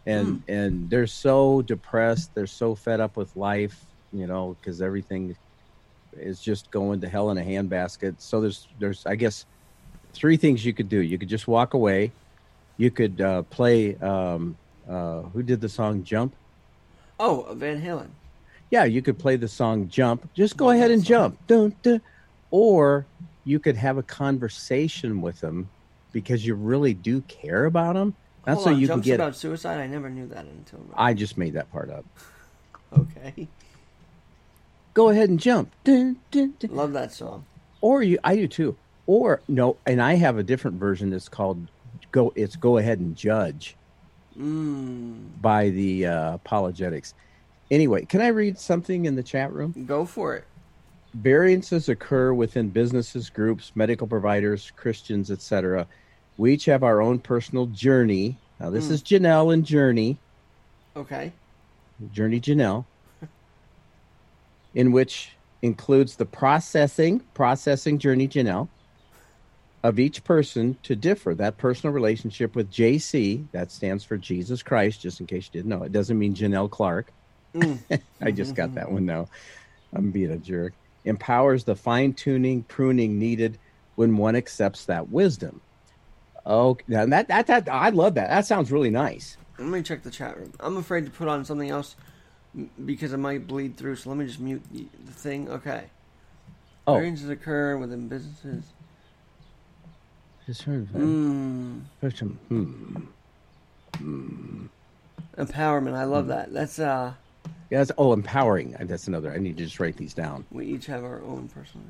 and 0.05 0.43
and 0.49 0.89
they're 0.89 1.07
so 1.07 1.61
depressed, 1.61 2.35
they're 2.35 2.45
so 2.45 2.75
fed 2.75 2.99
up 2.99 3.15
with 3.15 3.33
life, 3.37 3.85
you 4.11 4.27
know, 4.27 4.57
because 4.59 4.81
everything 4.81 5.37
is 6.17 6.41
just 6.41 6.71
going 6.71 7.01
to 7.01 7.09
hell 7.09 7.29
in 7.31 7.37
a 7.37 7.41
handbasket. 7.43 8.15
So 8.19 8.41
there's 8.41 8.67
there's 8.79 9.05
I 9.05 9.15
guess 9.15 9.45
three 10.13 10.37
things 10.37 10.65
you 10.65 10.73
could 10.73 10.89
do. 10.89 10.99
You 10.99 11.17
could 11.17 11.29
just 11.29 11.47
walk 11.47 11.73
away. 11.73 12.11
You 12.77 12.91
could 12.91 13.21
uh, 13.21 13.43
play. 13.43 13.95
Um, 13.97 14.57
uh, 14.89 15.21
who 15.21 15.43
did 15.43 15.61
the 15.61 15.69
song 15.69 16.03
"Jump"? 16.03 16.35
Oh, 17.19 17.47
Van 17.53 17.81
Halen. 17.81 18.09
Yeah, 18.69 18.85
you 18.85 19.01
could 19.01 19.19
play 19.19 19.35
the 19.35 19.47
song 19.47 19.87
Jump. 19.87 20.27
Just 20.33 20.57
go 20.57 20.71
ahead 20.71 20.91
and 20.91 21.03
jump. 21.03 21.37
Dun, 21.47 21.75
dun. 21.83 22.01
Or 22.49 23.05
you 23.45 23.59
could 23.59 23.75
have 23.75 23.97
a 23.97 24.03
conversation 24.03 25.21
with 25.21 25.39
them 25.39 25.69
because 26.11 26.45
you 26.45 26.55
really 26.55 26.93
do 26.93 27.21
care 27.21 27.65
about 27.65 27.93
them. 27.93 28.15
Not 28.47 28.55
Hold 28.55 28.63
so 28.65 28.71
on, 28.71 28.79
you 28.79 28.87
can 28.87 29.01
get. 29.01 29.15
about 29.15 29.35
suicide. 29.35 29.79
I 29.79 29.87
never 29.87 30.09
knew 30.09 30.27
that 30.27 30.45
until 30.45 30.79
now. 30.79 30.95
I 30.95 31.13
just 31.13 31.37
made 31.37 31.53
that 31.53 31.71
part 31.71 31.89
up. 31.89 32.05
Okay, 32.95 33.47
Go 34.93 35.09
ahead 35.09 35.29
and 35.29 35.39
jump. 35.39 35.71
Dun, 35.83 36.17
dun, 36.31 36.53
dun. 36.59 36.75
love 36.75 36.93
that 36.93 37.11
song. 37.11 37.45
Or 37.81 38.03
you, 38.03 38.19
I 38.23 38.35
do 38.35 38.47
too. 38.47 38.75
Or 39.07 39.41
no, 39.47 39.77
and 39.85 40.01
I 40.01 40.13
have 40.15 40.37
a 40.37 40.43
different 40.43 40.79
version. 40.79 41.11
It's 41.13 41.27
called 41.27 41.67
"Go." 42.11 42.31
It's 42.35 42.55
"Go 42.55 42.77
Ahead 42.77 42.99
and 42.99 43.15
Judge" 43.15 43.75
Mm, 44.39 45.41
by 45.41 45.69
the 45.69 46.05
uh, 46.07 46.33
Apologetics. 46.35 47.13
Anyway, 47.69 48.05
can 48.05 48.21
I 48.21 48.27
read 48.27 48.57
something 48.57 49.05
in 49.05 49.15
the 49.15 49.23
chat 49.23 49.51
room? 49.51 49.73
go 49.87 50.05
for 50.05 50.35
it. 50.35 50.45
Variances 51.13 51.89
occur 51.89 52.33
within 52.33 52.69
businesses, 52.69 53.29
groups, 53.29 53.71
medical 53.75 54.07
providers, 54.07 54.71
Christians, 54.75 55.29
etc. 55.29 55.85
We 56.37 56.53
each 56.53 56.65
have 56.65 56.83
our 56.83 57.01
own 57.01 57.19
personal 57.19 57.67
journey. 57.67 58.37
Now, 58.59 58.69
this 58.71 58.89
is 58.89 59.03
Janelle 59.03 59.53
and 59.53 59.65
Journey, 59.65 60.17
Okay. 60.95 61.31
Journey 62.11 62.39
Janelle, 62.39 62.85
in 64.75 64.91
which 64.91 65.31
includes 65.61 66.15
the 66.15 66.25
processing, 66.25 67.21
processing 67.33 67.97
Journey 67.97 68.27
Janelle 68.27 68.67
of 69.83 69.99
each 69.99 70.23
person 70.23 70.77
to 70.83 70.95
differ. 70.95 71.35
That 71.35 71.57
personal 71.57 71.93
relationship 71.93 72.55
with 72.55 72.71
JC, 72.71 73.45
that 73.51 73.71
stands 73.71 74.03
for 74.03 74.17
Jesus 74.17 74.63
Christ, 74.63 75.01
just 75.01 75.19
in 75.19 75.27
case 75.27 75.49
you 75.51 75.59
didn't 75.59 75.69
know. 75.69 75.83
It 75.83 75.91
doesn't 75.91 76.17
mean 76.17 76.33
Janelle 76.33 76.69
Clark. 76.69 77.11
Mm. 77.53 77.79
I 78.21 78.31
just 78.31 78.55
got 78.55 78.73
that 78.75 78.91
one 78.91 79.05
now. 79.05 79.27
I'm 79.93 80.11
being 80.11 80.31
a 80.31 80.37
jerk. 80.37 80.73
Empowers 81.05 81.65
the 81.65 81.75
fine 81.75 82.13
tuning, 82.13 82.63
pruning 82.63 83.19
needed 83.19 83.59
when 83.95 84.17
one 84.17 84.35
accepts 84.35 84.85
that 84.85 85.09
wisdom. 85.09 85.61
Oh, 86.45 86.77
now 86.87 87.05
that, 87.05 87.27
that 87.27 87.47
that 87.47 87.69
I 87.69 87.89
love 87.89 88.15
that. 88.15 88.29
That 88.29 88.45
sounds 88.45 88.71
really 88.71 88.89
nice. 88.89 89.37
Let 89.57 89.67
me 89.67 89.81
check 89.81 90.03
the 90.03 90.11
chat 90.11 90.37
room. 90.37 90.51
I'm 90.59 90.77
afraid 90.77 91.05
to 91.05 91.11
put 91.11 91.27
on 91.27 91.45
something 91.45 91.69
else 91.69 91.95
because 92.85 93.13
it 93.13 93.17
might 93.17 93.47
bleed 93.47 93.77
through. 93.77 93.95
So 93.97 94.09
let 94.09 94.17
me 94.19 94.25
just 94.25 94.39
mute 94.39 94.61
the, 94.71 94.85
thing. 95.11 95.49
Okay. 95.49 95.85
Oh, 96.85 96.95
Variances 96.95 97.29
occur 97.29 97.77
within 97.77 98.07
businesses. 98.07 98.63
just 100.45 100.63
heard 100.63 100.87
that. 100.93 100.99
Mm, 100.99 101.81
Hmm. 103.97 104.65
empowerment. 105.37 105.93
I 105.93 106.03
Hmm. 106.03 106.11
love 106.11 106.27
that. 106.27 106.53
That's 106.53 106.79
uh. 106.79 107.13
Yeah, 107.69 107.79
that's 107.79 107.91
oh 107.97 108.13
empowering. 108.13 108.75
That's 108.79 109.07
another. 109.07 109.31
I 109.33 109.37
need 109.37 109.57
to 109.57 109.63
just 109.63 109.79
write 109.79 109.97
these 109.97 110.13
down. 110.13 110.45
We 110.51 110.65
each 110.67 110.85
have 110.87 111.03
our 111.03 111.21
own 111.23 111.49
personal. 111.53 111.87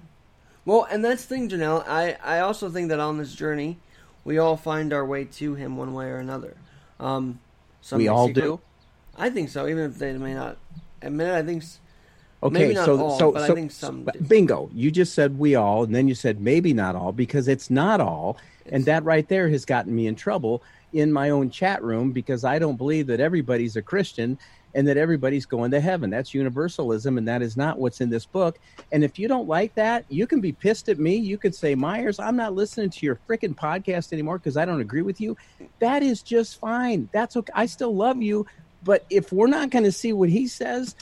Well, 0.66 0.88
and 0.90 1.04
that's 1.04 1.26
the 1.26 1.36
thing, 1.36 1.50
Janelle. 1.50 1.86
I 1.88 2.18
I 2.24 2.40
also 2.40 2.70
think 2.70 2.90
that 2.90 3.00
on 3.00 3.18
this 3.18 3.34
journey, 3.36 3.78
we 4.24 4.38
all 4.38 4.56
find 4.56 4.94
our 4.94 5.06
way 5.06 5.26
to 5.26 5.56
Him 5.56 5.76
one 5.76 5.94
way 5.94 6.06
or 6.06 6.18
another. 6.18 6.56
Um, 7.00 7.40
some 7.82 7.98
We 7.98 8.08
all 8.08 8.30
do? 8.30 8.62
I 9.18 9.30
think 9.30 9.50
so, 9.50 9.68
even 9.68 9.84
if 9.84 9.98
they 9.98 10.14
may 10.14 10.34
not 10.34 10.58
admit 11.02 11.28
it. 11.28 11.34
I 11.34 11.44
think. 11.44 11.64
Okay, 12.42 12.60
Maybe 12.60 12.74
not 12.74 12.86
so 12.86 13.00
all, 13.00 13.18
so 13.18 13.32
but 13.32 13.44
I 13.44 13.48
so 13.48 13.56
think 13.56 13.72
some 13.72 14.04
but 14.04 14.28
bingo. 14.28 14.70
You 14.74 14.92
just 14.92 15.14
said 15.14 15.40
we 15.40 15.56
all, 15.56 15.84
and 15.84 15.96
then 15.96 16.10
you 16.10 16.16
said 16.16 16.42
maybe 16.42 16.74
not 16.74 16.94
all 16.94 17.14
because 17.14 17.48
it's 17.48 17.70
not 17.70 18.02
all, 18.02 18.38
and 18.66 18.84
that 18.84 19.06
right 19.06 19.26
there 19.30 19.48
has 19.48 19.64
gotten 19.64 19.96
me 19.96 20.08
in 20.08 20.16
trouble 20.16 20.62
in 20.92 21.12
my 21.12 21.30
own 21.30 21.50
chat 21.50 21.82
room 21.82 22.12
because 22.12 22.44
I 22.44 22.60
don't 22.60 22.76
believe 22.76 23.08
that 23.08 23.22
everybody's 23.22 23.78
a 23.78 23.82
Christian 23.82 24.38
and 24.76 24.88
that 24.88 24.98
everybody's 24.98 25.46
going 25.46 25.72
to 25.72 25.80
heaven. 25.80 26.10
That's 26.10 26.34
universalism, 26.34 27.18
and 27.18 27.28
that 27.28 27.42
is 27.42 27.56
not 27.56 27.78
what's 27.78 28.02
in 28.02 28.10
this 28.10 28.26
book. 28.26 28.60
And 28.92 29.04
if 29.04 29.20
you 29.20 29.28
don't 29.28 29.48
like 29.48 29.74
that, 29.76 30.06
you 30.10 30.26
can 30.26 30.42
be 30.42 30.52
pissed 30.52 30.90
at 30.90 31.00
me. 31.00 31.16
You 31.16 31.38
could 31.38 31.54
say, 31.54 31.76
Myers, 31.76 32.20
I'm 32.20 32.36
not 32.36 32.54
listening 32.56 32.90
to 32.90 33.06
your 33.06 33.20
freaking 33.28 33.56
podcast 33.56 34.14
anymore 34.14 34.38
because 34.40 34.58
I 34.58 34.66
don't 34.66 34.82
agree 34.82 35.04
with 35.04 35.22
you. 35.22 35.38
That 35.80 36.02
is 36.02 36.22
just 36.22 36.60
fine. 36.60 37.08
That's 37.12 37.38
okay. 37.38 37.54
I 37.56 37.68
still 37.68 37.96
love 37.96 38.22
you, 38.22 38.46
but 38.84 39.06
if 39.10 39.32
we're 39.32 39.48
not 39.48 39.70
going 39.70 39.84
to 39.86 39.92
see 39.92 40.14
what 40.14 40.30
he 40.30 40.48
says, 40.48 40.96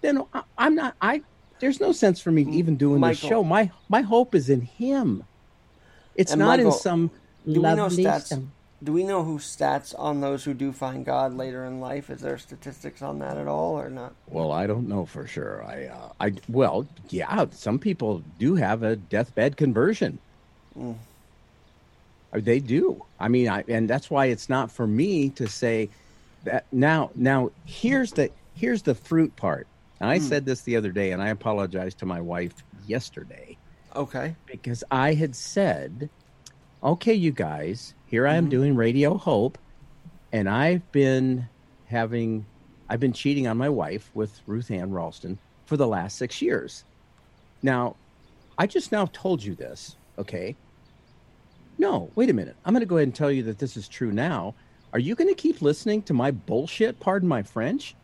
then 0.00 0.22
I- 0.32 0.42
I'm 0.58 0.74
not. 0.74 0.94
I 1.00 1.22
there's 1.60 1.80
no 1.80 1.92
sense 1.92 2.20
for 2.20 2.30
me 2.30 2.42
even 2.50 2.76
doing 2.76 3.00
this 3.00 3.18
show. 3.18 3.42
My 3.42 3.70
my 3.88 4.02
hope 4.02 4.34
is 4.34 4.50
in 4.50 4.60
him. 4.62 5.24
It's 6.14 6.32
And 6.32 6.40
not 6.40 6.60
in 6.60 6.70
some 6.72 7.10
Do 7.46 7.60
we 7.62 7.74
know 7.74 7.86
stats? 7.88 8.26
some- 8.28 8.52
Do 8.82 8.92
we 8.92 9.02
know 9.04 9.24
who 9.24 9.38
stats 9.38 9.94
on 9.98 10.20
those 10.20 10.44
who 10.44 10.52
do 10.52 10.70
find 10.72 11.06
God 11.06 11.34
later 11.34 11.64
in 11.64 11.80
life? 11.80 12.10
Is 12.10 12.20
there 12.20 12.36
statistics 12.38 13.00
on 13.02 13.18
that 13.20 13.38
at 13.38 13.48
all, 13.48 13.78
or 13.80 13.88
not? 13.88 14.12
Well, 14.28 14.52
I 14.52 14.66
don't 14.66 14.88
know 14.88 15.06
for 15.06 15.26
sure. 15.26 15.64
I 15.64 15.86
uh, 15.86 16.12
I 16.20 16.32
well, 16.48 16.86
yeah, 17.08 17.46
some 17.50 17.78
people 17.78 18.22
do 18.38 18.56
have 18.56 18.82
a 18.82 18.96
deathbed 18.96 19.56
conversion. 19.56 20.18
Mm. 20.78 20.96
Uh, 22.32 22.40
They 22.40 22.60
do. 22.60 23.02
I 23.18 23.28
mean, 23.28 23.48
I 23.48 23.64
and 23.68 23.88
that's 23.88 24.10
why 24.10 24.26
it's 24.26 24.48
not 24.48 24.70
for 24.70 24.86
me 24.86 25.30
to 25.30 25.48
say 25.48 25.88
that 26.44 26.66
now. 26.72 27.10
Now 27.14 27.50
here's 27.64 28.12
the 28.12 28.30
here's 28.54 28.82
the 28.82 28.94
fruit 28.94 29.34
part. 29.36 29.66
And 30.00 30.08
Hmm. 30.08 30.14
I 30.14 30.18
said 30.18 30.44
this 30.44 30.62
the 30.62 30.76
other 30.76 30.90
day, 30.92 31.12
and 31.12 31.22
I 31.22 31.28
apologized 31.28 31.98
to 31.98 32.06
my 32.06 32.20
wife 32.20 32.54
yesterday. 32.86 33.56
Okay. 33.96 34.34
because 34.46 34.82
I 34.90 35.14
had 35.14 35.36
said, 35.36 36.10
okay, 36.82 37.14
you 37.14 37.30
guys, 37.30 37.94
here 38.06 38.26
I 38.26 38.34
am 38.34 38.48
doing 38.48 38.74
Radio 38.74 39.16
Hope, 39.16 39.56
and 40.32 40.48
I've 40.48 40.90
been 40.90 41.48
having, 41.86 42.44
I've 42.88 42.98
been 42.98 43.12
cheating 43.12 43.46
on 43.46 43.56
my 43.56 43.68
wife 43.68 44.10
with 44.12 44.40
Ruth 44.48 44.72
Ann 44.72 44.90
Ralston 44.90 45.38
for 45.66 45.76
the 45.76 45.86
last 45.86 46.18
six 46.18 46.42
years. 46.42 46.82
Now, 47.62 47.94
I 48.58 48.66
just 48.66 48.90
now 48.90 49.06
told 49.12 49.44
you 49.44 49.54
this, 49.54 49.94
okay? 50.18 50.56
No, 51.78 52.10
wait 52.16 52.30
a 52.30 52.34
minute. 52.34 52.56
I'm 52.64 52.72
going 52.74 52.80
to 52.80 52.86
go 52.86 52.96
ahead 52.96 53.06
and 53.08 53.14
tell 53.14 53.30
you 53.30 53.44
that 53.44 53.60
this 53.60 53.76
is 53.76 53.86
true 53.86 54.10
now. 54.10 54.54
Are 54.94 55.00
you 55.00 55.16
going 55.16 55.28
to 55.28 55.34
keep 55.34 55.60
listening 55.60 56.02
to 56.02 56.14
my 56.14 56.30
bullshit, 56.30 57.00
pardon 57.00 57.28
my 57.28 57.42
French? 57.42 57.96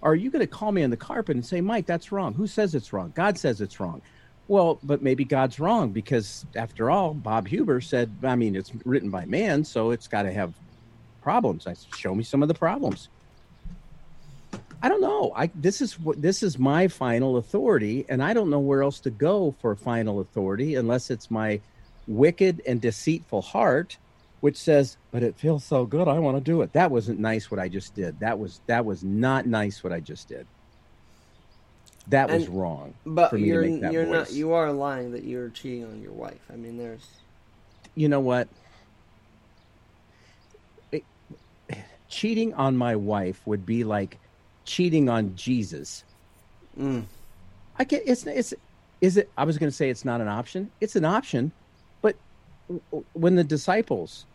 Or 0.00 0.12
are 0.12 0.14
you 0.14 0.30
going 0.30 0.40
to 0.40 0.46
call 0.46 0.70
me 0.70 0.84
on 0.84 0.90
the 0.90 0.96
carpet 0.96 1.34
and 1.34 1.44
say, 1.44 1.60
Mike, 1.60 1.86
that's 1.86 2.12
wrong? 2.12 2.34
Who 2.34 2.46
says 2.46 2.76
it's 2.76 2.92
wrong? 2.92 3.12
God 3.16 3.36
says 3.36 3.60
it's 3.60 3.80
wrong. 3.80 4.00
Well, 4.46 4.78
but 4.84 5.02
maybe 5.02 5.24
God's 5.24 5.58
wrong 5.58 5.90
because, 5.90 6.46
after 6.54 6.88
all, 6.88 7.14
Bob 7.14 7.48
Huber 7.48 7.80
said, 7.80 8.14
I 8.22 8.36
mean, 8.36 8.54
it's 8.54 8.72
written 8.84 9.10
by 9.10 9.24
man, 9.24 9.64
so 9.64 9.90
it's 9.90 10.06
got 10.06 10.22
to 10.22 10.32
have 10.32 10.54
problems. 11.20 11.66
I 11.66 11.74
said, 11.74 11.94
show 11.96 12.14
me 12.14 12.22
some 12.22 12.42
of 12.42 12.48
the 12.48 12.54
problems. 12.54 13.08
I 14.80 14.88
don't 14.88 15.00
know. 15.00 15.32
I 15.34 15.50
this 15.56 15.80
is 15.80 15.98
what 15.98 16.22
this 16.22 16.44
is 16.44 16.56
my 16.56 16.86
final 16.86 17.36
authority, 17.36 18.06
and 18.08 18.22
I 18.22 18.32
don't 18.32 18.48
know 18.48 18.60
where 18.60 18.84
else 18.84 19.00
to 19.00 19.10
go 19.10 19.56
for 19.60 19.74
final 19.74 20.20
authority 20.20 20.76
unless 20.76 21.10
it's 21.10 21.32
my 21.32 21.60
wicked 22.06 22.62
and 22.64 22.80
deceitful 22.80 23.42
heart, 23.42 23.98
which 24.40 24.56
says, 24.56 24.96
"But 25.10 25.22
it 25.22 25.36
feels 25.36 25.64
so 25.64 25.84
good, 25.86 26.08
I 26.08 26.18
want 26.18 26.36
to 26.36 26.42
do 26.42 26.62
it." 26.62 26.72
That 26.72 26.90
wasn't 26.90 27.18
nice 27.20 27.50
what 27.50 27.60
I 27.60 27.68
just 27.68 27.94
did. 27.94 28.18
That 28.20 28.38
was 28.38 28.60
that 28.66 28.84
was 28.84 29.02
not 29.04 29.46
nice 29.46 29.82
what 29.82 29.92
I 29.92 30.00
just 30.00 30.28
did. 30.28 30.46
That 32.08 32.30
was 32.30 32.48
wrong. 32.48 32.94
But 33.04 33.38
you're 33.38 33.62
to 33.62 33.68
make 33.68 33.80
that 33.82 33.92
you're 33.92 34.06
not 34.06 34.32
you 34.32 34.52
are 34.52 34.72
lying 34.72 35.12
that 35.12 35.24
you're 35.24 35.50
cheating 35.50 35.84
on 35.84 36.00
your 36.00 36.12
wife. 36.12 36.40
I 36.52 36.56
mean, 36.56 36.78
there's 36.78 37.06
you 37.94 38.08
know 38.08 38.20
what? 38.20 38.48
It- 40.92 41.04
cheating 42.08 42.54
on 42.54 42.76
my 42.76 42.96
wife 42.96 43.40
would 43.46 43.66
be 43.66 43.84
like 43.84 44.18
cheating 44.64 45.08
on 45.08 45.34
Jesus. 45.34 46.04
Mm. 46.78 47.04
I 47.78 47.84
can't. 47.84 48.02
It's 48.06 48.26
it's. 48.26 48.54
Is 49.00 49.16
it? 49.16 49.30
I 49.36 49.44
was 49.44 49.58
going 49.58 49.70
to 49.70 49.76
say 49.76 49.90
it's 49.90 50.04
not 50.04 50.20
an 50.20 50.28
option. 50.28 50.70
It's 50.80 50.96
an 50.96 51.04
option, 51.04 51.42
but 51.42 51.42
w- 51.42 51.46
w- 51.46 51.57
when 53.14 53.34
the 53.34 53.44
disciples, 53.44 54.26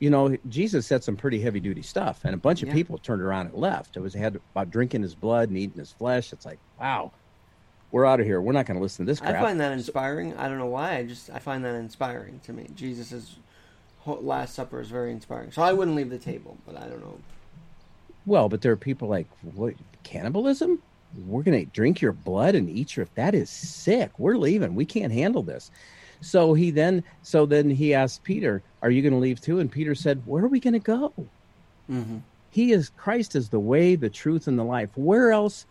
you 0.00 0.10
know, 0.10 0.36
Jesus 0.48 0.86
said 0.86 1.02
some 1.04 1.16
pretty 1.16 1.40
heavy 1.40 1.60
duty 1.60 1.82
stuff, 1.82 2.20
and 2.24 2.34
a 2.34 2.38
bunch 2.38 2.62
of 2.62 2.68
Yeah. 2.68 2.74
people 2.74 2.98
turned 2.98 3.22
around 3.22 3.46
and 3.46 3.54
left. 3.56 3.96
It 3.96 4.00
was 4.00 4.14
had 4.14 4.36
about 4.36 4.70
drinking 4.70 5.02
his 5.02 5.14
blood 5.14 5.48
and 5.48 5.58
eating 5.58 5.78
his 5.78 5.92
flesh. 5.92 6.32
It's 6.32 6.46
like, 6.46 6.58
wow, 6.80 7.12
we're 7.90 8.06
out 8.06 8.20
of 8.20 8.26
here. 8.26 8.40
We're 8.40 8.52
not 8.52 8.66
going 8.66 8.76
to 8.76 8.82
listen 8.82 9.04
to 9.06 9.10
this 9.10 9.20
crap. 9.20 9.36
I 9.36 9.40
find 9.40 9.60
that 9.60 9.72
inspiring. 9.72 10.36
I 10.36 10.48
don't 10.48 10.58
know 10.58 10.66
why. 10.66 10.96
I 10.96 11.04
just 11.04 11.30
I 11.30 11.38
find 11.38 11.64
that 11.64 11.74
inspiring 11.74 12.40
to 12.44 12.52
me. 12.52 12.68
Jesus' 12.74 13.36
whole 14.00 14.20
Last 14.22 14.54
Supper 14.54 14.80
is 14.80 14.88
very 14.88 15.10
inspiring. 15.10 15.50
So 15.52 15.62
I 15.62 15.72
wouldn't 15.72 15.96
leave 15.96 16.10
the 16.10 16.18
table, 16.18 16.56
but 16.66 16.76
I 16.76 16.86
don't 16.86 17.00
know. 17.00 17.18
Well, 18.26 18.48
but 18.48 18.60
there 18.60 18.72
are 18.72 18.76
people 18.76 19.08
like 19.08 19.26
what 19.54 19.74
cannibalism? 20.04 20.82
We're 21.26 21.42
gonna 21.42 21.64
drink 21.64 22.02
your 22.02 22.12
blood 22.12 22.54
and 22.54 22.68
eat 22.68 22.96
your 22.96 23.06
that 23.14 23.34
is 23.34 23.48
sick. 23.48 24.18
We're 24.18 24.36
leaving. 24.36 24.74
We 24.74 24.84
can't 24.84 25.12
handle 25.12 25.42
this. 25.42 25.70
So 26.20 26.54
he 26.54 26.70
then 26.70 27.04
so 27.22 27.46
then 27.46 27.70
he 27.70 27.94
asked 27.94 28.24
Peter, 28.24 28.62
Are 28.82 28.90
you 28.90 29.02
gonna 29.02 29.18
leave 29.18 29.40
too? 29.40 29.60
And 29.60 29.70
Peter 29.70 29.94
said, 29.94 30.22
Where 30.26 30.44
are 30.44 30.48
we 30.48 30.60
gonna 30.60 30.78
go? 30.78 31.12
Mm-hmm. 31.90 32.18
He 32.50 32.72
is 32.72 32.90
Christ 32.96 33.36
is 33.36 33.50
the 33.50 33.60
way, 33.60 33.94
the 33.94 34.10
truth, 34.10 34.46
and 34.46 34.58
the 34.58 34.64
life. 34.64 34.90
Where 34.96 35.32
else 35.32 35.66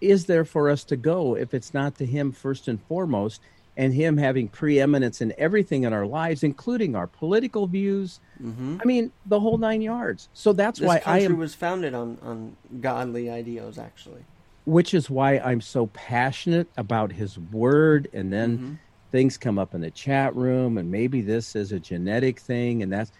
is 0.00 0.26
there 0.26 0.44
for 0.44 0.70
us 0.70 0.84
to 0.84 0.96
go 0.96 1.36
if 1.36 1.52
it's 1.54 1.74
not 1.74 1.96
to 1.96 2.06
him 2.06 2.32
first 2.32 2.68
and 2.68 2.80
foremost, 2.84 3.40
and 3.76 3.92
him 3.92 4.16
having 4.16 4.48
preeminence 4.48 5.20
in 5.20 5.32
everything 5.38 5.84
in 5.84 5.92
our 5.92 6.06
lives, 6.06 6.42
including 6.42 6.94
our 6.94 7.06
political 7.06 7.66
views? 7.66 8.20
Mm-hmm. 8.42 8.78
I 8.80 8.84
mean, 8.84 9.12
the 9.26 9.40
whole 9.40 9.58
nine 9.58 9.82
yards. 9.82 10.28
So 10.34 10.52
that's 10.52 10.78
This 10.78 10.86
why 10.88 11.02
I 11.04 11.20
am 11.20 11.36
was 11.38 11.54
founded 11.54 11.94
on 11.94 12.18
on 12.22 12.56
godly 12.80 13.28
ideals, 13.28 13.76
actually. 13.78 14.24
which 14.64 14.94
is 14.94 15.10
why 15.10 15.38
I'm 15.38 15.60
so 15.60 15.86
passionate 15.88 16.68
about 16.76 17.12
his 17.12 17.38
word 17.38 18.08
and 18.12 18.32
then 18.32 18.58
Mm-hmm. 18.58 18.74
Things 19.10 19.38
come 19.38 19.58
up 19.58 19.74
in 19.74 19.80
the 19.80 19.90
chat 19.90 20.34
room, 20.36 20.78
and 20.78 20.90
maybe 20.90 21.22
this 21.22 21.56
is 21.56 21.72
a 21.72 21.80
genetic 21.80 22.40
thing, 22.40 22.82
and 22.82 22.92
that's 22.92 23.12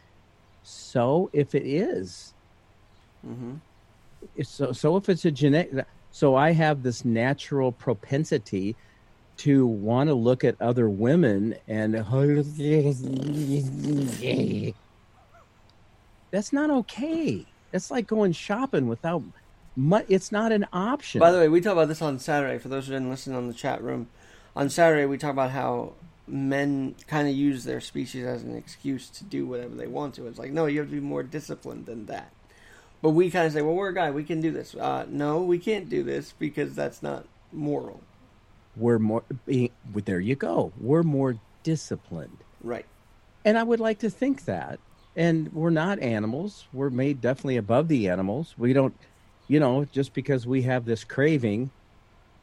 so. 0.63 1.31
If 1.33 1.55
it 1.55 1.67
is, 1.67 2.35
Mm-hmm. 3.27 3.55
so 4.43 4.73
so 4.73 4.97
if 4.97 5.09
it's 5.11 5.25
a 5.27 5.31
genetic 5.31 5.87
so 6.11 6.35
i 6.35 6.53
have 6.53 6.83
this 6.83 7.05
natural 7.05 7.71
propensity 7.73 8.77
to 9.37 9.67
want 9.67 10.09
to 10.09 10.15
look 10.15 10.45
at 10.45 10.57
other 10.61 10.89
women 10.91 11.55
and 11.69 11.95
that's 16.33 16.53
not 16.53 16.71
okay 16.71 17.47
that's 17.73 17.91
like 17.91 18.07
going 18.07 18.33
shopping 18.33 18.89
without 18.89 19.23
it's 20.09 20.33
not 20.33 20.53
an 20.53 20.67
option 20.73 21.19
By 21.21 21.31
the 21.33 21.39
way, 21.39 21.49
we 21.49 21.61
talk 21.61 21.73
about 21.75 21.89
this 21.89 22.03
on 22.03 22.19
Saturday. 22.19 22.59
For 22.59 22.69
those 22.69 22.87
who 22.87 22.93
didn't 22.93 23.11
listen 23.11 23.35
on 23.35 23.49
the 23.49 23.55
chat 23.55 23.83
room, 23.83 24.09
on 24.57 24.69
Saturday 24.71 25.07
we 25.07 25.19
talk 25.19 25.31
about 25.33 25.51
how 25.51 25.93
men 26.27 26.95
kind 27.07 27.29
of 27.29 27.35
use 27.35 27.65
their 27.65 27.81
species 27.81 28.25
as 28.25 28.43
an 28.43 28.57
excuse 28.57 29.09
to 29.11 29.25
do 29.25 29.47
whatever 29.47 29.75
they 29.75 29.87
want 29.87 30.15
to. 30.15 30.27
It's 30.27 30.39
like, 30.39 30.53
no, 30.53 30.67
you 30.67 30.79
have 30.81 30.89
to 30.89 30.95
be 30.95 31.01
more 31.01 31.23
disciplined 31.23 31.87
than 31.87 32.07
that. 32.07 32.31
But 33.03 33.11
we 33.11 33.31
kind 33.31 33.47
of 33.47 33.53
say, 33.53 33.63
well, 33.63 33.75
we're 33.75 33.89
a 33.89 33.95
guy, 33.95 34.11
we 34.11 34.25
can 34.25 34.41
do 34.41 34.51
this. 34.51 34.75
Uh, 34.75 35.07
no, 35.09 35.43
we 35.43 35.59
can't 35.59 35.89
do 35.89 36.03
this 36.03 36.35
because 36.39 36.75
that's 36.75 37.03
not 37.03 37.25
moral. 37.53 38.01
we're 38.77 39.01
more 39.01 39.25
there 39.47 40.21
you 40.21 40.37
go 40.37 40.73
we're 40.81 41.03
more 41.03 41.37
disciplined 41.65 42.39
Right. 42.63 42.87
And 43.45 43.59
I 43.59 43.63
would 43.63 43.81
like 43.81 43.99
to 44.01 44.11
think 44.11 44.45
that. 44.45 44.79
And 45.17 45.53
we're 45.53 45.71
not 45.71 45.99
animals. 45.99 46.67
We're 46.73 46.91
made 46.91 47.21
definitely 47.21 47.57
above 47.57 47.89
the 47.89 48.09
animals. 48.09 48.55
We 48.57 48.73
don't, 48.73 48.95
you 49.49 49.59
know, 49.59 49.87
just 49.87 50.13
because 50.15 50.47
we 50.47 50.63
have 50.63 50.85
this 50.85 51.05
craving 51.05 51.71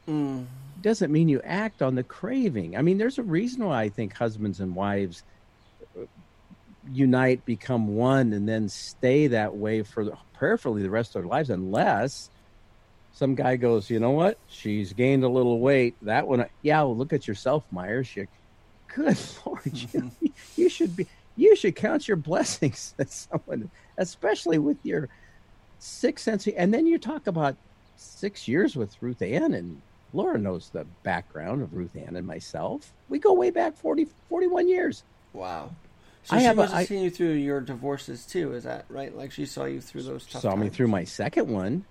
Mm. 0.08 0.46
Doesn't 0.82 1.12
mean 1.12 1.30
you 1.30 1.42
act 1.44 1.82
on 1.82 1.96
the 1.96 2.04
craving. 2.04 2.78
I 2.78 2.82
mean, 2.82 2.98
there's 2.98 3.18
a 3.18 3.24
reason 3.24 3.66
why 3.66 3.84
I 3.84 3.90
think 3.90 4.16
husbands 4.16 4.60
and 4.60 4.76
wives 4.76 5.24
uh, 5.98 6.06
unite, 6.92 7.46
become 7.46 7.96
one, 7.96 8.34
and 8.34 8.48
then 8.48 8.70
stay 8.70 9.28
that 9.28 9.56
way 9.56 9.84
for 9.84 10.06
the, 10.06 10.18
prayerfully 10.34 10.84
the 10.84 10.90
rest 10.90 11.16
of 11.16 11.22
their 11.22 11.30
lives, 11.30 11.50
unless 11.50 12.30
some 13.18 13.34
guy 13.34 13.56
goes, 13.56 13.90
you 13.90 14.00
know 14.00 14.12
what? 14.12 14.38
She's 14.48 14.94
gained 14.94 15.24
a 15.24 15.28
little 15.28 15.60
weight. 15.60 15.96
That 16.04 16.28
one, 16.28 16.46
yeah. 16.62 16.82
Well, 16.82 16.96
look 16.96 17.14
at 17.14 17.28
yourself, 17.28 17.64
Myers. 17.72 18.16
You, 18.16 18.28
good 18.94 19.18
lord, 19.46 19.62
you, 19.66 20.12
you 20.56 20.70
should 20.70 20.96
be. 20.96 21.08
You 21.36 21.56
should 21.56 21.76
count 21.76 22.08
your 22.08 22.18
blessings 22.18 22.94
that 22.98 23.12
someone, 23.12 23.70
especially 23.98 24.58
with 24.58 24.78
your 24.84 25.10
six 25.80 26.24
sense. 26.24 26.48
And 26.48 26.74
then 26.74 26.88
you 26.88 26.98
talk 26.98 27.28
about 27.28 27.56
six 27.96 28.48
years 28.48 28.76
with 28.76 28.96
Ruth 29.02 29.22
Ann, 29.22 29.54
and 29.54 29.82
Laura 30.14 30.38
knows 30.38 30.70
the 30.70 30.86
background 31.04 31.62
of 31.62 31.74
Ruth 31.74 31.96
Ann 31.96 32.16
and 32.16 32.26
myself. 32.26 32.94
We 33.10 33.20
go 33.20 33.34
way 33.34 33.50
back 33.52 33.76
40, 33.76 34.08
41 34.30 34.68
years. 34.68 35.04
Wow. 35.34 35.72
So 36.24 36.36
I 36.36 36.40
she 36.40 36.46
have 36.46 36.58
a- 36.58 36.62
must 36.62 36.74
have 36.74 36.82
I- 36.82 36.86
seen 36.86 37.04
you 37.04 37.10
through 37.10 37.34
your 37.34 37.62
divorces 37.62 38.26
too, 38.26 38.54
is 38.54 38.64
that 38.64 38.86
right? 38.90 39.16
Like 39.16 39.32
she 39.32 39.46
saw 39.46 39.66
you 39.66 39.80
through 39.82 40.04
those 40.04 40.26
tough 40.26 40.42
saw 40.42 40.56
me 40.56 40.70
through 40.70 40.88
my 40.88 41.04
second 41.04 41.50
one. 41.50 41.86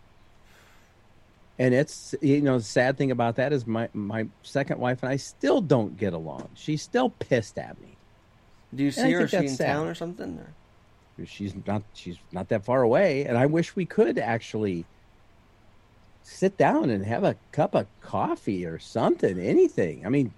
And 1.58 1.72
it's 1.72 2.14
you 2.20 2.42
know 2.42 2.58
the 2.58 2.64
sad 2.64 2.98
thing 2.98 3.10
about 3.10 3.36
that 3.36 3.52
is 3.52 3.66
my 3.66 3.88
my 3.94 4.26
second 4.42 4.78
wife 4.78 5.02
and 5.02 5.10
I 5.10 5.16
still 5.16 5.62
don't 5.62 5.96
get 5.96 6.12
along. 6.12 6.50
She's 6.54 6.82
still 6.82 7.08
pissed 7.10 7.56
at 7.58 7.80
me. 7.80 7.96
Do 8.74 8.82
you 8.84 8.90
see 8.90 9.10
her? 9.12 9.22
Is 9.22 9.30
she 9.30 9.36
in 9.38 9.48
sad. 9.48 9.66
town 9.72 9.86
or 9.86 9.94
something? 9.94 10.38
Or? 10.38 11.24
She's 11.24 11.54
not 11.66 11.82
she's 11.94 12.18
not 12.30 12.48
that 12.50 12.62
far 12.66 12.82
away, 12.82 13.24
and 13.24 13.38
I 13.38 13.46
wish 13.46 13.74
we 13.74 13.86
could 13.86 14.18
actually 14.18 14.84
sit 16.28 16.58
down 16.58 16.90
and 16.90 17.04
have 17.04 17.24
a 17.24 17.38
cup 17.52 17.74
of 17.74 17.88
coffee 18.00 18.64
or 18.66 18.78
something, 18.78 19.38
anything. 19.38 20.04
I 20.04 20.08
mean, 20.10 20.34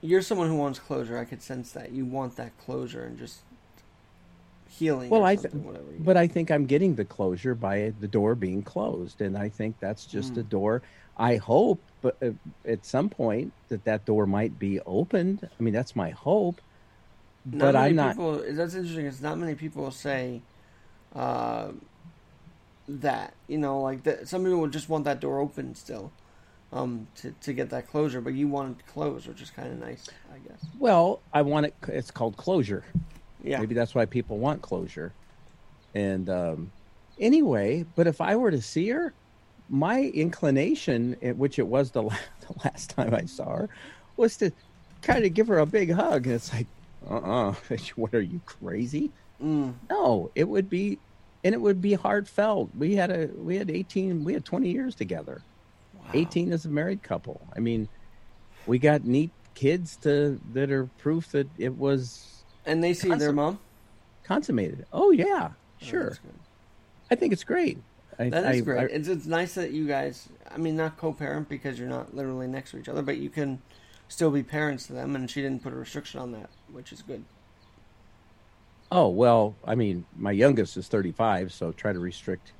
You're 0.00 0.22
someone 0.22 0.48
who 0.48 0.56
wants 0.56 0.78
closure. 0.78 1.18
I 1.18 1.24
could 1.24 1.42
sense 1.42 1.72
that 1.72 1.90
you 1.92 2.04
want 2.04 2.36
that 2.36 2.56
closure 2.58 3.04
and 3.04 3.18
just 3.18 3.40
healing. 4.68 5.10
well, 5.10 5.24
I 5.24 5.36
th- 5.36 5.52
something, 5.52 5.64
whatever. 5.64 5.92
you- 5.92 6.04
but 6.04 6.16
I 6.16 6.26
think 6.26 6.50
I'm 6.50 6.66
getting 6.66 6.94
the 6.94 7.04
closure 7.04 7.54
by 7.54 7.92
the 7.98 8.08
door 8.08 8.34
being 8.34 8.62
closed, 8.62 9.20
and 9.20 9.36
I 9.36 9.48
think 9.48 9.76
that's 9.80 10.06
just 10.06 10.36
a 10.36 10.42
Mm. 10.44 10.48
door. 10.48 10.82
I 11.16 11.36
hope, 11.36 11.84
but 12.02 12.16
uh, 12.22 12.32
at 12.66 12.84
some 12.84 13.08
point 13.10 13.54
that 13.68 13.84
that 13.84 14.04
door 14.04 14.26
might 14.26 14.58
be 14.58 14.80
opened. 14.84 15.40
I 15.58 15.62
mean, 15.62 15.74
that's 15.74 15.94
my 15.96 16.10
hope. 16.10 16.60
Not 17.44 17.58
but 17.58 17.76
I'm 17.76 17.94
not. 17.96 18.16
People, 18.16 18.42
that's 18.52 18.74
interesting. 18.74 19.06
It's 19.06 19.20
not 19.20 19.38
many 19.38 19.54
people 19.54 19.90
say 19.90 20.42
uh, 21.14 21.72
that. 22.88 23.34
You 23.48 23.58
know, 23.58 23.80
like 23.80 24.02
that. 24.04 24.28
Some 24.28 24.44
people 24.44 24.60
would 24.60 24.72
just 24.72 24.88
want 24.88 25.04
that 25.04 25.20
door 25.20 25.38
open 25.40 25.74
still, 25.74 26.12
um, 26.72 27.06
to 27.16 27.34
to 27.42 27.52
get 27.52 27.70
that 27.70 27.88
closure. 27.88 28.20
But 28.20 28.34
you 28.34 28.48
want 28.48 28.80
it 28.80 28.86
closed, 28.86 29.26
which 29.26 29.40
is 29.42 29.50
kind 29.50 29.72
of 29.72 29.78
nice, 29.78 30.08
I 30.32 30.38
guess. 30.48 30.64
Well, 30.78 31.20
I 31.32 31.42
want 31.42 31.66
it. 31.66 31.74
It's 31.88 32.10
called 32.10 32.36
closure. 32.36 32.84
Yeah. 33.42 33.60
Maybe 33.60 33.74
that's 33.74 33.94
why 33.94 34.06
people 34.06 34.38
want 34.38 34.62
closure. 34.62 35.12
And 35.94 36.28
um, 36.28 36.72
anyway, 37.20 37.84
but 37.94 38.06
if 38.06 38.20
I 38.20 38.36
were 38.36 38.50
to 38.50 38.60
see 38.62 38.88
her, 38.88 39.12
my 39.68 40.02
inclination, 40.02 41.16
eh, 41.22 41.32
which 41.32 41.58
it 41.58 41.66
was 41.66 41.90
the, 41.90 42.02
la- 42.02 42.16
the 42.40 42.54
last 42.64 42.90
time 42.90 43.14
I 43.14 43.26
saw 43.26 43.56
her, 43.56 43.68
was 44.16 44.36
to 44.38 44.50
kind 45.02 45.24
of 45.24 45.34
give 45.34 45.48
her 45.48 45.58
a 45.58 45.66
big 45.66 45.92
hug. 45.92 46.26
And 46.26 46.34
it's 46.34 46.52
like, 46.52 46.66
uh 47.08 47.16
uh 47.16 47.54
what 47.96 48.14
are 48.14 48.20
you 48.20 48.40
crazy? 48.46 49.10
Mm. 49.42 49.74
No, 49.90 50.30
it 50.34 50.48
would 50.48 50.70
be, 50.70 50.98
and 51.44 51.54
it 51.54 51.60
would 51.60 51.80
be 51.82 51.92
heartfelt. 51.94 52.70
We 52.76 52.96
had 52.96 53.10
a, 53.10 53.28
we 53.36 53.56
had 53.56 53.70
18, 53.70 54.24
we 54.24 54.32
had 54.32 54.44
20 54.44 54.70
years 54.70 54.94
together. 54.94 55.42
18 56.14 56.52
as 56.52 56.64
a 56.64 56.68
married 56.68 57.02
couple. 57.02 57.40
I 57.56 57.60
mean, 57.60 57.88
we 58.66 58.78
got 58.78 59.04
neat 59.04 59.30
kids 59.54 59.96
to 59.98 60.40
that 60.52 60.70
are 60.70 60.86
proof 60.98 61.30
that 61.32 61.48
it 61.58 61.76
was 61.76 62.42
And 62.66 62.82
they 62.82 62.94
see 62.94 63.14
their 63.14 63.32
mom. 63.32 63.58
consummated. 64.24 64.86
Oh 64.92 65.10
yeah, 65.10 65.50
Oh, 65.52 65.84
sure. 65.84 66.10
good. 66.10 66.18
I 67.10 67.14
think 67.14 67.32
it's 67.32 67.44
great. 67.44 67.78
I, 68.18 68.28
That 68.30 68.54
is 68.54 68.60
I- 68.60 68.64
great. 68.64 68.78
I- 68.80 68.94
it's 68.94 69.08
it's 69.08 69.26
nice 69.26 69.54
that 69.54 69.72
you 69.72 69.86
guys. 69.86 70.28
I 70.50 70.56
mean, 70.58 70.76
not 70.76 70.96
co-parent 70.98 71.48
because 71.48 71.78
you're 71.78 71.88
not 71.88 72.14
literally 72.14 72.46
next 72.46 72.70
to 72.72 72.78
each 72.78 72.88
other, 72.88 73.02
but 73.02 73.18
you 73.18 73.28
can 73.30 73.60
still 74.08 74.30
be 74.30 74.42
parents 74.42 74.86
to 74.88 74.92
them. 74.92 75.16
And 75.16 75.28
she 75.30 75.42
didn't 75.42 75.62
put 75.62 75.72
a 75.72 75.76
restriction 75.76 76.20
on 76.20 76.32
that, 76.32 76.48
which 76.70 76.92
is 76.92 77.02
good. 77.02 77.24
Oh 78.94 79.08
well, 79.08 79.56
I 79.66 79.74
mean, 79.74 80.06
my 80.16 80.30
youngest 80.30 80.76
is 80.76 80.88
35, 80.88 81.52
so 81.52 81.72
try 81.72 81.92
to 81.92 81.98
restrict 81.98 82.52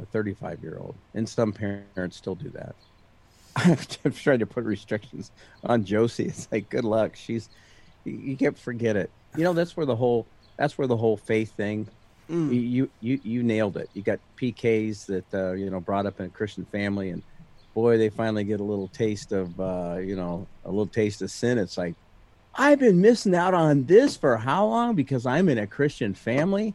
a 0.00 0.04
35 0.04 0.62
year 0.62 0.78
old, 0.78 0.94
and 1.14 1.28
some 1.28 1.52
parents 1.52 2.16
still 2.16 2.36
do 2.36 2.50
that. 2.50 2.76
I'm 4.04 4.12
trying 4.12 4.40
to 4.40 4.46
put 4.46 4.64
restrictions 4.64 5.32
on 5.64 5.84
Josie. 5.84 6.26
It's 6.26 6.46
like, 6.52 6.68
good 6.68 6.84
luck. 6.84 7.16
She's 7.16 7.48
you, 8.04 8.36
can't 8.36 8.56
forget 8.56 8.94
it. 8.94 9.10
You 9.36 9.42
know, 9.42 9.54
that's 9.54 9.76
where 9.76 9.86
the 9.86 9.96
whole 9.96 10.26
that's 10.56 10.78
where 10.78 10.86
the 10.86 10.96
whole 10.96 11.16
faith 11.16 11.52
thing. 11.56 11.88
Mm. 12.30 12.52
You, 12.52 12.60
you 12.60 12.90
you 13.00 13.20
you 13.22 13.42
nailed 13.42 13.78
it. 13.78 13.88
You 13.94 14.02
got 14.02 14.20
PKs 14.36 15.06
that 15.06 15.34
uh, 15.34 15.52
you 15.52 15.70
know 15.70 15.80
brought 15.80 16.06
up 16.06 16.20
in 16.20 16.26
a 16.26 16.28
Christian 16.28 16.66
family, 16.66 17.10
and 17.10 17.22
boy, 17.74 17.96
they 17.96 18.10
finally 18.10 18.44
get 18.44 18.60
a 18.60 18.64
little 18.64 18.88
taste 18.88 19.32
of 19.32 19.58
uh, 19.58 19.96
you 19.98 20.16
know 20.16 20.46
a 20.64 20.68
little 20.68 20.86
taste 20.86 21.22
of 21.22 21.30
sin. 21.30 21.56
It's 21.56 21.78
like 21.78 21.94
I've 22.58 22.78
been 22.78 23.00
missing 23.00 23.34
out 23.34 23.54
on 23.54 23.84
this 23.84 24.16
for 24.16 24.36
how 24.38 24.66
long 24.66 24.94
because 24.94 25.26
I'm 25.26 25.48
in 25.48 25.58
a 25.58 25.66
Christian 25.66 26.14
family. 26.14 26.74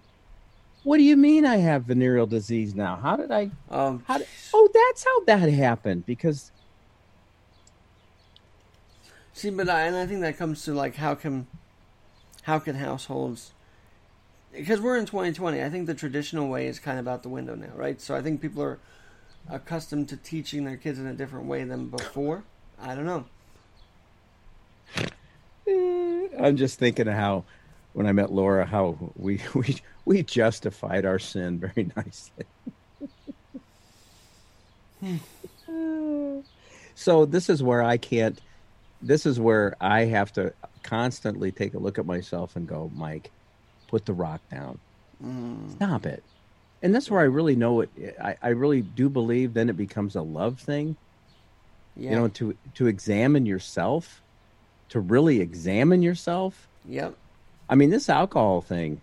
What 0.83 0.97
do 0.97 1.03
you 1.03 1.17
mean 1.17 1.45
I 1.45 1.57
have 1.57 1.83
venereal 1.83 2.25
disease 2.25 2.73
now? 2.75 2.95
How 2.95 3.15
did 3.15 3.31
I? 3.31 3.51
Um, 3.69 4.03
How 4.07 4.17
did? 4.17 4.27
Oh, 4.53 4.69
that's 4.73 5.03
how 5.03 5.23
that 5.25 5.49
happened. 5.49 6.05
Because 6.05 6.51
See, 9.33 9.49
but 9.49 9.69
I, 9.69 9.83
and 9.83 9.95
I 9.95 10.05
think 10.05 10.21
that 10.21 10.37
comes 10.37 10.63
to 10.65 10.73
like 10.73 10.95
how 10.95 11.15
can 11.15 11.47
how 12.43 12.59
can 12.59 12.75
households 12.75 13.53
because 14.51 14.81
we're 14.81 14.97
in 14.97 15.05
2020. 15.05 15.63
I 15.63 15.69
think 15.69 15.87
the 15.87 15.93
traditional 15.93 16.47
way 16.47 16.67
is 16.67 16.79
kind 16.79 16.99
of 16.99 17.07
out 17.07 17.23
the 17.23 17.29
window 17.29 17.55
now, 17.55 17.71
right? 17.75 17.99
So 18.01 18.15
I 18.15 18.21
think 18.21 18.41
people 18.41 18.61
are 18.61 18.79
accustomed 19.49 20.09
to 20.09 20.17
teaching 20.17 20.65
their 20.65 20.77
kids 20.77 20.99
in 20.99 21.07
a 21.07 21.13
different 21.13 21.45
way 21.45 21.63
than 21.63 21.87
before. 21.87 22.43
I 22.79 22.93
don't 22.93 23.05
know. 23.05 23.25
Eh, 25.67 26.27
I'm 26.39 26.57
just 26.57 26.79
thinking 26.79 27.07
of 27.07 27.13
how 27.13 27.43
when 27.93 28.05
I 28.05 28.11
met 28.11 28.31
Laura, 28.31 28.65
how 28.65 28.97
we 29.15 29.41
we 29.53 29.77
we 30.05 30.23
justified 30.23 31.05
our 31.05 31.19
sin 31.19 31.59
very 31.59 31.91
nicely. 31.95 32.45
Hmm. 34.99 36.41
so 36.93 37.25
this 37.25 37.49
is 37.49 37.63
where 37.63 37.81
I 37.81 37.97
can't. 37.97 38.39
This 39.01 39.25
is 39.25 39.39
where 39.39 39.75
I 39.81 40.05
have 40.05 40.31
to 40.33 40.53
constantly 40.83 41.51
take 41.51 41.73
a 41.73 41.79
look 41.79 41.97
at 41.97 42.05
myself 42.05 42.55
and 42.55 42.67
go, 42.67 42.91
Mike, 42.95 43.31
put 43.87 44.05
the 44.05 44.13
rock 44.13 44.41
down. 44.51 44.77
Hmm. 45.21 45.71
Stop 45.71 46.05
it. 46.05 46.23
And 46.83 46.93
that's 46.93 47.09
where 47.09 47.19
I 47.19 47.25
really 47.25 47.55
know 47.55 47.81
it. 47.81 47.89
I, 48.21 48.35
I 48.41 48.49
really 48.49 48.81
do 48.81 49.09
believe 49.09 49.53
then 49.53 49.69
it 49.69 49.77
becomes 49.77 50.15
a 50.15 50.21
love 50.21 50.59
thing. 50.59 50.95
Yeah. 51.95 52.11
You 52.11 52.15
know, 52.15 52.27
to 52.29 52.57
to 52.75 52.87
examine 52.87 53.45
yourself, 53.45 54.21
to 54.91 54.99
really 54.99 55.39
examine 55.39 56.01
yourself. 56.01 56.67
Yep. 56.87 57.15
I 57.69 57.75
mean, 57.75 57.89
this 57.89 58.09
alcohol 58.09 58.61
thing, 58.61 58.99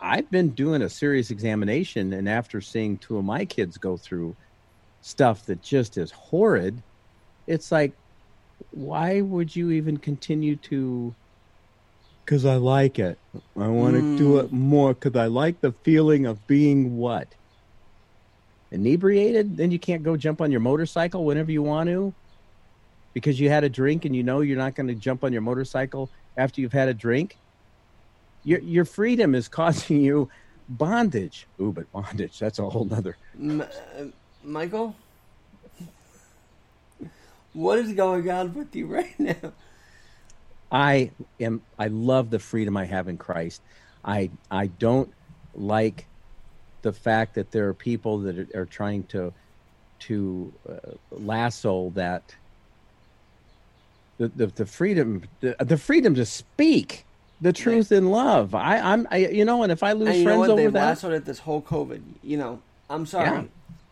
I've 0.00 0.30
been 0.30 0.50
doing 0.50 0.80
a 0.80 0.88
serious 0.88 1.30
examination, 1.30 2.14
and 2.14 2.28
after 2.28 2.62
seeing 2.62 2.96
two 2.96 3.18
of 3.18 3.24
my 3.24 3.44
kids 3.44 3.76
go 3.76 3.98
through 3.98 4.34
stuff 5.02 5.44
that 5.46 5.62
just 5.62 5.98
is 5.98 6.10
horrid, 6.10 6.82
it's 7.46 7.70
like, 7.70 7.92
why 8.70 9.20
would 9.20 9.54
you 9.54 9.70
even 9.70 9.98
continue 9.98 10.56
to? 10.56 11.14
Because 12.24 12.46
I 12.46 12.56
like 12.56 12.98
it. 12.98 13.18
I 13.54 13.68
want 13.68 13.96
to 13.96 14.02
mm. 14.02 14.16
do 14.16 14.38
it 14.38 14.50
more 14.50 14.94
because 14.94 15.14
I 15.16 15.26
like 15.26 15.60
the 15.60 15.72
feeling 15.82 16.24
of 16.24 16.46
being 16.46 16.96
what? 16.96 17.28
Inebriated? 18.70 19.58
Then 19.58 19.70
you 19.70 19.78
can't 19.78 20.02
go 20.02 20.16
jump 20.16 20.40
on 20.40 20.50
your 20.50 20.60
motorcycle 20.60 21.26
whenever 21.26 21.52
you 21.52 21.62
want 21.62 21.88
to 21.90 22.14
because 23.18 23.40
you 23.40 23.48
had 23.48 23.64
a 23.64 23.68
drink 23.68 24.04
and 24.04 24.14
you 24.14 24.22
know 24.22 24.42
you're 24.42 24.56
not 24.56 24.76
going 24.76 24.86
to 24.86 24.94
jump 24.94 25.24
on 25.24 25.32
your 25.32 25.42
motorcycle 25.42 26.08
after 26.36 26.60
you've 26.60 26.72
had 26.72 26.88
a 26.88 26.94
drink. 26.94 27.36
Your, 28.44 28.60
your 28.60 28.84
freedom 28.84 29.34
is 29.34 29.48
causing 29.60 30.00
you 30.00 30.28
bondage. 30.68 31.48
Ooh, 31.60 31.72
but 31.72 31.90
bondage, 31.90 32.38
that's 32.38 32.60
a 32.60 32.70
whole 32.70 32.84
nother. 32.84 33.16
M- 33.36 33.62
uh, 33.62 34.04
Michael, 34.44 34.94
what 37.54 37.80
is 37.80 37.92
going 37.92 38.30
on 38.30 38.54
with 38.54 38.76
you 38.76 38.86
right 38.86 39.18
now? 39.18 39.52
I 40.70 41.10
am 41.40 41.62
I 41.76 41.88
love 41.88 42.30
the 42.30 42.38
freedom 42.38 42.76
I 42.76 42.84
have 42.84 43.08
in 43.08 43.18
Christ. 43.18 43.62
I 44.04 44.30
I 44.48 44.68
don't 44.68 45.12
like 45.54 46.06
the 46.82 46.92
fact 46.92 47.34
that 47.34 47.50
there 47.50 47.66
are 47.66 47.74
people 47.74 48.18
that 48.20 48.38
are, 48.38 48.60
are 48.62 48.66
trying 48.66 49.08
to 49.08 49.32
to 50.00 50.52
uh, 50.68 50.76
lasso 51.10 51.90
that 51.96 52.36
the, 54.18 54.28
the 54.28 54.46
the 54.48 54.66
freedom 54.66 55.22
the, 55.40 55.56
the 55.60 55.76
freedom 55.78 56.14
to 56.16 56.24
speak 56.26 57.04
the 57.40 57.52
truth 57.52 57.92
in 57.92 58.10
love. 58.10 58.54
I 58.54 58.78
I'm 58.78 59.06
I, 59.10 59.18
you 59.18 59.44
know 59.44 59.62
and 59.62 59.72
if 59.72 59.82
I 59.82 59.92
lose 59.92 60.08
And 60.08 60.18
you 60.18 60.24
know 60.24 60.30
friends 60.36 60.48
over 60.50 60.60
They've 60.62 60.72
that 60.72 60.86
lassoed 60.86 61.12
it 61.12 61.24
this 61.24 61.38
whole 61.40 61.62
COVID. 61.62 62.02
You 62.22 62.36
know, 62.36 62.60
I'm 62.90 63.06
sorry. 63.06 63.48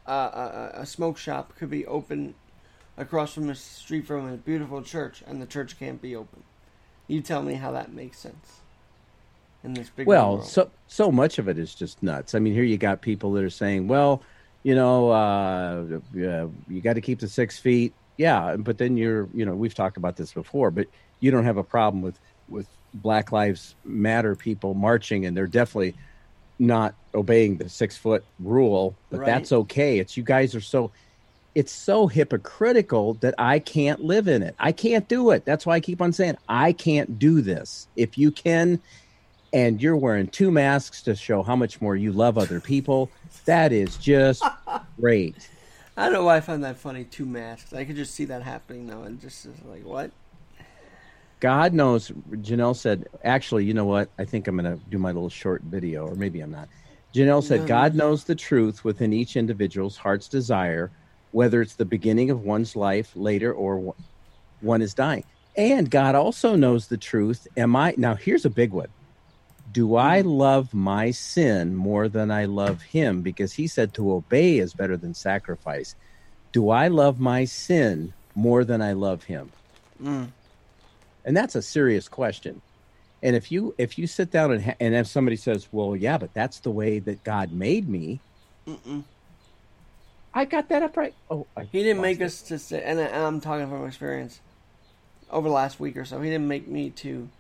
Uh, 0.06 0.10
a, 0.10 0.78
a- 0.78 0.82
a 0.82 0.86
smoke 0.86 1.16
shop 1.18 1.54
could 1.56 1.70
be 1.70 1.84
open 1.86 2.34
across 2.96 3.34
from 3.34 3.50
a 3.50 3.54
street 3.54 4.06
from 4.06 4.28
a 4.32 4.36
beautiful 4.36 4.82
church, 4.82 5.22
and 5.26 5.40
the 5.42 5.46
church 5.46 5.78
can't 5.78 6.00
be 6.00 6.14
open. 6.16 6.42
You 7.08 7.20
tell 7.20 7.42
me 7.42 7.54
how 7.54 7.72
that 7.72 7.92
makes 7.92 8.18
sense 8.18 8.60
in 9.64 9.74
this 9.74 9.90
big 9.90 10.06
Well, 10.06 10.34
world. 10.36 10.46
so 10.46 10.70
so 10.86 11.10
much 11.12 11.38
of 11.38 11.48
it 11.48 11.58
is 11.58 11.74
just 11.74 12.02
nuts. 12.02 12.34
I 12.34 12.38
mean, 12.40 12.52
here 12.52 12.62
you 12.64 12.78
got 12.78 13.00
people 13.00 13.32
that 13.32 13.44
are 13.44 13.50
saying, 13.50 13.86
"Well, 13.88 14.22
you 14.64 14.74
know, 14.74 15.10
uh, 15.10 15.84
uh, 16.16 16.46
you 16.68 16.80
got 16.82 16.94
to 16.94 17.00
keep 17.00 17.20
the 17.20 17.28
six 17.28 17.58
feet." 17.58 17.92
Yeah, 18.18 18.56
but 18.56 18.78
then 18.78 18.96
you're, 18.96 19.28
you 19.34 19.44
know, 19.44 19.54
we've 19.54 19.74
talked 19.74 19.96
about 19.96 20.16
this 20.16 20.32
before, 20.32 20.70
but 20.70 20.86
you 21.20 21.30
don't 21.30 21.44
have 21.44 21.56
a 21.58 21.64
problem 21.64 22.02
with 22.02 22.18
with 22.48 22.68
Black 22.94 23.32
Lives 23.32 23.74
Matter 23.84 24.36
people 24.36 24.74
marching, 24.74 25.26
and 25.26 25.36
they're 25.36 25.46
definitely 25.46 25.96
not 26.58 26.94
obeying 27.14 27.58
the 27.58 27.68
six 27.68 27.96
foot 27.96 28.24
rule. 28.38 28.96
But 29.10 29.20
Right. 29.20 29.26
that's 29.26 29.52
okay. 29.52 29.98
It's 29.98 30.16
you 30.16 30.22
guys 30.22 30.54
are 30.54 30.60
so. 30.60 30.92
It's 31.54 31.72
so 31.72 32.06
hypocritical 32.06 33.14
that 33.22 33.34
I 33.38 33.60
can't 33.60 34.00
live 34.04 34.28
in 34.28 34.42
it. 34.42 34.54
I 34.58 34.72
can't 34.72 35.08
do 35.08 35.30
it. 35.30 35.46
That's 35.46 35.64
why 35.64 35.76
I 35.76 35.80
keep 35.80 36.02
on 36.02 36.12
saying 36.12 36.36
I 36.48 36.72
can't 36.72 37.18
do 37.18 37.40
this. 37.40 37.88
If 37.96 38.18
you 38.18 38.30
can, 38.30 38.82
and 39.54 39.80
you're 39.80 39.96
wearing 39.96 40.28
two 40.28 40.50
masks 40.50 41.02
to 41.04 41.14
show 41.14 41.42
how 41.42 41.56
much 41.56 41.80
more 41.80 41.96
you 41.96 42.12
love 42.12 42.36
other 42.36 42.60
people. 42.60 43.10
That 43.46 43.72
is 43.72 43.96
just 43.96 44.44
great. 45.00 45.48
I 45.96 46.04
don't 46.04 46.12
know 46.12 46.24
why 46.24 46.36
I 46.36 46.40
find 46.40 46.62
that 46.64 46.76
funny. 46.76 47.04
Two 47.04 47.24
masks. 47.24 47.72
I 47.72 47.84
could 47.84 47.96
just 47.96 48.14
see 48.14 48.26
that 48.26 48.42
happening 48.42 48.86
though, 48.86 49.02
and 49.02 49.20
just 49.20 49.46
is 49.46 49.54
like 49.64 49.84
what? 49.84 50.10
God 51.40 51.74
knows. 51.74 52.10
Janelle 52.30 52.76
said, 52.76 53.08
actually, 53.24 53.64
you 53.64 53.74
know 53.74 53.84
what? 53.84 54.08
I 54.18 54.24
think 54.24 54.48
I'm 54.48 54.56
going 54.56 54.78
to 54.78 54.82
do 54.88 54.98
my 54.98 55.12
little 55.12 55.28
short 55.28 55.62
video, 55.62 56.06
or 56.06 56.14
maybe 56.14 56.40
I'm 56.40 56.50
not. 56.50 56.68
Janelle 57.14 57.42
said, 57.42 57.60
No. 57.60 57.66
God 57.66 57.94
knows 57.94 58.24
the 58.24 58.34
truth 58.34 58.84
within 58.84 59.12
each 59.12 59.36
individual's 59.36 59.96
heart's 59.96 60.28
desire, 60.28 60.90
whether 61.32 61.62
it's 61.62 61.74
the 61.74 61.84
beginning 61.84 62.30
of 62.30 62.42
one's 62.42 62.76
life 62.76 63.12
later 63.14 63.52
or 63.52 63.94
one 64.60 64.82
is 64.82 64.94
dying. 64.94 65.24
And 65.56 65.90
God 65.90 66.14
also 66.14 66.56
knows 66.56 66.88
the 66.88 66.98
truth. 66.98 67.46
Am 67.56 67.74
I, 67.74 67.94
now 67.96 68.14
here's 68.14 68.44
a 68.44 68.50
big 68.50 68.72
one. 68.72 68.88
Do 69.76 69.96
I 69.96 70.22
love 70.22 70.72
my 70.72 71.10
sin 71.10 71.76
more 71.76 72.08
than 72.08 72.30
I 72.30 72.46
love 72.46 72.80
him? 72.80 73.20
Because 73.20 73.52
he 73.52 73.68
said 73.68 73.92
to 73.94 74.10
obey 74.10 74.56
is 74.56 74.72
better 74.72 74.96
than 74.96 75.12
sacrifice. 75.12 75.94
Do 76.54 76.70
I 76.70 76.88
love 76.88 77.20
my 77.20 77.44
sin 77.44 78.14
more 78.34 78.64
than 78.64 78.80
I 78.80 78.94
love 78.94 79.24
him? 79.24 79.52
Mm. 80.02 80.32
and 81.26 81.36
that's 81.36 81.54
a 81.54 81.62
serious 81.62 82.08
question 82.08 82.62
and 83.22 83.34
if 83.36 83.50
you 83.50 83.74
if 83.78 83.96
you 83.98 84.06
sit 84.06 84.30
down 84.30 84.52
and 84.52 84.62
ha- 84.62 84.76
and 84.78 84.94
if 84.94 85.06
somebody 85.06 85.36
says 85.36 85.68
well 85.72 85.96
yeah 85.96 86.18
but 86.18 86.34
that's 86.34 86.60
the 86.60 86.70
way 86.70 86.98
that 86.98 87.24
god 87.24 87.50
made 87.50 87.88
me 87.88 88.20
Mm-mm. 88.68 89.02
i 90.34 90.44
got 90.44 90.68
that 90.68 90.82
up 90.82 90.98
right 90.98 91.14
oh 91.30 91.46
I 91.56 91.64
He 91.64 91.82
didn't 91.82 92.02
make 92.02 92.20
it. 92.20 92.24
us 92.24 92.42
to 92.42 92.58
say, 92.58 92.82
and 92.82 93.00
I- 93.00 93.26
I'm 93.26 93.40
talking 93.40 93.68
from 93.70 93.86
experience. 93.86 94.40
Over 95.30 95.48
the 95.48 95.54
last 95.54 95.80
week 95.80 95.96
or 95.96 96.04
so, 96.04 96.20
he 96.20 96.28
didn't 96.30 96.46
make 96.48 96.68
me 96.68 96.90
to 96.90 97.30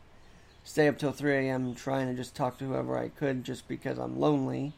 stay 0.66 0.88
up 0.88 0.98
till 0.98 1.12
3 1.12 1.48
a.m. 1.48 1.74
trying 1.74 2.08
to 2.08 2.14
just 2.14 2.34
talk 2.36 2.58
to 2.58 2.64
whoever 2.66 2.98
I 2.98 3.08
could 3.08 3.44
just 3.44 3.68
because 3.68 3.98
I'm 3.98 4.18
lonely. 4.20 4.74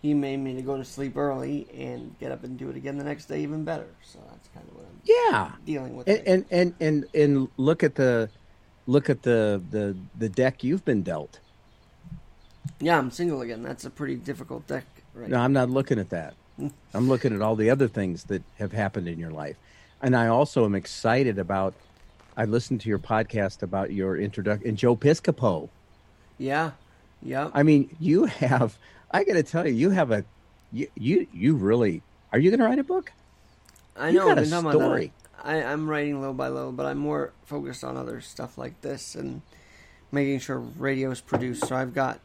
He 0.00 0.14
made 0.14 0.38
me 0.38 0.54
to 0.54 0.62
go 0.62 0.76
to 0.76 0.84
sleep 0.84 1.16
early 1.16 1.66
and 1.74 2.16
get 2.18 2.30
up 2.32 2.44
and 2.44 2.58
do 2.58 2.70
it 2.70 2.76
again 2.76 2.96
the 2.96 3.04
next 3.04 3.26
day 3.26 3.40
even 3.42 3.64
better. 3.64 3.88
So 4.02 4.20
that's 4.30 4.48
kind 4.48 4.66
of 4.68 4.74
what 4.76 4.86
I'm 4.86 5.00
yeah 5.04 5.52
dealing 5.64 5.96
with. 5.96 6.08
and, 6.08 6.18
right 6.18 6.28
and 6.28 6.46
and 6.50 6.74
and 6.80 7.04
and 7.14 7.48
look 7.56 7.82
at 7.82 7.96
the 7.96 8.30
look 8.86 9.10
at 9.10 9.22
the 9.22 9.62
the 9.70 9.96
the 10.16 10.28
deck 10.28 10.62
you've 10.62 10.84
been 10.84 11.02
dealt 11.02 11.40
Yeah, 12.80 12.98
I'm 12.98 13.10
single 13.10 13.40
again. 13.40 13.62
That's 13.62 13.84
a 13.84 13.90
pretty 13.90 14.16
difficult 14.16 14.66
deck 14.66 14.84
right 15.14 15.30
no 15.30 15.38
i'm 15.38 15.52
not 15.52 15.70
looking 15.70 15.98
at 15.98 16.10
that 16.10 16.34
i'm 16.94 17.08
looking 17.08 17.34
at 17.34 17.40
all 17.40 17.56
the 17.56 17.70
other 17.70 17.88
things 17.88 18.24
that 18.24 18.42
have 18.58 18.72
happened 18.72 19.08
in 19.08 19.18
your 19.18 19.30
life 19.30 19.56
and 20.02 20.14
i 20.14 20.26
also 20.26 20.64
am 20.66 20.74
excited 20.74 21.38
about 21.38 21.74
i 22.36 22.44
listened 22.44 22.80
to 22.80 22.88
your 22.88 22.98
podcast 22.98 23.62
about 23.62 23.92
your 23.92 24.16
introduction 24.16 24.68
and 24.68 24.78
joe 24.78 24.96
piscopo 24.96 25.68
Yeah. 26.38 26.72
Yeah. 27.22 27.50
I 27.54 27.62
mean, 27.62 27.96
you 27.98 28.26
have. 28.26 28.76
I 29.10 29.24
got 29.24 29.34
to 29.34 29.42
tell 29.42 29.66
you, 29.66 29.72
you 29.72 29.90
have 29.90 30.10
a. 30.10 30.22
You 30.72 30.86
you 30.94 31.26
you 31.32 31.54
really 31.56 32.02
are 32.32 32.38
you 32.38 32.50
going 32.50 32.60
to 32.60 32.66
write 32.66 32.78
a 32.78 32.84
book? 32.84 33.10
I 33.96 34.10
you 34.10 34.18
know. 34.18 34.26
got 34.26 34.32
I've 34.32 34.38
a 34.38 34.40
been 34.42 34.50
talking 34.50 34.70
about 34.70 34.80
story. 34.80 35.12
that. 35.38 35.46
I, 35.46 35.62
I'm 35.62 35.88
writing 35.88 36.20
little 36.20 36.34
by 36.34 36.48
little, 36.48 36.72
but 36.72 36.84
I'm 36.86 36.98
more 36.98 37.32
focused 37.46 37.82
on 37.84 37.96
other 37.96 38.20
stuff 38.20 38.58
like 38.58 38.80
this 38.82 39.14
and 39.14 39.40
making 40.12 40.40
sure 40.40 40.58
radio 40.58 41.10
is 41.10 41.22
produced. 41.22 41.66
So 41.66 41.74
I've 41.74 41.94
got. 41.94 42.20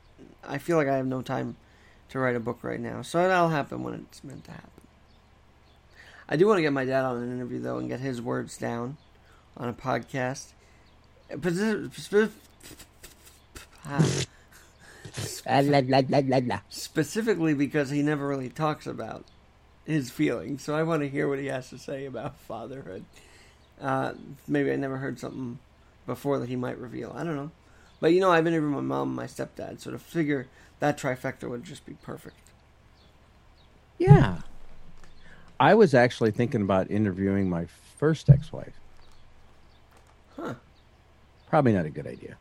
I 0.48 0.58
feel 0.58 0.76
like 0.76 0.90
I 0.90 0.98
have 0.98 1.08
no 1.08 1.22
time 1.22 1.56
to 2.10 2.20
write 2.20 2.36
a 2.36 2.40
book 2.42 2.60
right 2.64 2.80
now. 2.80 3.02
So 3.02 3.26
that'll 3.26 3.50
happen 3.50 3.84
when 3.84 3.94
it's 3.94 4.24
meant 4.26 4.44
to 4.46 4.52
happen. 4.52 4.70
I 6.28 6.36
do 6.36 6.48
want 6.48 6.58
to 6.58 6.62
get 6.62 6.74
my 6.74 6.84
dad 6.86 7.06
on 7.06 7.18
an 7.24 7.32
interview 7.32 7.62
though 7.62 7.78
and 7.78 7.88
get 7.88 8.02
his 8.02 8.22
words 8.22 8.58
down 8.58 8.98
on 9.58 9.70
a 9.70 9.74
podcast. 9.74 10.54
Speci- 11.30 11.90
speci-. 11.90 12.32
Specifically 16.70 17.54
because 17.54 17.90
he 17.90 18.02
never 18.02 18.28
really 18.28 18.50
talks 18.50 18.88
about 18.88 19.26
his 19.86 20.10
feelings, 20.10 20.64
so 20.64 20.76
I 20.76 20.84
want 20.84 21.02
to 21.02 21.10
hear 21.10 21.28
what 21.28 21.40
he 21.40 21.48
has 21.48 21.70
to 21.70 21.78
say 21.78 22.06
about 22.06 22.38
fatherhood. 22.48 23.06
Uh, 23.82 24.14
maybe 24.48 24.72
I 24.72 24.76
never 24.76 24.98
heard 24.98 25.20
something 25.20 25.60
before 26.06 26.40
that 26.40 26.50
he 26.50 26.56
might 26.56 26.78
reveal. 26.78 27.14
I 27.16 27.24
don't 27.24 27.36
know, 27.36 27.52
but 28.00 28.14
you 28.14 28.22
know, 28.22 28.32
I've 28.32 28.48
interviewed 28.48 28.72
my 28.72 28.82
mom 28.82 29.10
and 29.10 29.16
my 29.16 29.26
stepdad, 29.26 29.80
so 29.80 29.92
to 29.92 30.00
figure 30.00 30.48
that 30.80 30.98
trifecta 30.98 31.50
would 31.50 31.64
just 31.64 31.86
be 31.86 31.94
perfect. 31.94 32.38
Yeah. 33.98 34.38
I 35.60 35.76
was 35.76 35.94
actually 35.94 36.32
thinking 36.32 36.62
about 36.62 36.90
interviewing 36.90 37.48
my 37.50 37.68
first 37.98 38.30
ex-wife. 38.30 38.81
Huh? 40.36 40.54
Probably 41.50 41.74
not 41.74 41.86
a 41.86 41.90
good 41.90 42.08
idea. 42.08 42.38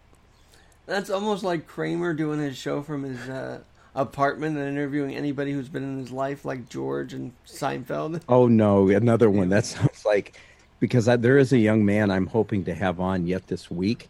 That's 0.86 1.10
almost 1.10 1.44
like 1.44 1.66
Kramer 1.66 2.14
doing 2.14 2.40
his 2.40 2.56
show 2.56 2.82
from 2.82 3.04
his 3.04 3.28
uh, 3.28 3.60
apartment 3.94 4.56
and 4.56 4.68
interviewing 4.68 5.14
anybody 5.14 5.52
who's 5.52 5.68
been 5.68 5.82
in 5.82 5.98
his 5.98 6.10
life, 6.10 6.44
like 6.44 6.68
George 6.68 7.12
and 7.12 7.32
Seinfeld. 7.46 8.22
Oh 8.28 8.46
no, 8.46 8.88
another 8.88 9.30
one. 9.30 9.48
That 9.48 9.66
sounds 9.66 10.04
like 10.04 10.36
because 10.78 11.08
I, 11.08 11.16
there 11.16 11.38
is 11.38 11.52
a 11.52 11.58
young 11.58 11.84
man 11.84 12.10
I'm 12.10 12.26
hoping 12.26 12.64
to 12.64 12.74
have 12.74 13.00
on 13.00 13.26
yet 13.26 13.46
this 13.46 13.70
week. 13.70 14.08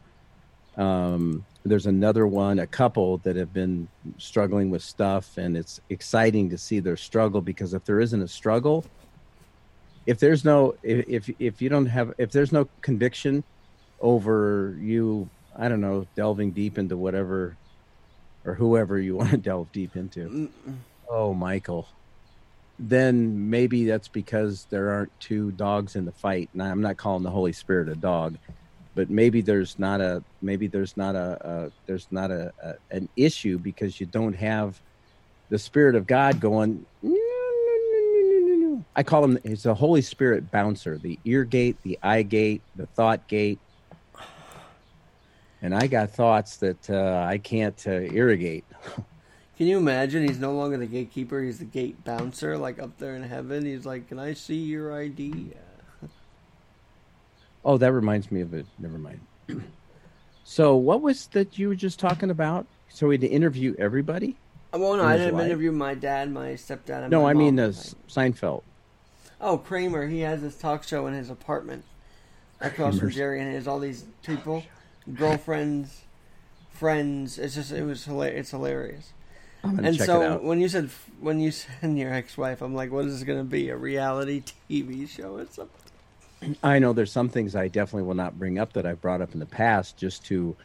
Um, 0.76 1.44
there's 1.64 1.86
another 1.86 2.26
one, 2.26 2.58
a 2.58 2.66
couple 2.66 3.18
that 3.18 3.36
have 3.36 3.52
been 3.52 3.88
struggling 4.16 4.70
with 4.70 4.82
stuff, 4.82 5.36
and 5.36 5.56
it's 5.56 5.80
exciting 5.90 6.48
to 6.50 6.58
see 6.58 6.80
their 6.80 6.96
struggle 6.96 7.42
because 7.42 7.74
if 7.74 7.84
there 7.84 8.00
isn't 8.00 8.22
a 8.22 8.28
struggle, 8.28 8.84
if 10.06 10.18
there's 10.18 10.44
no, 10.44 10.76
if 10.82 11.08
if, 11.08 11.30
if 11.38 11.60
you 11.60 11.68
don't 11.68 11.86
have, 11.86 12.14
if 12.16 12.32
there's 12.32 12.52
no 12.52 12.68
conviction 12.80 13.44
over 14.00 14.76
you, 14.80 15.30
I 15.56 15.68
don't 15.68 15.80
know, 15.80 16.06
delving 16.16 16.52
deep 16.52 16.78
into 16.78 16.96
whatever 16.96 17.56
or 18.44 18.54
whoever 18.54 18.98
you 18.98 19.16
want 19.18 19.30
to 19.30 19.36
delve 19.38 19.72
deep 19.72 19.96
into. 19.96 20.28
Mm. 20.28 20.78
Oh, 21.10 21.34
Michael 21.34 21.88
then 22.80 23.50
maybe 23.50 23.84
that's 23.84 24.08
because 24.08 24.66
there 24.70 24.90
aren't 24.90 25.12
two 25.20 25.52
dogs 25.52 25.96
in 25.96 26.06
the 26.06 26.12
fight. 26.12 26.48
And 26.54 26.62
I'm 26.62 26.80
not 26.80 26.96
calling 26.96 27.22
the 27.22 27.30
Holy 27.30 27.52
Spirit 27.52 27.90
a 27.90 27.94
dog, 27.94 28.38
but 28.94 29.10
maybe 29.10 29.42
there's 29.42 29.78
not 29.78 30.00
a 30.00 30.24
maybe 30.40 30.66
there's 30.66 30.96
not 30.96 31.14
a, 31.14 31.72
there's 31.86 32.08
not 32.10 32.30
a, 32.30 32.52
a 32.62 32.74
an 32.90 33.08
issue 33.16 33.58
because 33.58 34.00
you 34.00 34.06
don't 34.06 34.34
have 34.34 34.80
the 35.50 35.58
Spirit 35.58 35.94
of 35.94 36.06
God 36.06 36.40
going. 36.40 36.86
I 38.96 39.02
call 39.02 39.24
him. 39.24 39.38
He's 39.44 39.64
the 39.64 39.74
Holy 39.74 40.02
Spirit 40.02 40.50
bouncer, 40.50 40.98
the 40.98 41.20
ear 41.24 41.44
gate, 41.44 41.76
the 41.82 41.98
eye 42.02 42.22
gate, 42.22 42.62
the 42.74 42.86
thought 42.86 43.28
gate. 43.28 43.60
And 45.62 45.74
I 45.74 45.86
got 45.86 46.10
thoughts 46.10 46.56
that 46.58 46.88
uh, 46.88 47.24
I 47.28 47.38
can't 47.38 47.82
uh, 47.86 47.90
irrigate. 47.92 48.64
Can 49.58 49.66
you 49.66 49.76
imagine? 49.76 50.26
He's 50.26 50.38
no 50.38 50.54
longer 50.54 50.78
the 50.78 50.86
gatekeeper; 50.86 51.42
he's 51.42 51.58
the 51.58 51.66
gate 51.66 52.02
bouncer. 52.02 52.56
Like 52.56 52.78
up 52.78 52.96
there 52.98 53.14
in 53.14 53.22
heaven, 53.22 53.66
he's 53.66 53.84
like, 53.84 54.08
"Can 54.08 54.18
I 54.18 54.32
see 54.32 54.56
your 54.56 54.98
ID?" 54.98 55.50
Oh, 57.62 57.76
that 57.76 57.92
reminds 57.92 58.32
me 58.32 58.40
of 58.40 58.54
it. 58.54 58.64
Never 58.78 58.96
mind. 58.96 59.20
so, 60.44 60.76
what 60.76 61.02
was 61.02 61.26
that 61.28 61.58
you 61.58 61.68
were 61.68 61.74
just 61.74 61.98
talking 62.00 62.30
about? 62.30 62.66
So 62.88 63.06
we 63.08 63.14
had 63.16 63.20
to 63.20 63.26
interview 63.28 63.74
everybody. 63.78 64.34
Well, 64.72 64.96
no, 64.96 65.02
In 65.02 65.08
I 65.08 65.18
didn't 65.18 65.34
life? 65.34 65.44
interview 65.44 65.70
my 65.70 65.92
dad, 65.94 66.32
my 66.32 66.52
stepdad, 66.52 67.02
and 67.02 67.10
No, 67.10 67.22
my 67.24 67.30
I 67.30 67.34
mean 67.34 67.56
mom. 67.56 67.66
uh, 67.66 67.72
Seinfeld. 68.08 68.62
Oh, 69.42 69.58
Kramer. 69.58 70.06
He 70.06 70.20
has 70.20 70.40
this 70.40 70.56
talk 70.56 70.84
show 70.84 71.06
in 71.06 71.12
his 71.12 71.28
apartment 71.28 71.84
across 72.62 72.98
from 72.98 73.10
Jerry, 73.10 73.40
and 73.40 73.48
he 73.50 73.54
has 73.56 73.68
all 73.68 73.78
these 73.78 74.04
people, 74.22 74.64
girlfriends, 75.14 76.02
friends. 76.72 77.38
It's 77.38 77.54
just 77.54 77.72
it 77.72 77.84
was 77.84 78.04
hilarious. 78.04 78.40
It's 78.40 78.50
hilarious. 78.50 79.12
And 79.62 79.96
check 79.96 80.06
so 80.06 80.22
it 80.22 80.26
out. 80.26 80.42
when 80.44 80.60
you 80.60 80.68
said 80.68 80.90
when 81.20 81.40
you 81.40 81.50
said 81.50 81.96
your 81.96 82.12
ex-wife, 82.12 82.62
I'm 82.62 82.74
like, 82.74 82.90
what 82.90 83.04
is 83.04 83.18
this 83.18 83.26
going 83.26 83.38
to 83.38 83.44
be? 83.44 83.68
A 83.68 83.76
reality 83.76 84.42
TV 84.68 85.08
show 85.08 85.36
or 85.36 85.46
something? 85.46 86.56
I 86.62 86.78
know 86.78 86.94
there's 86.94 87.12
some 87.12 87.28
things 87.28 87.54
I 87.54 87.68
definitely 87.68 88.04
will 88.04 88.14
not 88.14 88.38
bring 88.38 88.58
up 88.58 88.72
that 88.72 88.86
I've 88.86 89.02
brought 89.02 89.20
up 89.20 89.34
in 89.34 89.40
the 89.40 89.46
past 89.46 89.96
just 89.98 90.24
to 90.26 90.56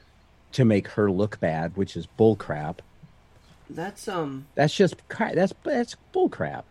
to 0.53 0.63
make 0.63 0.87
her 0.89 1.11
look 1.11 1.39
bad, 1.41 1.75
which 1.75 1.97
is 1.97 2.05
bull 2.05 2.37
crap. 2.37 2.81
That's 3.69 4.07
um. 4.07 4.47
That's 4.55 4.73
just 4.73 4.95
that's 5.09 5.53
that's 5.63 5.95
bull 6.13 6.29
crap. 6.29 6.65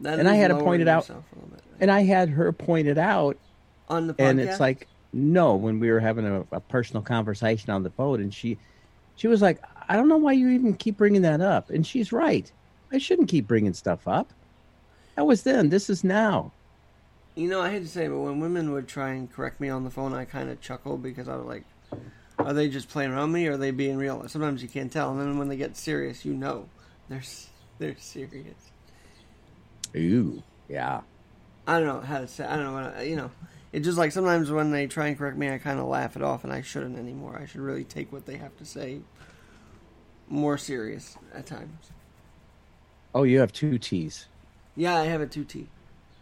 That 0.00 0.18
And 0.18 0.28
I 0.28 0.34
had 0.34 0.48
to 0.48 0.58
point 0.58 0.82
it 0.82 0.88
out. 0.88 1.08
a 1.08 1.12
little 1.12 1.48
bit. 1.50 1.62
And 1.80 1.90
I 1.90 2.02
had 2.02 2.30
her 2.30 2.52
point 2.52 2.88
it 2.88 2.98
out, 2.98 3.38
on 3.88 4.06
the 4.06 4.14
podcast. 4.14 4.28
and 4.28 4.40
it's 4.40 4.60
like 4.60 4.86
no, 5.12 5.54
when 5.56 5.80
we 5.80 5.90
were 5.90 6.00
having 6.00 6.26
a, 6.26 6.44
a 6.52 6.60
personal 6.60 7.02
conversation 7.02 7.70
on 7.70 7.82
the 7.82 7.90
phone, 7.90 8.20
and 8.20 8.32
she 8.32 8.58
she 9.16 9.28
was 9.28 9.42
like, 9.42 9.62
I 9.88 9.96
don't 9.96 10.08
know 10.08 10.16
why 10.16 10.32
you 10.32 10.48
even 10.48 10.74
keep 10.74 10.96
bringing 10.96 11.22
that 11.22 11.40
up, 11.40 11.70
and 11.70 11.86
she's 11.86 12.12
right. 12.12 12.50
I 12.90 12.98
shouldn't 12.98 13.28
keep 13.28 13.46
bringing 13.46 13.74
stuff 13.74 14.06
up. 14.06 14.32
That 15.16 15.26
was 15.26 15.42
then. 15.42 15.68
This 15.68 15.90
is 15.90 16.04
now. 16.04 16.52
You 17.34 17.48
know, 17.48 17.60
I 17.60 17.70
hate 17.70 17.82
to 17.82 17.88
say, 17.88 18.08
but 18.08 18.18
when 18.18 18.40
women 18.40 18.72
would 18.72 18.88
try 18.88 19.10
and 19.10 19.32
correct 19.32 19.60
me 19.60 19.68
on 19.68 19.84
the 19.84 19.90
phone, 19.90 20.12
I 20.12 20.24
kind 20.24 20.50
of 20.50 20.60
chuckle 20.60 20.98
because 20.98 21.28
I 21.28 21.36
was 21.36 21.46
like, 21.46 21.64
"Are 22.38 22.52
they 22.52 22.68
just 22.68 22.88
playing 22.88 23.10
around 23.10 23.32
me, 23.32 23.46
or 23.48 23.52
are 23.52 23.56
they 23.56 23.70
being 23.70 23.96
real?" 23.96 24.26
Sometimes 24.28 24.62
you 24.62 24.68
can't 24.68 24.92
tell, 24.92 25.10
and 25.10 25.20
then 25.20 25.38
when 25.38 25.48
they 25.48 25.56
get 25.56 25.76
serious, 25.76 26.24
you 26.24 26.34
know 26.34 26.68
they're 27.08 27.22
they're 27.78 27.96
serious. 27.98 28.72
Ooh, 29.94 30.42
yeah. 30.68 31.02
I 31.66 31.78
don't 31.78 31.86
know 31.86 32.00
how 32.00 32.18
to 32.20 32.28
say. 32.28 32.44
I 32.44 32.56
don't 32.56 32.64
know. 32.64 32.72
What 32.72 32.96
I, 32.96 33.02
you 33.02 33.16
know, 33.16 33.30
it's 33.72 33.86
just 33.86 33.98
like 33.98 34.12
sometimes 34.12 34.50
when 34.50 34.70
they 34.70 34.86
try 34.86 35.08
and 35.08 35.18
correct 35.18 35.36
me, 35.36 35.50
I 35.50 35.58
kind 35.58 35.80
of 35.80 35.86
laugh 35.86 36.16
it 36.16 36.22
off, 36.22 36.44
and 36.44 36.52
I 36.52 36.62
shouldn't 36.62 36.98
anymore. 36.98 37.38
I 37.40 37.46
should 37.46 37.60
really 37.60 37.84
take 37.84 38.12
what 38.12 38.26
they 38.26 38.36
have 38.36 38.56
to 38.58 38.64
say 38.64 39.00
more 40.28 40.58
serious 40.58 41.16
at 41.34 41.46
times. 41.46 41.90
Oh, 43.14 43.24
you 43.24 43.40
have 43.40 43.52
two 43.52 43.78
T's. 43.78 44.26
Yeah, 44.76 44.96
I 44.96 45.04
have 45.04 45.20
a 45.20 45.26
two 45.26 45.44
T. 45.44 45.68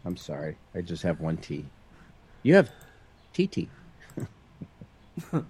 I'm 0.04 0.16
sorry. 0.16 0.56
I 0.74 0.80
just 0.80 1.02
have 1.02 1.20
one 1.20 1.36
T. 1.36 1.66
You 2.42 2.54
have 2.54 2.70
TT. 3.34 3.68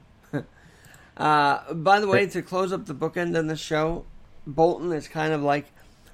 Uh, 1.20 1.74
by 1.74 2.00
the 2.00 2.06
way, 2.06 2.26
to 2.26 2.40
close 2.40 2.72
up 2.72 2.86
the 2.86 2.94
bookend 2.94 3.38
on 3.38 3.46
the 3.46 3.56
show, 3.56 4.06
Bolton 4.46 4.90
is 4.90 5.06
kind 5.06 5.34
of 5.34 5.42
like 5.42 5.66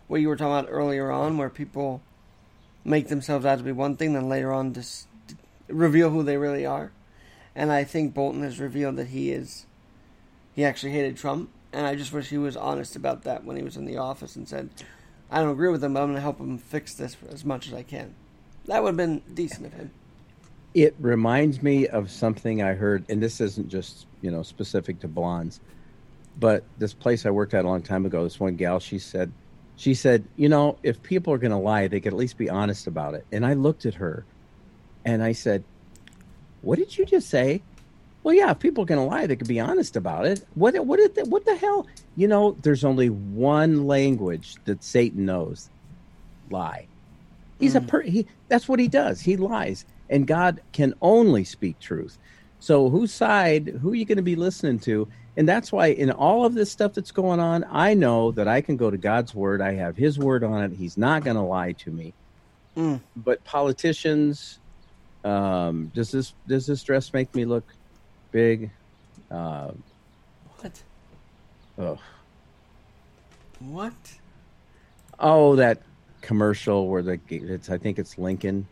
what 0.09 0.21
you 0.21 0.27
were 0.27 0.35
talking 0.35 0.59
about 0.59 0.69
earlier 0.69 1.13
on, 1.13 1.39
where 1.39 1.49
people 1.49 2.03
make 2.85 3.07
themselves 3.07 3.47
out 3.47 3.59
to 3.59 3.65
be 3.65 3.71
one 3.71 3.97
thing, 3.97 4.15
then 4.15 4.29
later 4.29 4.53
on 4.53 4.75
just 4.75 5.07
reveal 5.69 6.11
who 6.11 6.23
they 6.23 6.37
really 6.37 6.67
are. 6.67 6.93
And 7.55 7.73
I 7.73 7.85
think 7.85 8.15
Bolton 8.15 8.43
has 8.43 8.61
revealed 8.61 8.97
that 8.97 9.09
he 9.09 9.31
is 9.31 9.67
he 10.55 10.65
actually 10.65 10.93
hated 10.93 11.17
Trump, 11.17 11.51
and 11.73 11.87
I 11.87 11.95
just 11.95 12.13
wish 12.13 12.29
he 12.29 12.39
was 12.39 12.57
honest 12.57 12.97
about 12.97 13.25
that 13.25 13.45
when 13.45 13.57
he 13.57 13.63
was 13.63 13.77
in 13.77 13.85
the 13.85 13.99
office 13.99 14.37
and 14.37 14.49
said, 14.49 14.71
"I 15.31 15.41
don't 15.41 15.53
agree 15.53 15.69
with 15.69 15.85
him, 15.85 15.95
but 15.95 16.01
I'm 16.01 16.07
going 16.07 16.17
to 16.17 16.23
help 16.23 16.39
him 16.41 16.59
fix 16.59 16.95
this 16.95 17.17
as 17.31 17.45
much 17.45 17.67
as 17.67 17.75
I 17.75 17.83
can." 17.83 18.15
That 18.67 18.83
would 18.83 18.91
have 18.91 18.97
been 18.97 19.23
decent 19.33 19.67
of 19.67 19.75
him. 19.75 19.91
It 20.75 20.95
reminds 20.99 21.63
me 21.63 21.87
of 21.87 22.11
something 22.11 22.63
I 22.63 22.75
heard, 22.75 23.05
and 23.09 23.23
this 23.23 23.41
isn't 23.41 23.69
just 23.69 24.07
you 24.21 24.31
know 24.31 24.43
specific 24.43 25.01
to 25.01 25.09
blondes, 25.09 25.61
but 26.39 26.65
this 26.79 26.93
place 26.95 27.27
I 27.27 27.31
worked 27.31 27.55
at 27.55 27.65
a 27.65 27.69
long 27.69 27.83
time 27.83 28.07
ago. 28.07 28.25
This 28.25 28.41
one 28.41 28.57
gal, 28.57 28.81
she 28.81 28.99
said, 28.99 29.33
she 29.77 29.93
said, 29.95 30.25
you 30.37 30.49
know, 30.49 30.79
if 30.83 31.03
people 31.03 31.33
are 31.33 31.39
going 31.39 31.51
to 31.51 31.59
lie, 31.59 31.87
they 31.87 32.01
could 32.01 32.15
at 32.15 32.19
least 32.19 32.39
be 32.39 32.49
honest 32.49 32.87
about 32.87 33.15
it. 33.15 33.27
And 33.31 33.45
I 33.45 33.53
looked 33.53 33.85
at 33.85 33.95
her, 33.95 34.25
and 35.07 35.23
I 35.23 35.33
said, 35.33 35.65
"What 36.61 36.79
did 36.79 36.99
you 36.99 37.07
just 37.07 37.31
say?" 37.31 37.63
Well, 38.23 38.35
yeah, 38.35 38.51
if 38.51 38.59
people 38.59 38.83
are 38.83 38.87
going 38.87 39.01
to 39.01 39.07
lie, 39.07 39.27
they 39.27 39.37
could 39.37 39.47
be 39.47 39.61
honest 39.61 39.95
about 39.95 40.27
it. 40.27 40.45
What 40.55 40.75
what 40.85 40.99
did 40.99 41.15
the, 41.15 41.25
what 41.25 41.47
the 41.47 41.57
hell? 41.57 41.87
You 42.17 42.29
know, 42.29 42.57
there's 42.63 42.85
only 42.85 43.09
one 43.09 43.87
language 43.87 44.57
that 44.65 44.85
Satan 44.85 45.25
knows: 45.25 45.71
lie. 46.51 46.89
He's 47.59 47.75
a 47.75 47.81
per- 47.81 48.03
he. 48.03 48.27
That's 48.49 48.69
what 48.69 48.81
he 48.81 48.89
does. 48.89 49.21
He 49.21 49.37
lies, 49.37 49.87
and 50.11 50.27
God 50.27 50.61
can 50.73 50.93
only 51.01 51.45
speak 51.45 51.79
truth. 51.79 52.19
So, 52.59 52.91
whose 52.91 53.13
side? 53.13 53.69
Who 53.81 53.93
are 53.93 53.95
you 53.95 54.05
going 54.05 54.17
to 54.17 54.23
be 54.23 54.37
listening 54.37 54.81
to? 54.81 55.09
And 55.39 55.49
that's 55.49 55.71
why, 55.71 55.89
in 55.89 56.11
all 56.11 56.45
of 56.45 56.55
this 56.55 56.71
stuff 56.71 56.95
that's 56.95 57.13
going 57.13 57.41
on, 57.41 57.65
I 57.71 57.95
know 57.95 58.33
that 58.33 58.49
I 58.49 58.61
can 58.61 58.77
go 58.77 58.91
to 58.91 58.97
God's 58.97 59.35
word. 59.35 59.61
I 59.61 59.75
have 59.75 59.97
His 59.97 60.19
word 60.19 60.43
on 60.43 60.63
it. 60.65 60.73
He's 60.73 60.99
not 60.99 61.25
going 61.25 61.37
to 61.37 61.43
lie 61.43 61.73
to 61.73 61.91
me. 61.91 62.13
Mm. 62.77 63.01
But 63.17 63.43
politicians, 63.45 64.59
um, 65.27 65.91
does 65.95 66.11
this 66.13 66.35
does 66.47 66.67
this 66.67 66.83
dress 66.85 67.13
make 67.13 67.35
me 67.35 67.45
look 67.45 67.65
big? 68.31 68.71
Uh, 69.31 69.73
What? 70.61 70.83
oh, 71.79 71.99
What? 73.59 73.93
oh, 75.19 75.57
that 75.57 75.83
commercial 76.21 76.89
where 76.89 77.03
the 77.03 77.19
it's 77.31 77.71
I 77.71 77.79
think 77.79 77.99
it's 77.99 78.19
Lincoln. 78.19 78.67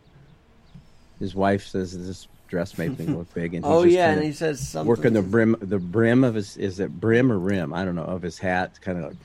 His 1.19 1.35
wife 1.35 1.65
says 1.67 1.97
this 2.07 2.27
dress 2.47 2.77
made 2.77 2.97
me 2.97 3.05
look 3.07 3.33
big, 3.33 3.53
and 3.53 3.65
Oh 3.65 3.83
yeah, 3.83 4.11
and 4.11 4.23
he 4.23 4.31
says 4.31 4.65
something. 4.65 4.87
working 4.87 5.13
the 5.13 5.21
brim, 5.21 5.57
the 5.59 5.79
brim 5.79 6.23
of 6.23 6.35
his 6.35 6.55
is 6.57 6.79
it 6.79 6.99
brim 7.01 7.31
or 7.31 7.39
rim? 7.39 7.73
I 7.73 7.83
don't 7.83 7.95
know 7.95 8.03
of 8.03 8.21
his 8.21 8.37
hat. 8.39 8.79
Kind 8.81 8.97
of 8.99 9.05
like, 9.05 9.17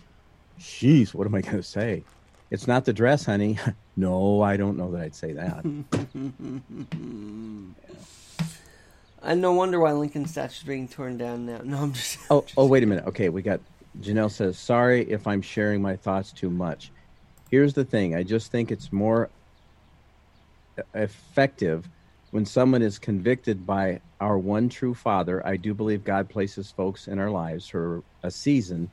jeez, 0.58 1.14
what 1.14 1.26
am 1.26 1.34
I 1.34 1.42
going 1.42 1.56
to 1.56 1.62
say? 1.62 2.02
It's 2.50 2.66
not 2.66 2.84
the 2.84 2.92
dress, 2.92 3.24
honey. 3.24 3.58
no, 3.96 4.42
I 4.42 4.56
don't 4.56 4.76
know 4.76 4.90
that 4.92 5.00
I'd 5.02 5.14
say 5.14 5.32
that. 5.32 5.64
And 5.64 5.84
uh, 9.22 9.34
no 9.34 9.52
wonder 9.52 9.78
why 9.78 9.92
Lincoln's 9.92 10.32
statue's 10.32 10.64
being 10.64 10.88
torn 10.88 11.16
down 11.16 11.46
now. 11.46 11.60
No, 11.62 11.78
I'm 11.78 11.92
just. 11.92 12.18
Oh, 12.28 12.44
oh, 12.56 12.66
wait 12.66 12.82
a 12.82 12.86
minute. 12.86 13.06
Okay, 13.06 13.28
we 13.28 13.42
got 13.42 13.60
Janelle 14.00 14.30
says, 14.30 14.58
"Sorry 14.58 15.08
if 15.10 15.26
I'm 15.26 15.42
sharing 15.42 15.80
my 15.80 15.96
thoughts 15.96 16.32
too 16.32 16.50
much." 16.50 16.90
Here's 17.50 17.74
the 17.74 17.84
thing: 17.84 18.14
I 18.14 18.22
just 18.24 18.50
think 18.50 18.72
it's 18.72 18.92
more 18.92 19.30
effective 20.94 21.88
when 22.30 22.46
someone 22.46 22.82
is 22.82 22.98
convicted 22.98 23.66
by 23.66 24.00
our 24.20 24.38
one 24.38 24.68
true 24.68 24.94
Father. 24.94 25.44
I 25.46 25.56
do 25.56 25.74
believe 25.74 26.04
God 26.04 26.28
places 26.28 26.70
folks 26.70 27.06
in 27.08 27.18
our 27.18 27.30
lives 27.30 27.68
for 27.68 28.02
a 28.22 28.30
season 28.30 28.90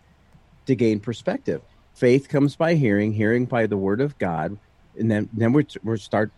to 0.66 0.76
gain 0.76 0.99
perspective. 0.99 1.62
Faith 1.98 2.30
comes 2.30 2.56
by 2.56 2.76
hearing, 2.76 3.12
hearing 3.12 3.45
by 3.45 3.66
the 3.66 3.76
Word 3.76 4.02
of 4.02 4.16
God, 4.20 4.56
and 5.00 5.10
then 5.10 5.28
then 5.34 5.52
we 5.52 5.66
we 5.84 5.98
start. 5.98 6.32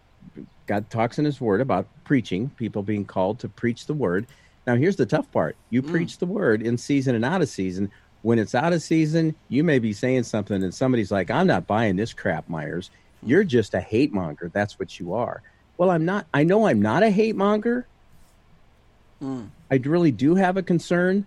God 0.68 0.90
talks 0.90 1.20
in 1.20 1.26
His 1.26 1.42
Word 1.42 1.60
about 1.60 1.86
preaching, 2.06 2.50
people 2.52 2.82
being 2.82 3.04
called 3.04 3.40
to 3.40 3.50
preach 3.50 3.86
the 3.86 3.94
Word. 3.94 4.26
Now, 4.66 4.76
here's 4.76 4.96
the 4.96 5.06
tough 5.06 5.30
part: 5.34 5.58
you 5.70 5.82
mm. 5.82 5.92
preach 5.92 6.18
the 6.18 6.26
Word 6.26 6.62
in 6.62 6.78
season 6.78 7.14
and 7.14 7.26
out 7.26 7.42
of 7.42 7.50
season. 7.50 7.92
When 8.22 8.40
it's 8.40 8.56
out 8.56 8.72
of 8.72 8.82
season, 8.82 9.36
you 9.50 9.66
may 9.66 9.80
be 9.80 9.92
saying 9.92 10.24
something, 10.24 10.64
and 10.64 10.74
somebody's 10.74 11.12
like, 11.12 11.30
"I'm 11.30 11.48
not 11.48 11.68
buying 11.68 11.98
this 11.98 12.14
crap, 12.14 12.48
Myers. 12.48 12.90
You're 13.22 13.44
just 13.44 13.74
a 13.74 13.82
hate 13.82 14.14
monger. 14.14 14.50
That's 14.54 14.80
what 14.80 14.98
you 14.98 15.14
are." 15.14 15.42
Well, 15.76 15.92
I'm 15.92 16.06
not. 16.06 16.26
I 16.34 16.46
know 16.46 16.68
I'm 16.68 16.82
not 16.82 17.04
a 17.04 17.10
hate 17.10 17.36
monger. 17.36 17.86
Mm. 19.22 19.50
I 19.70 19.76
really 19.76 20.12
do 20.12 20.36
have 20.36 20.56
a 20.56 20.64
concern. 20.64 21.26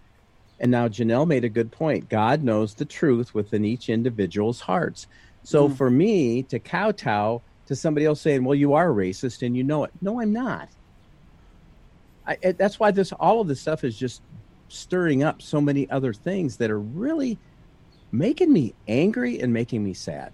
And 0.62 0.70
now 0.70 0.88
Janelle 0.88 1.26
made 1.26 1.44
a 1.44 1.50
good 1.50 1.72
point. 1.72 2.08
God 2.08 2.44
knows 2.44 2.74
the 2.74 2.84
truth 2.86 3.34
within 3.34 3.64
each 3.64 3.90
individual's 3.90 4.60
hearts. 4.60 5.08
So 5.42 5.66
mm-hmm. 5.66 5.74
for 5.74 5.90
me 5.90 6.44
to 6.44 6.60
kowtow 6.60 7.42
to 7.66 7.76
somebody 7.76 8.06
else 8.06 8.20
saying, 8.20 8.44
"Well, 8.44 8.54
you 8.54 8.74
are 8.74 8.88
racist 8.90 9.44
and 9.44 9.56
you 9.56 9.64
know 9.64 9.84
it," 9.84 9.92
no, 10.00 10.20
I'm 10.20 10.32
not. 10.32 10.68
I, 12.26 12.38
it- 12.42 12.58
that's 12.58 12.78
why 12.80 12.92
this 12.92 13.12
all 13.12 13.40
of 13.40 13.48
this 13.48 13.60
stuff 13.60 13.84
is 13.84 13.98
just 13.98 14.22
stirring 14.68 15.22
up 15.22 15.42
so 15.42 15.60
many 15.60 15.90
other 15.90 16.14
things 16.14 16.56
that 16.58 16.70
are 16.70 16.80
really 16.80 17.38
making 18.12 18.52
me 18.52 18.74
angry 18.88 19.40
and 19.40 19.52
making 19.52 19.82
me 19.84 19.94
sad. 19.94 20.32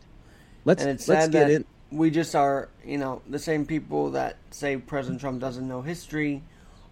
Let's 0.64 0.84
And 0.84 0.90
it's 0.90 1.08
let's 1.08 1.24
sad 1.24 1.32
get 1.32 1.48
that 1.48 1.50
in. 1.50 1.64
we 1.90 2.10
just 2.10 2.34
are, 2.34 2.68
you 2.84 2.98
know, 2.98 3.22
the 3.28 3.38
same 3.38 3.66
people 3.66 4.10
that 4.12 4.36
say 4.50 4.76
President 4.76 5.20
Trump 5.20 5.40
doesn't 5.40 5.66
know 5.66 5.82
history, 5.82 6.42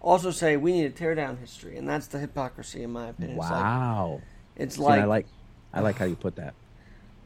also 0.07 0.31
say 0.31 0.57
we 0.57 0.71
need 0.73 0.83
to 0.83 0.89
tear 0.89 1.15
down 1.15 1.37
history, 1.37 1.77
and 1.77 1.87
that's 1.87 2.07
the 2.07 2.19
hypocrisy, 2.19 2.83
in 2.83 2.91
my 2.91 3.07
opinion. 3.09 3.37
Wow. 3.37 4.21
It's 4.55 4.75
See, 4.75 4.81
like, 4.81 4.99
I 4.99 5.03
it's 5.03 5.07
like, 5.07 5.25
like 5.25 5.25
I 5.73 5.79
like 5.81 5.95
how 5.97 6.05
you 6.05 6.15
put 6.15 6.35
that. 6.37 6.53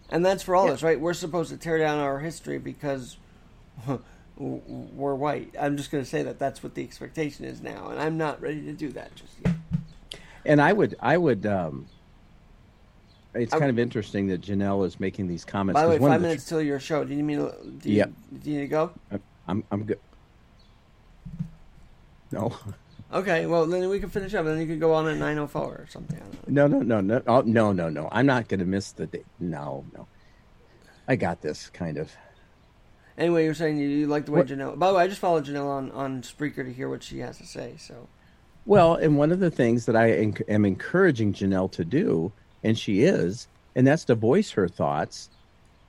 and 0.09 0.25
that's 0.25 0.43
for 0.43 0.55
all 0.55 0.67
of 0.67 0.73
us, 0.73 0.83
right? 0.83 0.99
We're 0.99 1.13
supposed 1.13 1.51
to 1.51 1.57
tear 1.57 1.77
down 1.77 1.99
our 1.99 2.19
history 2.19 2.57
because 2.57 3.17
we're 4.37 5.15
white. 5.15 5.53
I'm 5.59 5.77
just 5.77 5.91
going 5.91 6.03
to 6.03 6.09
say 6.09 6.23
that 6.23 6.39
that's 6.39 6.63
what 6.63 6.73
the 6.75 6.83
expectation 6.83 7.45
is 7.45 7.61
now, 7.61 7.89
and 7.89 7.99
I'm 7.99 8.17
not 8.17 8.41
ready 8.41 8.61
to 8.63 8.73
do 8.73 8.89
that 8.93 9.15
just 9.15 9.33
yet. 9.45 9.55
And 10.45 10.59
I 10.59 10.73
would, 10.73 10.95
I 10.99 11.17
would. 11.17 11.45
Um, 11.45 11.85
it's 13.33 13.53
I- 13.53 13.59
kind 13.59 13.69
of 13.69 13.77
interesting 13.79 14.27
that 14.27 14.41
Janelle 14.41 14.85
is 14.85 14.99
making 14.99 15.27
these 15.27 15.45
comments. 15.45 15.75
By 15.79 15.83
the 15.85 15.87
'cause 15.91 15.93
way, 15.93 15.99
one 16.01 16.09
five 16.11 16.15
of 16.17 16.21
the- 16.23 16.27
minutes 16.29 16.45
till 16.45 16.61
your 16.61 16.79
show. 16.79 17.05
Do 17.05 17.13
you 17.13 17.23
mean 17.23 17.37
to, 17.37 17.55
do 17.79 17.89
you, 17.89 17.97
Yep. 17.97 18.11
do 18.41 18.49
you 18.51 18.55
need 18.57 18.63
to 18.63 18.67
go? 18.67 18.91
I'm, 19.47 19.63
I'm 19.71 19.83
good. 19.83 19.99
No, 22.31 22.57
Okay, 23.13 23.45
well 23.45 23.65
then 23.65 23.89
we 23.89 23.99
can 23.99 24.09
finish 24.09 24.33
up, 24.33 24.45
and 24.45 24.55
then 24.55 24.61
you 24.61 24.67
could 24.67 24.79
go 24.79 24.93
on 24.93 25.07
at 25.07 25.17
9:04 25.17 25.55
or 25.55 25.85
something. 25.89 26.21
No, 26.47 26.67
no, 26.67 26.79
no, 26.79 27.01
no, 27.01 27.21
oh, 27.27 27.41
no, 27.41 27.73
no, 27.73 27.89
no. 27.89 28.07
I'm 28.11 28.25
not 28.25 28.47
going 28.47 28.61
to 28.61 28.65
miss 28.65 28.93
the 28.93 29.07
day. 29.07 29.23
No, 29.39 29.85
no. 29.93 30.07
I 31.07 31.17
got 31.17 31.41
this 31.41 31.69
kind 31.69 31.97
of. 31.97 32.11
Anyway, 33.17 33.43
you're 33.43 33.53
saying 33.53 33.77
you, 33.77 33.87
you 33.87 34.07
like 34.07 34.25
the 34.25 34.31
way 34.31 34.39
What- 34.39 34.47
Janelle. 34.47 34.79
By 34.79 34.87
the 34.87 34.93
way, 34.93 35.03
I 35.03 35.07
just 35.07 35.19
followed 35.19 35.45
Janelle 35.45 35.67
on 35.67 35.91
on 35.91 36.21
Spreaker 36.21 36.63
to 36.63 36.71
hear 36.71 36.89
what 36.89 37.03
she 37.03 37.19
has 37.19 37.37
to 37.39 37.45
say. 37.45 37.75
So 37.77 38.07
Well, 38.65 38.95
and 38.95 39.17
one 39.17 39.33
of 39.33 39.39
the 39.39 39.51
things 39.51 39.85
that 39.87 39.95
I 39.97 40.07
am 40.47 40.63
encouraging 40.63 41.33
Janelle 41.33 41.71
to 41.73 41.83
do, 41.83 42.31
and 42.63 42.79
she 42.79 43.01
is, 43.03 43.49
and 43.75 43.85
that's 43.85 44.05
to 44.05 44.15
voice 44.15 44.51
her 44.51 44.69
thoughts. 44.69 45.29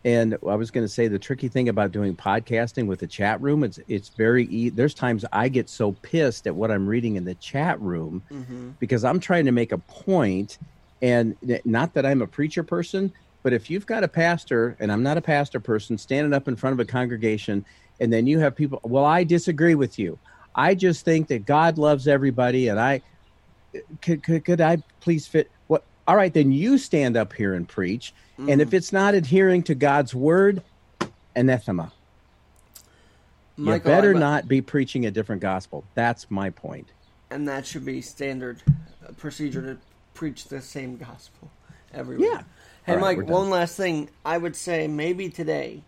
And 0.05 0.36
I 0.46 0.57
was 0.57 0.72
going 0.72 0.84
to 0.84 0.92
say 0.92 1.07
the 1.07 1.18
tricky 1.18 1.46
thing 1.46 1.68
about 1.68 1.92
doing 1.92 2.16
podcasting 2.16 2.86
with 2.86 2.98
the 2.98 3.07
chat 3.07 3.40
room, 3.40 3.62
it's 3.62 3.78
it's 3.86 4.09
very. 4.09 4.46
E- 4.46 4.68
There's 4.70 4.94
times 4.94 5.24
I 5.32 5.48
get 5.48 5.68
so 5.68 5.92
pissed 5.92 6.46
at 6.48 6.55
what 6.55 6.72
I'm 6.72 6.88
reading 6.88 7.14
in 7.16 7.24
the 7.24 7.36
chat 7.36 7.80
room 7.80 8.22
mm-hmm. 8.30 8.70
because 8.80 9.05
I'm 9.05 9.20
trying 9.20 9.44
to 9.44 9.53
make 9.53 9.70
a 9.70 9.78
point, 9.78 10.59
and 11.03 11.36
not 11.64 11.94
that 11.94 12.05
I'm 12.05 12.20
a 12.20 12.26
preacher 12.26 12.64
person, 12.64 13.12
but 13.44 13.53
if 13.53 13.70
you've 13.70 13.86
got 13.86 14.03
a 14.03 14.09
pastor, 14.09 14.76
and 14.80 14.90
I'm 14.90 15.05
not 15.05 15.18
a 15.18 15.22
pastor 15.22 15.61
person, 15.61 15.96
standing 15.98 16.32
up 16.32 16.48
in 16.48 16.57
front 16.57 16.74
of 16.74 16.80
a 16.80 16.84
congregation, 16.84 17.64
and 18.00 18.12
then 18.12 18.26
you 18.26 18.40
have 18.40 18.57
people, 18.57 18.80
well, 18.82 19.05
I 19.05 19.22
disagree 19.22 19.76
with 19.76 19.98
you. 19.98 20.18
I 20.55 20.74
just 20.74 21.05
think 21.05 21.28
that 21.28 21.46
God 21.46 21.78
loves 21.78 22.09
everybody, 22.09 22.68
and 22.68 22.78
I 22.78 23.03
could 24.00 24.22
could, 24.22 24.44
could 24.44 24.61
I 24.61 24.78
please 25.00 25.26
fit 25.26 25.50
what? 25.68 25.84
All 26.07 26.16
right, 26.16 26.32
then 26.32 26.50
you 26.53 26.78
stand 26.78 27.16
up 27.16 27.32
here 27.32 27.55
and 27.55 27.68
preach, 27.68 28.12
and 28.49 28.61
if 28.61 28.68
mm-hmm. 28.68 28.76
it's 28.76 28.93
not 28.93 29.14
adhering 29.14 29.62
to 29.64 29.74
God's 29.74 30.14
word, 30.14 30.62
anathema. 31.34 31.93
Michael, 33.57 33.90
you 33.90 33.97
better 33.97 34.14
not 34.14 34.49
be 34.49 34.61
preaching 34.61 35.07
a 35.07 35.11
different 35.11 35.43
gospel. 35.43 35.84
That's 35.95 36.30
my 36.30 36.51
point. 36.51 36.88
and 37.30 37.49
that 37.49 37.66
should 37.66 37.84
be 37.84 38.01
standard 38.03 38.62
procedure 39.16 39.62
to 39.62 39.78
preach 40.14 40.47
the 40.47 40.61
same 40.61 40.97
gospel 40.97 41.51
everywhere. 41.93 42.28
Yeah. 42.28 42.43
Hey, 42.84 42.97
right, 42.97 43.18
Mike. 43.18 43.28
One 43.28 43.51
last 43.51 43.76
thing. 43.76 44.11
I 44.24 44.38
would 44.38 44.57
say 44.57 44.86
maybe 44.86 45.28
today. 45.28 45.82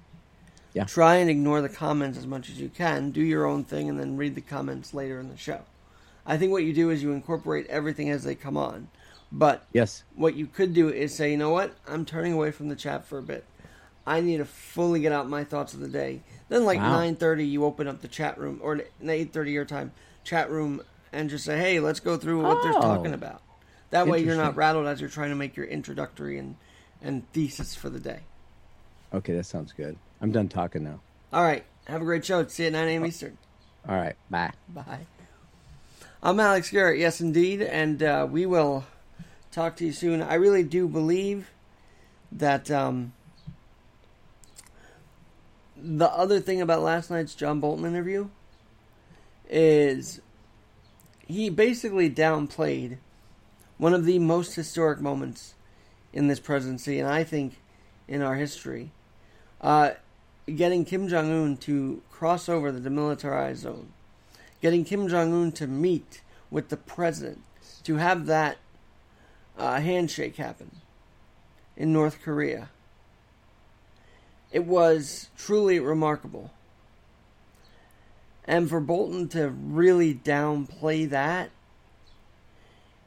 Yeah. 0.73 0.85
Try 0.85 1.17
and 1.17 1.31
ignore 1.31 1.61
the 1.61 1.69
comments 1.69 2.19
as 2.19 2.27
much 2.27 2.49
as 2.49 2.61
you 2.61 2.69
can. 2.69 3.11
Do 3.11 3.23
your 3.23 3.47
own 3.47 3.63
thing, 3.63 3.89
and 3.89 3.99
then 4.01 4.17
read 4.17 4.35
the 4.35 4.41
comments 4.41 4.93
later 4.93 5.21
in 5.21 5.29
the 5.29 5.37
show. 5.37 5.61
I 6.27 6.37
think 6.37 6.51
what 6.51 6.65
you 6.65 6.73
do 6.73 6.91
is 6.91 7.03
you 7.03 7.13
incorporate 7.13 7.67
everything 7.69 8.11
as 8.11 8.25
they 8.25 8.35
come 8.35 8.57
on. 8.57 8.89
But 9.37 9.67
Yes. 9.73 10.05
what 10.15 10.37
you 10.37 10.47
could 10.47 10.73
do 10.75 10.89
is 10.89 11.13
say, 11.15 11.33
you 11.33 11.37
know 11.37 11.51
what? 11.51 11.75
I'm 11.89 12.05
turning 12.05 12.33
away 12.33 12.53
from 12.53 12.69
the 12.69 12.77
chat 12.77 13.05
for 13.05 13.19
a 13.19 13.23
bit. 13.23 13.45
I 14.07 14.21
need 14.21 14.37
to 14.37 14.45
fully 14.45 15.01
get 15.01 15.11
out 15.11 15.29
my 15.29 15.43
thoughts 15.43 15.75
of 15.75 15.81
the 15.81 15.89
day. 15.89 16.21
Then, 16.49 16.65
like 16.65 16.79
Wow. 16.79 16.91
nine 16.93 17.17
thirty, 17.17 17.45
you 17.45 17.65
open 17.65 17.89
up 17.89 18.01
the 18.01 18.07
chat 18.09 18.39
room, 18.39 18.61
or 18.63 18.81
eight 19.03 19.33
thirty 19.33 19.51
your 19.51 19.65
time 19.65 19.91
chat 20.23 20.51
room, 20.51 20.83
and 21.13 21.29
just 21.31 21.45
say, 21.45 21.59
"Hey, 21.59 21.81
let's 21.81 22.01
go 22.01 22.17
through 22.17 22.43
what 22.47 22.63
they're 22.63 22.73
Oh. 22.77 22.97
talking 22.97 23.13
about." 23.15 23.41
That 23.91 24.07
way, 24.07 24.21
you're 24.23 24.37
not 24.37 24.57
rattled 24.57 24.87
as 24.87 25.01
you're 25.01 25.09
trying 25.11 25.31
to 25.31 25.37
make 25.37 25.57
your 25.57 25.67
introductory 25.67 26.39
and 26.39 26.55
and 27.03 27.31
thesis 27.33 27.75
for 27.75 27.89
the 27.91 27.99
day. 27.99 28.21
Okay, 29.13 29.35
that 29.35 29.45
sounds 29.47 29.73
good. 29.73 29.97
I'm 30.21 30.31
done 30.33 30.49
talking 30.49 30.85
now. 30.85 31.01
All 31.33 31.43
right, 31.43 31.65
have 31.87 32.01
a 32.03 32.05
great 32.05 32.25
show. 32.25 32.47
See 32.47 32.63
you 32.65 32.67
at 32.69 32.73
nine 32.75 32.89
a.m. 32.89 33.07
Eastern. 33.07 33.37
All 33.89 33.97
right, 33.97 34.17
bye. 34.31 34.53
Bye. 34.69 35.07
I'm 36.23 36.39
Alex 36.41 36.71
Garrett, 36.71 36.99
yes, 36.99 37.21
indeed, 37.21 37.63
and 37.63 38.03
uh, 38.03 38.27
we 38.31 38.47
will 38.47 38.85
talk 39.55 39.77
to 39.77 39.87
you 39.87 39.93
soon. 39.93 40.21
I 40.21 40.35
really 40.35 40.65
do 40.65 40.89
believe 40.89 41.51
that 42.33 42.71
um, 42.71 43.13
the 45.77 46.11
other 46.11 46.41
thing 46.41 46.61
about 46.61 46.83
last 46.83 47.11
night's 47.11 47.35
John 47.35 47.61
Bolton 47.61 47.87
interview 47.87 48.29
is 49.49 50.21
he 51.27 51.51
basically 51.51 52.11
downplayed 52.11 52.99
one 53.79 53.95
of 53.95 54.05
the 54.05 54.19
most 54.19 54.55
historic 54.55 55.01
moments 55.01 55.55
in 56.13 56.29
this 56.29 56.41
presidency, 56.41 56.99
and 56.99 57.09
I 57.09 57.25
think 57.25 57.61
in 58.09 58.23
our 58.23 58.35
history. 58.35 58.91
Uh, 59.61 59.93
getting 60.55 60.85
Kim 60.85 61.09
Jong 61.09 61.31
Un 61.31 61.57
to 61.59 62.03
cross 62.11 62.49
over 62.49 62.71
the 62.71 62.89
demilitarized 62.89 63.57
zone, 63.57 63.93
getting 64.61 64.85
Kim 64.85 65.09
Jong 65.09 65.33
Un 65.33 65.53
to 65.53 65.67
meet 65.67 66.23
with 66.51 66.69
the 66.69 66.77
president, 66.77 67.43
to 67.85 67.97
have 67.97 68.27
that 68.27 68.59
uh, 69.59 69.81
handshake 69.81 70.37
happen 70.37 70.71
in 71.77 71.93
North 71.93 72.21
Korea. 72.23 72.71
It 74.53 74.65
was 74.65 75.31
truly 75.37 75.81
remarkable. 75.81 76.53
And 78.45 78.69
for 78.69 78.81
Bolton 78.81 79.29
to 79.31 79.49
really 79.49 80.15
downplay 80.15 81.09
that, 81.11 81.51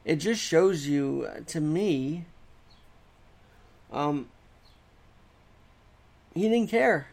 it 0.04 0.16
just 0.16 0.40
shows 0.40 0.86
you, 0.86 1.28
to 1.46 1.60
me, 1.60 2.24
um, 3.92 4.28
he 6.34 6.42
didn't 6.42 6.70
care. 6.70 7.08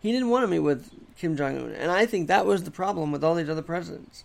He 0.00 0.12
didn't 0.12 0.28
want 0.28 0.44
to 0.44 0.48
meet 0.48 0.60
with 0.60 0.90
Kim 1.18 1.36
Jong 1.36 1.56
Un, 1.56 1.72
and 1.72 1.90
I 1.90 2.06
think 2.06 2.28
that 2.28 2.46
was 2.46 2.64
the 2.64 2.70
problem 2.70 3.10
with 3.10 3.24
all 3.24 3.34
these 3.34 3.48
other 3.48 3.62
presidents. 3.62 4.24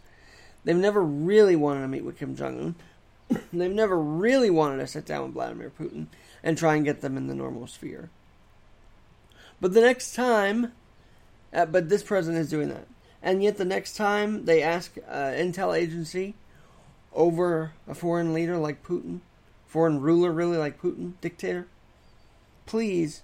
They've 0.63 0.75
never 0.75 1.01
really 1.01 1.55
wanted 1.55 1.81
to 1.81 1.87
meet 1.87 2.03
with 2.03 2.17
Kim 2.17 2.35
Jong 2.35 2.59
Un. 2.59 2.75
They've 3.53 3.71
never 3.71 3.97
really 3.97 4.49
wanted 4.49 4.77
to 4.77 4.87
sit 4.87 5.05
down 5.05 5.23
with 5.23 5.33
Vladimir 5.33 5.71
Putin 5.77 6.07
and 6.43 6.57
try 6.57 6.75
and 6.75 6.85
get 6.85 7.01
them 7.01 7.17
in 7.17 7.27
the 7.27 7.35
normal 7.35 7.67
sphere. 7.67 8.09
But 9.59 9.73
the 9.73 9.81
next 9.81 10.13
time, 10.13 10.73
uh, 11.53 11.65
but 11.65 11.89
this 11.89 12.03
president 12.03 12.41
is 12.41 12.49
doing 12.49 12.69
that, 12.69 12.87
and 13.21 13.43
yet 13.43 13.57
the 13.57 13.65
next 13.65 13.95
time 13.95 14.45
they 14.45 14.63
ask 14.63 14.97
uh, 15.07 15.31
intel 15.31 15.77
agency 15.77 16.33
over 17.13 17.73
a 17.87 17.93
foreign 17.93 18.33
leader 18.33 18.57
like 18.57 18.83
Putin, 18.83 19.19
foreign 19.67 20.01
ruler 20.01 20.31
really 20.31 20.57
like 20.57 20.81
Putin, 20.81 21.13
dictator, 21.21 21.67
please 22.65 23.21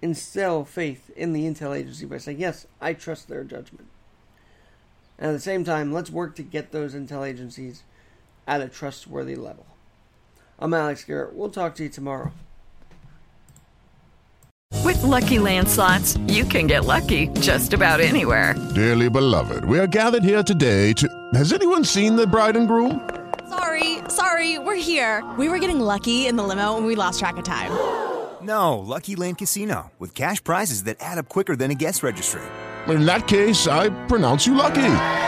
instill 0.00 0.64
faith 0.64 1.10
in 1.16 1.32
the 1.32 1.44
intel 1.44 1.76
agency 1.76 2.06
by 2.06 2.18
saying, 2.18 2.38
yes, 2.38 2.66
I 2.80 2.92
trust 2.92 3.28
their 3.28 3.42
judgment. 3.42 3.88
And 5.18 5.30
at 5.30 5.32
the 5.32 5.40
same 5.40 5.64
time, 5.64 5.92
let's 5.92 6.10
work 6.10 6.36
to 6.36 6.42
get 6.42 6.70
those 6.70 6.94
intel 6.94 7.26
agencies 7.26 7.82
at 8.48 8.62
a 8.62 8.68
trustworthy 8.68 9.36
level. 9.36 9.66
I'm 10.58 10.74
Alex 10.74 11.04
Garrett. 11.04 11.34
We'll 11.34 11.50
talk 11.50 11.76
to 11.76 11.84
you 11.84 11.88
tomorrow. 11.88 12.32
With 14.82 15.00
Lucky 15.02 15.38
Land 15.38 15.68
slots, 15.68 16.16
you 16.28 16.44
can 16.44 16.66
get 16.66 16.84
lucky 16.86 17.28
just 17.40 17.74
about 17.74 18.00
anywhere. 18.00 18.54
Dearly 18.74 19.10
beloved, 19.10 19.64
we 19.66 19.78
are 19.78 19.86
gathered 19.86 20.24
here 20.24 20.42
today 20.42 20.94
to. 20.94 21.08
Has 21.34 21.52
anyone 21.52 21.84
seen 21.84 22.16
the 22.16 22.26
bride 22.26 22.56
and 22.56 22.66
groom? 22.66 23.08
Sorry, 23.48 23.98
sorry, 24.08 24.58
we're 24.58 24.76
here. 24.76 25.22
We 25.38 25.48
were 25.48 25.58
getting 25.58 25.80
lucky 25.80 26.26
in 26.26 26.36
the 26.36 26.42
limo 26.42 26.76
and 26.76 26.86
we 26.86 26.96
lost 26.96 27.20
track 27.20 27.36
of 27.36 27.44
time. 27.44 27.70
No, 28.40 28.78
Lucky 28.78 29.16
Land 29.16 29.38
Casino, 29.38 29.90
with 29.98 30.14
cash 30.14 30.42
prizes 30.42 30.84
that 30.84 30.98
add 31.00 31.18
up 31.18 31.28
quicker 31.28 31.56
than 31.56 31.72
a 31.72 31.74
guest 31.74 32.04
registry. 32.04 32.40
In 32.86 33.04
that 33.04 33.26
case, 33.26 33.66
I 33.66 33.88
pronounce 34.06 34.46
you 34.46 34.54
lucky. 34.54 35.27